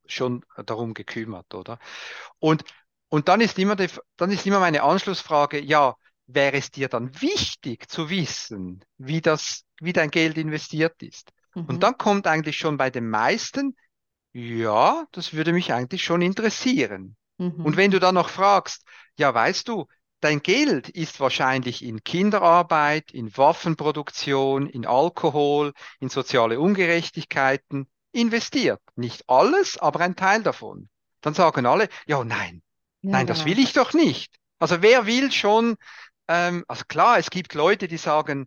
schon 0.07 0.44
darum 0.66 0.94
gekümmert, 0.94 1.55
oder? 1.55 1.79
Und, 2.38 2.64
und 3.09 3.29
dann 3.29 3.40
ist 3.40 3.59
immer 3.59 3.77
die, 3.77 3.88
dann 4.16 4.31
ist 4.31 4.46
immer 4.46 4.61
meine 4.61 4.83
Anschlussfrage, 4.83 5.61
ja, 5.61 5.96
wäre 6.29 6.59
es 6.59 6.71
dir 6.71 6.88
dann 6.88 7.21
wichtig 7.21 7.91
zu 7.91 8.11
wissen, 8.11 8.85
wie 8.99 9.21
das, 9.21 9.64
wie 9.81 9.93
dein 9.93 10.11
Geld 10.11 10.38
investiert 10.38 11.03
ist. 11.03 11.31
Mhm. 11.55 11.64
Und 11.64 11.83
dann 11.83 11.99
kommt 11.99 12.27
eigentlich 12.27 12.59
schon 12.59 12.77
bei 12.77 12.91
den 12.91 13.09
meisten, 13.09 13.77
ja, 14.33 15.07
das 15.11 15.33
würde 15.33 15.53
mich 15.53 15.73
eigentlich 15.73 16.05
schon 16.05 16.23
interessieren. 16.23 17.17
Mhm. 17.38 17.64
Und 17.64 17.77
wenn 17.77 17.91
du 17.91 17.99
dann 17.99 18.14
noch 18.14 18.29
fragst, 18.29 18.85
ja, 19.19 19.33
weißt 19.35 19.67
du, 19.69 19.87
dein 20.21 20.43
Geld 20.43 20.88
ist 20.91 21.19
wahrscheinlich 21.19 21.83
in 21.83 22.05
Kinderarbeit, 22.05 23.11
in 23.11 23.35
Waffenproduktion, 23.37 24.67
in 24.67 24.87
Alkohol, 24.87 25.73
in 25.99 26.11
soziale 26.11 26.61
Ungerechtigkeiten 26.61 27.88
investiert. 28.12 28.81
Nicht 28.97 29.29
alles, 29.29 29.79
aber 29.79 30.01
ein 30.01 30.14
Teil 30.17 30.43
davon. 30.43 30.88
Dann 31.23 31.35
sagen 31.35 31.67
alle, 31.67 31.88
ja, 32.07 32.23
nein, 32.23 32.62
ja, 33.01 33.12
nein, 33.12 33.27
das 33.27 33.45
genau. 33.45 33.51
will 33.51 33.62
ich 33.62 33.73
doch 33.73 33.95
nicht. 33.95 34.35
Also 34.59 34.83
wer 34.83 35.07
will 35.07 35.31
schon 35.31 35.77
ähm, 36.29 36.64
also 36.69 36.85
klar, 36.88 37.19
es 37.19 37.31
gibt 37.31 37.55
Leute, 37.55 37.88
die 37.88 37.97
sagen, 37.97 38.47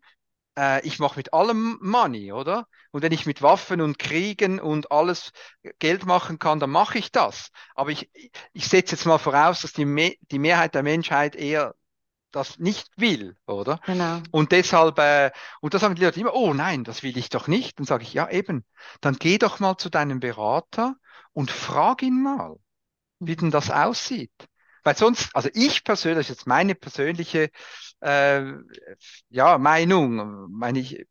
äh, 0.57 0.85
ich 0.85 0.99
mache 0.99 1.17
mit 1.17 1.33
allem 1.33 1.77
Money, 1.81 2.31
oder? 2.31 2.67
Und 2.91 3.01
wenn 3.03 3.11
ich 3.11 3.25
mit 3.25 3.41
Waffen 3.41 3.81
und 3.81 3.99
Kriegen 3.99 4.59
und 4.59 4.91
alles 4.91 5.31
Geld 5.79 6.05
machen 6.05 6.39
kann, 6.39 6.59
dann 6.59 6.69
mache 6.71 6.97
ich 6.99 7.11
das. 7.11 7.49
Aber 7.75 7.91
ich, 7.91 8.09
ich 8.53 8.67
setze 8.67 8.95
jetzt 8.95 9.05
mal 9.05 9.17
voraus, 9.17 9.61
dass 9.61 9.73
die, 9.73 9.85
Me 9.85 10.15
die 10.31 10.39
Mehrheit 10.39 10.75
der 10.75 10.83
Menschheit 10.83 11.35
eher 11.35 11.75
das 12.31 12.59
nicht 12.59 12.87
will, 12.97 13.37
oder? 13.45 13.79
Genau. 13.85 14.21
Und 14.31 14.51
deshalb, 14.51 14.99
äh, 14.99 15.31
und 15.61 15.73
da 15.73 15.79
sagen 15.79 15.95
die 15.95 16.03
Leute 16.03 16.19
immer, 16.19 16.33
oh 16.33 16.53
nein, 16.53 16.83
das 16.83 17.03
will 17.03 17.17
ich 17.17 17.29
doch 17.29 17.47
nicht. 17.47 17.79
Dann 17.79 17.85
sage 17.85 18.03
ich, 18.03 18.13
ja 18.13 18.29
eben, 18.29 18.65
dann 19.01 19.15
geh 19.15 19.37
doch 19.37 19.59
mal 19.59 19.77
zu 19.77 19.89
deinem 19.89 20.19
Berater 20.19 20.95
und 21.33 21.51
frag 21.51 22.01
ihn 22.03 22.21
mal, 22.21 22.55
wie 23.19 23.35
denn 23.35 23.51
das 23.51 23.71
aussieht. 23.71 24.31
Weil 24.83 24.95
sonst, 24.95 25.29
also 25.35 25.49
ich 25.53 25.83
persönlich, 25.83 26.27
das 26.27 26.29
ist 26.29 26.37
jetzt 26.39 26.47
meine 26.47 26.75
persönliche 26.75 27.49
äh, 28.01 28.53
ja, 29.29 29.57
Meinung, 29.57 30.51
meine 30.51 30.79
ich, 30.79 31.05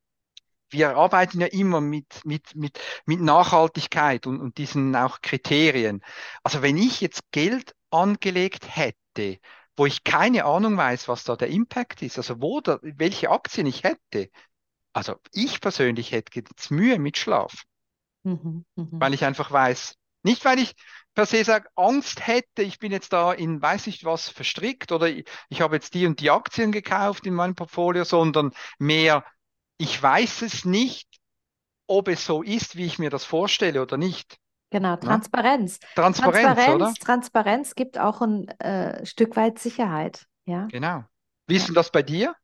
wir 0.70 0.96
arbeiten 0.96 1.40
ja 1.40 1.46
immer 1.48 1.80
mit, 1.80 2.24
mit, 2.24 2.54
mit, 2.54 2.78
mit 3.04 3.20
Nachhaltigkeit 3.20 4.26
und, 4.26 4.40
und 4.40 4.59
diesen 4.59 4.94
auch 4.94 5.20
Kriterien. 5.20 6.02
Also 6.42 6.62
wenn 6.62 6.76
ich 6.76 7.00
jetzt 7.00 7.22
Geld 7.33 7.74
angelegt 7.90 8.76
hätte, 8.76 9.38
wo 9.76 9.87
ich 9.87 10.04
keine 10.04 10.44
Ahnung 10.44 10.76
weiß, 10.76 11.09
was 11.09 11.24
da 11.24 11.37
der 11.37 11.48
Impact 11.48 12.02
ist, 12.02 12.18
also 12.18 12.40
wo 12.40 12.61
da, 12.61 12.78
welche 12.83 13.30
Aktien 13.30 13.66
ich 13.66 13.83
hätte, 13.83 14.30
also 14.92 15.16
ich 15.33 15.61
persönlich 15.61 16.12
hätte 16.12 16.33
jetzt 16.35 16.70
Mühe 16.70 16.98
mit 16.98 17.18
Schlaf, 17.18 17.64
mhm, 18.22 18.64
mh. 18.76 18.87
weil 18.92 19.14
ich 19.14 19.24
einfach 19.24 19.50
weiß, 19.50 19.96
nicht 20.22 20.44
weil 20.44 20.59
ich 20.59 20.74
per 21.20 21.26
se 21.26 21.44
sage, 21.44 21.68
Angst 21.76 22.26
hätte, 22.26 22.62
ich 22.62 22.78
bin 22.78 22.92
jetzt 22.92 23.12
da 23.12 23.35
in 23.35 23.61
weiß 23.61 23.88
nicht 23.88 24.06
was 24.06 24.30
verstrickt 24.30 24.90
oder 24.90 25.06
ich, 25.06 25.26
ich 25.50 25.61
habe 25.61 25.76
jetzt 25.76 25.92
die 25.92 26.06
und 26.06 26.18
die 26.18 26.30
Aktien 26.30 26.72
gekauft 26.72 27.26
in 27.26 27.34
meinem 27.34 27.55
Portfolio, 27.55 28.05
sondern 28.05 28.53
mehr, 28.78 29.22
ich 29.76 30.03
weiß 30.03 30.40
es 30.40 30.64
nicht, 30.64 31.20
ob 31.86 32.09
es 32.09 32.24
so 32.24 32.42
ist, 32.42 32.76
wie 32.76 32.86
ich 32.86 32.99
mir 32.99 33.11
das 33.11 33.26
vorstelle 33.26 33.82
oder 33.82 33.99
nicht. 33.99 34.38
Genau, 34.70 34.97
Transparenz. 34.97 35.78
Transparenz, 35.94 36.47
Transparenz, 36.47 36.74
oder? 36.74 36.94
Transparenz 36.94 37.74
gibt 37.74 37.99
auch 37.99 38.22
ein 38.22 38.49
äh, 38.59 39.05
Stück 39.05 39.36
weit 39.36 39.59
Sicherheit. 39.59 40.24
Ja. 40.47 40.68
Genau. 40.70 41.05
Wie 41.47 41.57
ist 41.57 41.68
denn 41.68 41.74
das 41.74 41.92
bei 41.92 42.03
dir? 42.03 42.34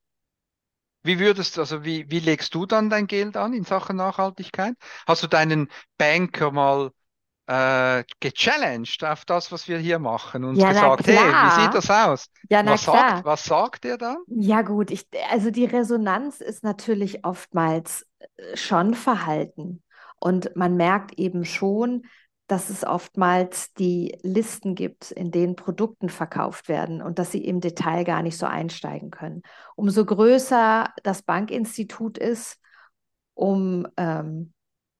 Wie 1.02 1.18
würdest, 1.18 1.58
also 1.58 1.82
wie, 1.82 2.10
wie 2.10 2.18
legst 2.18 2.54
du 2.54 2.66
dann 2.66 2.90
dein 2.90 3.06
Geld 3.06 3.38
an 3.38 3.54
in 3.54 3.64
Sachen 3.64 3.96
Nachhaltigkeit? 3.96 4.74
Hast 5.06 5.22
du 5.22 5.28
deinen 5.28 5.70
Banker 5.96 6.50
mal 6.50 6.90
äh, 7.46 8.04
gechallenged 8.20 9.04
auf 9.04 9.24
das, 9.24 9.52
was 9.52 9.68
wir 9.68 9.78
hier 9.78 9.98
machen 9.98 10.44
und 10.44 10.64
Ja, 10.64 10.66
gesagt, 10.66 11.06
hey, 11.08 11.40
wie 11.40 11.50
sieht 11.50 11.74
das 11.74 11.90
aus? 11.90 12.26
Ja, 12.50 12.62
Was 12.62 12.84
sagt, 12.84 13.24
was 13.24 13.44
sagt 13.44 13.84
er 13.84 13.98
dann? 13.98 14.18
Ja, 14.28 14.62
gut, 14.62 14.90
ich, 14.90 15.06
also 15.30 15.50
die 15.50 15.66
Resonanz 15.66 16.40
ist 16.40 16.64
natürlich 16.64 17.24
oftmals 17.24 18.06
äh, 18.36 18.56
schon 18.56 18.94
verhalten. 18.94 19.82
Und 20.18 20.54
man 20.56 20.76
merkt 20.76 21.18
eben 21.18 21.44
schon, 21.44 22.06
dass 22.48 22.70
es 22.70 22.84
oftmals 22.84 23.72
die 23.74 24.18
Listen 24.22 24.74
gibt, 24.74 25.10
in 25.12 25.30
denen 25.30 25.56
Produkten 25.56 26.08
verkauft 26.08 26.68
werden 26.68 27.02
und 27.02 27.18
dass 27.18 27.32
sie 27.32 27.44
im 27.44 27.60
Detail 27.60 28.04
gar 28.04 28.22
nicht 28.22 28.38
so 28.38 28.46
einsteigen 28.46 29.10
können. 29.10 29.42
Umso 29.76 30.04
größer 30.04 30.92
das 31.02 31.22
Bankinstitut 31.22 32.18
ist, 32.18 32.58
um, 33.34 33.86
ähm, 33.96 34.52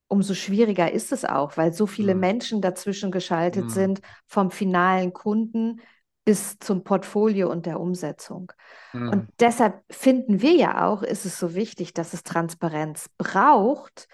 umso 0.08 0.34
schwieriger 0.34 0.92
ist 0.92 1.12
es 1.12 1.24
auch, 1.24 1.56
weil 1.56 1.72
so 1.72 1.86
viele 1.86 2.12
Hm, 2.12 2.20
Menschen 2.20 2.60
dazwischen 2.60 3.10
geschaltet 3.10 3.64
hm, 3.64 3.70
sind, 3.70 4.00
vom 4.26 4.50
finalen 4.50 5.12
Kunden 5.12 5.80
bis 6.24 6.58
zum 6.58 6.82
Portfolio 6.82 7.50
und 7.50 7.66
der 7.66 7.78
Umsetzung. 7.78 8.52
Und 8.92 9.12
hm, 9.12 9.28
deshalb 9.38 9.84
finden 9.90 10.42
wir 10.42 10.54
ja 10.54 10.86
auch, 10.86 11.02
ist 11.02 11.24
es 11.24 11.38
so 11.38 11.54
wichtig, 11.54 11.94
dass 11.94 12.12
es 12.12 12.24
Transparenz 12.24 13.08
braucht 13.16 14.08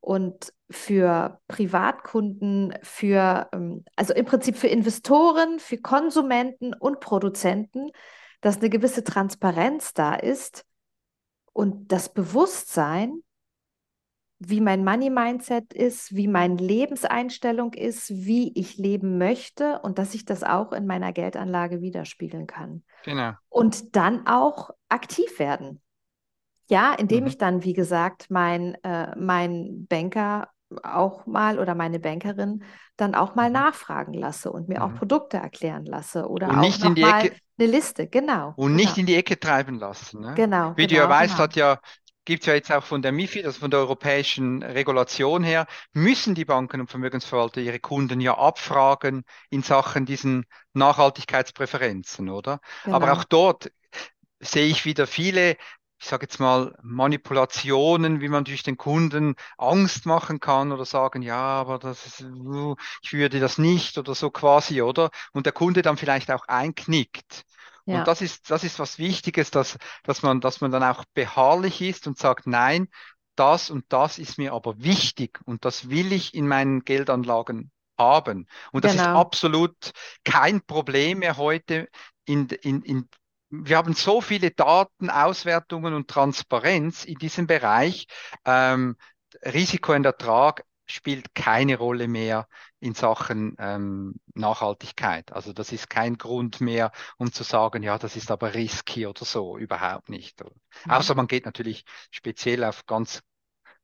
und 0.00 0.52
für 0.70 1.40
Privatkunden, 1.46 2.74
für, 2.82 3.48
ähm, 3.52 3.84
also 3.94 4.14
im 4.14 4.24
Prinzip 4.24 4.56
für 4.56 4.66
Investoren, 4.66 5.60
für 5.60 5.78
Konsumenten 5.78 6.74
und 6.74 6.98
Produzenten, 6.98 7.90
dass 8.40 8.58
eine 8.58 8.70
gewisse 8.70 9.04
Transparenz 9.04 9.94
da 9.94 10.14
ist 10.14 10.64
und 11.52 11.92
das 11.92 12.12
Bewusstsein, 12.12 13.22
wie 14.48 14.60
mein 14.60 14.84
Money-Mindset 14.84 15.72
ist, 15.72 16.14
wie 16.14 16.28
meine 16.28 16.56
Lebenseinstellung 16.56 17.72
ist, 17.74 18.10
wie 18.10 18.52
ich 18.58 18.76
leben 18.78 19.18
möchte 19.18 19.80
und 19.80 19.98
dass 19.98 20.14
ich 20.14 20.24
das 20.24 20.42
auch 20.44 20.72
in 20.72 20.86
meiner 20.86 21.12
Geldanlage 21.12 21.80
widerspiegeln 21.82 22.46
kann. 22.46 22.84
genau. 23.02 23.36
Und 23.50 23.96
dann 23.96 24.26
auch 24.26 24.70
aktiv 24.88 25.38
werden. 25.38 25.82
Ja, 26.70 26.94
indem 26.94 27.26
Mhm, 27.26 27.28
ich 27.28 27.38
dann, 27.38 27.64
wie 27.64 27.74
gesagt, 27.74 28.30
mein, 28.30 28.74
äh, 28.84 29.14
mein 29.18 29.86
Banker 29.88 30.48
auch 30.82 31.26
mal 31.26 31.58
oder 31.58 31.74
meine 31.74 32.00
Bankerin 32.00 32.64
dann 32.96 33.14
auch 33.14 33.34
mal 33.34 33.50
mhm, 33.50 33.50
nachfragen 33.50 34.14
lasse 34.14 34.50
und 34.52 34.68
mir 34.68 34.82
auch 34.82 34.94
mhm. 34.94 34.94
Produkte 34.94 35.36
erklären 35.36 35.84
lasse 35.84 36.28
oder 36.28 36.50
Und 36.50 36.60
auch 36.60 36.76
nicht 36.76 36.84
in 36.84 36.94
noch 36.94 36.96
die 36.96 37.12
mal 37.12 37.28
eine 37.58 37.68
Liste. 37.70 38.08
Genau, 38.08 38.54
und 38.54 38.74
genau, 38.74 38.74
nicht 38.74 38.98
in 38.98 39.06
die 39.06 39.14
Ecke 39.16 39.38
treiben 39.38 39.78
lassen. 39.78 40.20
Ne? 40.20 40.40
genau, 40.40 40.74
Wie 40.74 40.86
du 40.86 40.94
ja 40.94 41.08
genau, 41.08 41.08
weißt, 41.08 41.38
genau. 41.38 41.38
hat 41.38 41.56
ja, 41.56 41.80
gibt 42.24 42.42
es 42.42 42.46
ja 42.46 42.54
jetzt 42.54 42.70
auch 42.72 42.84
von 42.84 43.02
der 43.02 43.12
MiFID, 43.12 43.44
also 43.46 43.60
von 43.60 43.70
der 43.70 43.80
europäischen 43.80 44.62
Regulation 44.62 45.42
her, 45.42 45.66
müssen 45.92 46.34
die 46.34 46.44
Banken 46.44 46.80
und 46.80 46.90
Vermögensverwalter 46.90 47.60
ihre 47.60 47.80
Kunden 47.80 48.20
ja 48.20 48.36
abfragen 48.38 49.24
in 49.50 49.62
Sachen 49.62 50.06
diesen 50.06 50.44
Nachhaltigkeitspräferenzen, 50.72 52.28
oder? 52.28 52.60
Aber 52.90 53.12
auch 53.12 53.24
Genau. 53.24 53.24
dort 53.24 53.70
sehe 54.40 54.66
ich 54.66 54.84
wieder 54.84 55.06
viele, 55.06 55.56
ich 56.00 56.06
sage 56.08 56.24
jetzt 56.24 56.40
mal, 56.40 56.76
Manipulationen, 56.82 58.20
wie 58.20 58.28
man 58.28 58.44
durch 58.44 58.62
den 58.62 58.76
Kunden 58.76 59.34
Angst 59.58 60.04
machen 60.06 60.40
kann 60.40 60.72
oder 60.72 60.84
sagen, 60.84 61.22
ja, 61.22 61.36
aber 61.38 61.78
das 61.78 62.06
ist, 62.06 62.20
uh, 62.22 62.74
ich 63.02 63.12
würde 63.12 63.38
das 63.40 63.58
nicht 63.58 63.98
oder 63.98 64.14
so 64.14 64.30
quasi, 64.30 64.82
oder? 64.82 65.10
Und 65.32 65.46
der 65.46 65.52
Kunde 65.52 65.82
dann 65.82 65.96
vielleicht 65.96 66.30
auch 66.30 66.46
einknickt. 66.48 67.44
Und 67.90 68.06
Ja, 68.06 68.08
das 68.08 68.20
ist, 68.22 68.50
das 68.50 68.64
ist 68.64 68.78
was 68.78 68.98
Wichtiges, 68.98 69.50
dass, 69.50 69.78
dass 70.04 70.22
man, 70.22 70.40
dass 70.40 70.60
man 70.60 70.70
dann 70.70 70.82
auch 70.82 71.04
beharrlich 71.14 71.80
ist 71.82 72.06
und 72.06 72.18
sagt, 72.18 72.46
nein, 72.46 72.88
das 73.36 73.70
und 73.70 73.84
das 73.88 74.18
ist 74.18 74.38
mir 74.38 74.52
aber 74.52 74.82
wichtig 74.82 75.40
und 75.44 75.64
das 75.64 75.88
will 75.90 76.12
ich 76.12 76.34
in 76.34 76.46
meinen 76.48 76.84
Geldanlagen 76.84 77.70
haben. 77.98 78.46
Und 78.72 78.84
das 78.84 78.94
ist 78.94 79.08
genau, 79.08 79.14
absolut 79.14 79.92
kein 80.24 80.62
Problem 80.62 81.20
mehr 81.20 81.36
heute 81.36 81.88
in, 82.24 82.48
in, 82.48 82.82
in 82.82 83.08
wir 83.54 83.76
haben 83.76 83.92
so 83.92 84.22
viele 84.22 84.50
Daten, 84.50 85.10
Auswertungen 85.10 85.92
und 85.92 86.08
Transparenz 86.08 87.04
in 87.04 87.16
diesem 87.16 87.46
Bereich. 87.46 88.06
Ähm, 88.46 88.96
Risiko 89.44 89.92
und 89.94 90.04
Ertrag 90.06 90.64
spielt 90.86 91.34
keine 91.34 91.78
Rolle 91.78 92.08
mehr 92.08 92.48
in 92.80 92.94
Sachen 92.94 93.56
ähm, 93.58 94.14
Nachhaltigkeit. 94.34 95.32
Also 95.32 95.52
das 95.52 95.72
ist 95.72 95.88
kein 95.88 96.18
Grund 96.18 96.60
mehr, 96.60 96.92
um 97.18 97.32
zu 97.32 97.44
sagen, 97.44 97.82
ja, 97.82 97.98
das 97.98 98.16
ist 98.16 98.30
aber 98.30 98.54
risky 98.54 99.06
oder 99.06 99.24
so, 99.24 99.56
überhaupt 99.56 100.08
nicht. 100.08 100.42
ja, 100.84 100.96
Außer 100.96 101.14
man 101.14 101.26
geht 101.28 101.46
natürlich 101.46 101.84
speziell 102.10 102.64
auf 102.64 102.86
ganz 102.86 103.22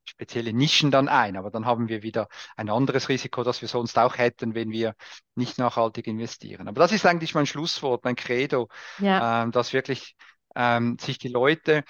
spezielle 0.04 0.52
Nischen 0.52 0.90
dann 0.90 1.08
ein, 1.08 1.36
aber 1.36 1.50
dann 1.50 1.66
haben 1.66 1.88
wir 1.88 2.02
wieder 2.02 2.28
ein 2.56 2.70
anderes 2.70 3.08
Risiko, 3.08 3.44
das 3.44 3.60
wir 3.60 3.68
sonst 3.68 3.98
auch 3.98 4.16
hätten, 4.16 4.54
wenn 4.54 4.70
wir 4.70 4.94
nicht 5.34 5.58
nachhaltig 5.58 6.06
investieren. 6.06 6.66
Aber 6.68 6.80
das 6.80 6.92
ist 6.92 7.06
eigentlich 7.06 7.34
mein 7.34 7.46
Schlusswort, 7.46 8.04
mein 8.04 8.16
Credo, 8.16 8.68
ja, 8.98 9.42
ähm, 9.42 9.52
dass 9.52 9.72
wirklich 9.72 10.16
ähm, 10.54 10.96
sich 10.98 11.18
die 11.18 11.28
Leute 11.28 11.84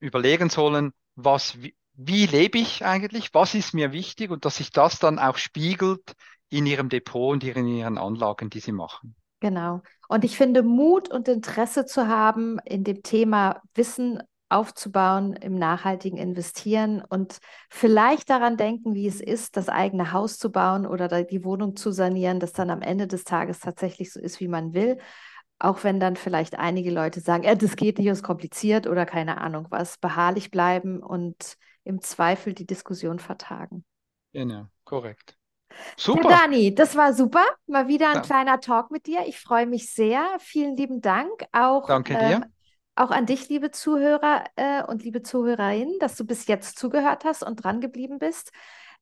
überlegen 0.00 0.50
sollen, 0.50 0.92
was, 1.14 1.58
wie, 2.02 2.26
lebe 2.26 2.58
ich 2.58 2.84
eigentlich, 2.84 3.34
was 3.34 3.54
ist 3.54 3.74
mir 3.74 3.92
wichtig 3.92 4.30
und 4.30 4.44
dass 4.44 4.56
sich 4.56 4.70
das 4.70 4.98
dann 4.98 5.18
auch 5.18 5.36
spiegelt 5.36 6.14
in 6.48 6.66
ihrem 6.66 6.88
Depot 6.88 7.32
und 7.32 7.44
in 7.44 7.66
ihren 7.66 7.98
Anlagen, 7.98 8.50
die 8.50 8.60
sie 8.60 8.72
machen. 8.72 9.14
genau. 9.40 9.82
Und 10.08 10.24
ich 10.24 10.36
finde, 10.36 10.62
Mut 10.62 11.10
und 11.10 11.28
Interesse 11.28 11.86
zu 11.86 12.08
haben, 12.08 12.58
in 12.64 12.84
dem 12.84 13.02
Thema 13.02 13.62
Wissen 13.74 14.22
aufzubauen, 14.48 15.34
im 15.34 15.54
nachhaltigen 15.54 16.18
Investieren 16.18 17.02
und 17.08 17.38
vielleicht 17.68 18.30
daran 18.30 18.56
denken, 18.56 18.94
wie 18.94 19.06
es 19.06 19.20
ist, 19.20 19.56
das 19.56 19.68
eigene 19.68 20.12
Haus 20.12 20.38
zu 20.38 20.50
bauen 20.50 20.86
oder 20.86 21.22
die 21.22 21.44
Wohnung 21.44 21.76
zu 21.76 21.92
sanieren, 21.92 22.40
dass 22.40 22.52
dann 22.52 22.70
am 22.70 22.82
Ende 22.82 23.06
des 23.06 23.22
Tages 23.24 23.60
tatsächlich 23.60 24.12
so 24.12 24.18
ist, 24.20 24.40
wie 24.40 24.48
man 24.48 24.74
will. 24.74 24.98
Auch 25.60 25.84
wenn 25.84 26.00
dann 26.00 26.16
vielleicht 26.16 26.58
einige 26.58 26.90
Leute 26.90 27.20
sagen, 27.20 27.44
äh, 27.44 27.56
das 27.56 27.76
geht 27.76 27.98
nicht, 27.98 28.08
ist 28.08 28.24
kompliziert 28.24 28.86
oder 28.88 29.06
keine 29.06 29.40
Ahnung 29.40 29.66
was, 29.70 29.98
beharrlich 29.98 30.50
bleiben 30.50 31.00
und 31.00 31.56
im 31.84 32.00
Zweifel 32.02 32.52
die 32.54 32.66
Diskussion 32.66 33.18
vertagen. 33.18 33.84
Genau, 34.32 34.68
korrekt. 34.84 35.36
Ja, 35.70 35.96
Super, 35.96 36.28
Dani, 36.28 36.74
das 36.74 36.96
war 36.96 37.12
super. 37.12 37.44
Mal 37.66 37.88
wieder 37.88 38.08
ein 38.10 38.14
Da- 38.14 38.22
kleiner 38.22 38.60
Talk 38.60 38.90
mit 38.90 39.06
dir. 39.06 39.26
Ich 39.26 39.38
freue 39.40 39.66
mich 39.66 39.92
sehr. 39.92 40.26
Vielen 40.40 40.76
lieben 40.76 41.00
Dank. 41.00 41.30
Auch, 41.52 41.86
danke 41.88 42.16
ähm, 42.16 42.40
dir. 42.40 42.50
auch 42.96 43.10
an 43.10 43.26
dich, 43.26 43.48
liebe 43.48 43.70
Zuhörer 43.70 44.44
äh, 44.56 44.82
und 44.84 45.04
liebe 45.04 45.22
Zuhörerinnen, 45.22 45.98
dass 46.00 46.16
du 46.16 46.24
bis 46.24 46.46
jetzt 46.48 46.78
zugehört 46.78 47.24
hast 47.24 47.42
und 47.44 47.56
dran 47.62 47.80
geblieben 47.80 48.18
bist. 48.18 48.50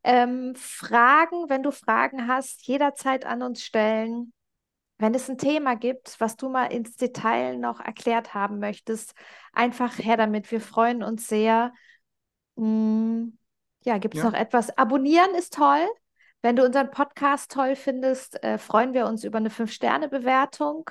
Ähm, 0.05 0.55
Fragen, 0.57 1.49
wenn 1.49 1.63
du 1.63 1.73
Fragen 1.73 2.29
hast, 2.29 2.67
jederzeit 2.67 3.25
an 3.27 3.43
uns 3.43 3.63
stellen. 3.63 4.33
Wenn 4.99 5.15
es 5.15 5.29
ein 5.31 5.39
Thema 5.39 5.77
gibt, 5.77 6.17
was 6.21 6.37
du 6.37 6.49
mal 6.49 6.67
ins 6.67 6.97
Detail 6.97 7.57
noch 7.59 7.81
erklärt 7.81 8.35
haben 8.35 8.59
möchtest, 8.59 9.15
einfach 9.53 9.99
her 9.99 10.17
damit. 10.17 10.51
Wir 10.51 10.61
freuen 10.61 11.03
uns 11.05 11.29
sehr. 11.29 11.73
Mm, 12.59 13.39
ja, 13.85 13.99
gibt 13.99 14.15
es 14.15 14.23
Ja, 14.23 14.31
noch 14.31 14.35
etwas? 14.35 14.77
Abonnieren 14.77 15.35
ist 15.35 15.55
toll. 15.55 15.87
Wenn 16.43 16.57
du 16.57 16.65
unseren 16.65 16.91
Podcast 16.91 17.51
toll 17.53 17.75
findest, 17.77 18.43
äh, 18.45 18.59
freuen 18.59 18.95
wir 18.95 19.07
uns 19.07 19.25
über 19.25 19.39
eine 19.39 19.51
Fünf-Sterne-Bewertung. 19.51 20.91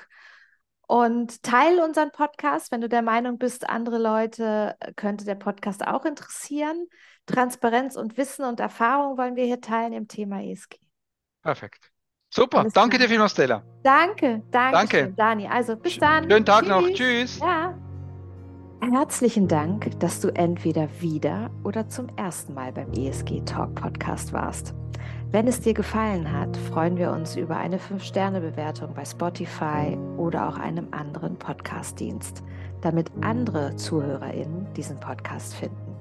Und 0.89 1.43
teile 1.43 1.83
unseren 1.83 2.11
Podcast, 2.11 2.71
wenn 2.71 2.79
du 2.81 2.87
der 2.89 3.01
Meinung 3.01 3.37
bist, 3.37 3.67
andere 3.69 3.97
Leute 3.97 4.75
äh, 4.79 4.93
könnte 4.93 5.25
der 5.25 5.35
Podcast 5.35 5.85
auch 5.85 6.05
interessieren. 6.05 6.87
Transparenz 7.25 7.97
und 7.97 8.17
Wissen 8.17 8.45
und 8.45 8.59
Erfahrung 8.61 9.17
wollen 9.17 9.35
wir 9.35 9.45
hier 9.45 9.59
teilen 9.61 9.91
im 9.93 10.07
Thema 10.07 10.41
ESG. 10.41 10.77
perfekt. 11.41 11.91
Super, 12.33 12.59
Alles 12.59 12.73
danke 12.73 12.97
klar. 12.97 13.07
dir 13.07 13.09
vielmals, 13.09 13.31
Stella. 13.33 13.63
Danke, 13.83 14.43
danke 14.51 14.71
Danke. 14.71 14.97
schön, 14.97 15.15
Dani. 15.15 15.47
Also 15.47 15.77
bis 15.77 15.97
dann. 15.97 16.29
Schönen 16.29 16.45
Tag 16.45 16.67
noch. 16.67 16.89
Tschüss. 16.91 16.93
Tschüss. 16.93 17.39
Ja. 17.39 17.77
Herzlichen 18.79 19.47
Dank, 19.47 19.99
dass 19.99 20.21
du 20.21 20.29
entweder 20.29 20.87
wieder 21.01 21.49
oder 21.63 21.89
zum 21.89 22.07
ersten 22.15 22.53
Mal 22.53 22.71
beim 22.71 22.93
ESG 22.93 23.41
Talk 23.41 23.73
Podcast 23.75 24.31
warst. 24.33 24.75
Wenn 25.31 25.47
es 25.47 25.59
dir 25.59 25.73
gefallen 25.73 26.31
hat, 26.31 26.55
freuen 26.55 26.95
wir 26.95 27.11
uns 27.11 27.35
über 27.35 27.57
eine 27.57 27.79
5-Sterne-Bewertung 27.79 28.93
bei 28.93 29.03
Spotify 29.03 29.97
oder 30.17 30.47
auch 30.47 30.57
einem 30.57 30.87
anderen 30.91 31.37
Podcast-Dienst, 31.37 32.43
damit 32.81 33.11
andere 33.21 33.75
ZuhörerInnen 33.75 34.67
diesen 34.75 34.99
Podcast 34.99 35.55
finden. 35.55 35.95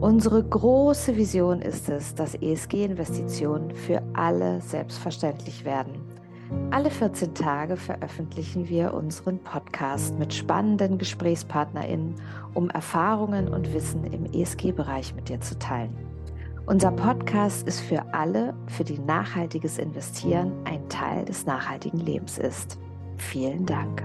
Unsere 0.00 0.42
große 0.42 1.16
Vision 1.16 1.60
ist 1.60 1.88
es, 1.88 2.14
dass 2.14 2.34
ESG-Investitionen 2.34 3.70
für 3.70 4.02
alle 4.14 4.60
selbstverständlich 4.62 5.64
werden. 5.64 6.03
Alle 6.70 6.90
14 6.90 7.34
Tage 7.34 7.76
veröffentlichen 7.76 8.68
wir 8.68 8.94
unseren 8.94 9.38
Podcast 9.38 10.18
mit 10.18 10.34
spannenden 10.34 10.98
GesprächspartnerInnen, 10.98 12.16
um 12.52 12.68
Erfahrungen 12.70 13.48
und 13.48 13.72
Wissen 13.72 14.04
im 14.04 14.26
ESG-Bereich 14.26 15.14
mit 15.14 15.28
dir 15.28 15.40
zu 15.40 15.58
teilen. 15.58 15.96
Unser 16.66 16.92
Podcast 16.92 17.66
ist 17.68 17.80
für 17.80 18.14
alle, 18.14 18.54
für 18.66 18.84
die 18.84 18.98
nachhaltiges 18.98 19.78
Investieren 19.78 20.52
ein 20.64 20.88
Teil 20.88 21.24
des 21.24 21.46
nachhaltigen 21.46 22.00
Lebens 22.00 22.38
ist. 22.38 22.78
Vielen 23.18 23.66
Dank. 23.66 24.02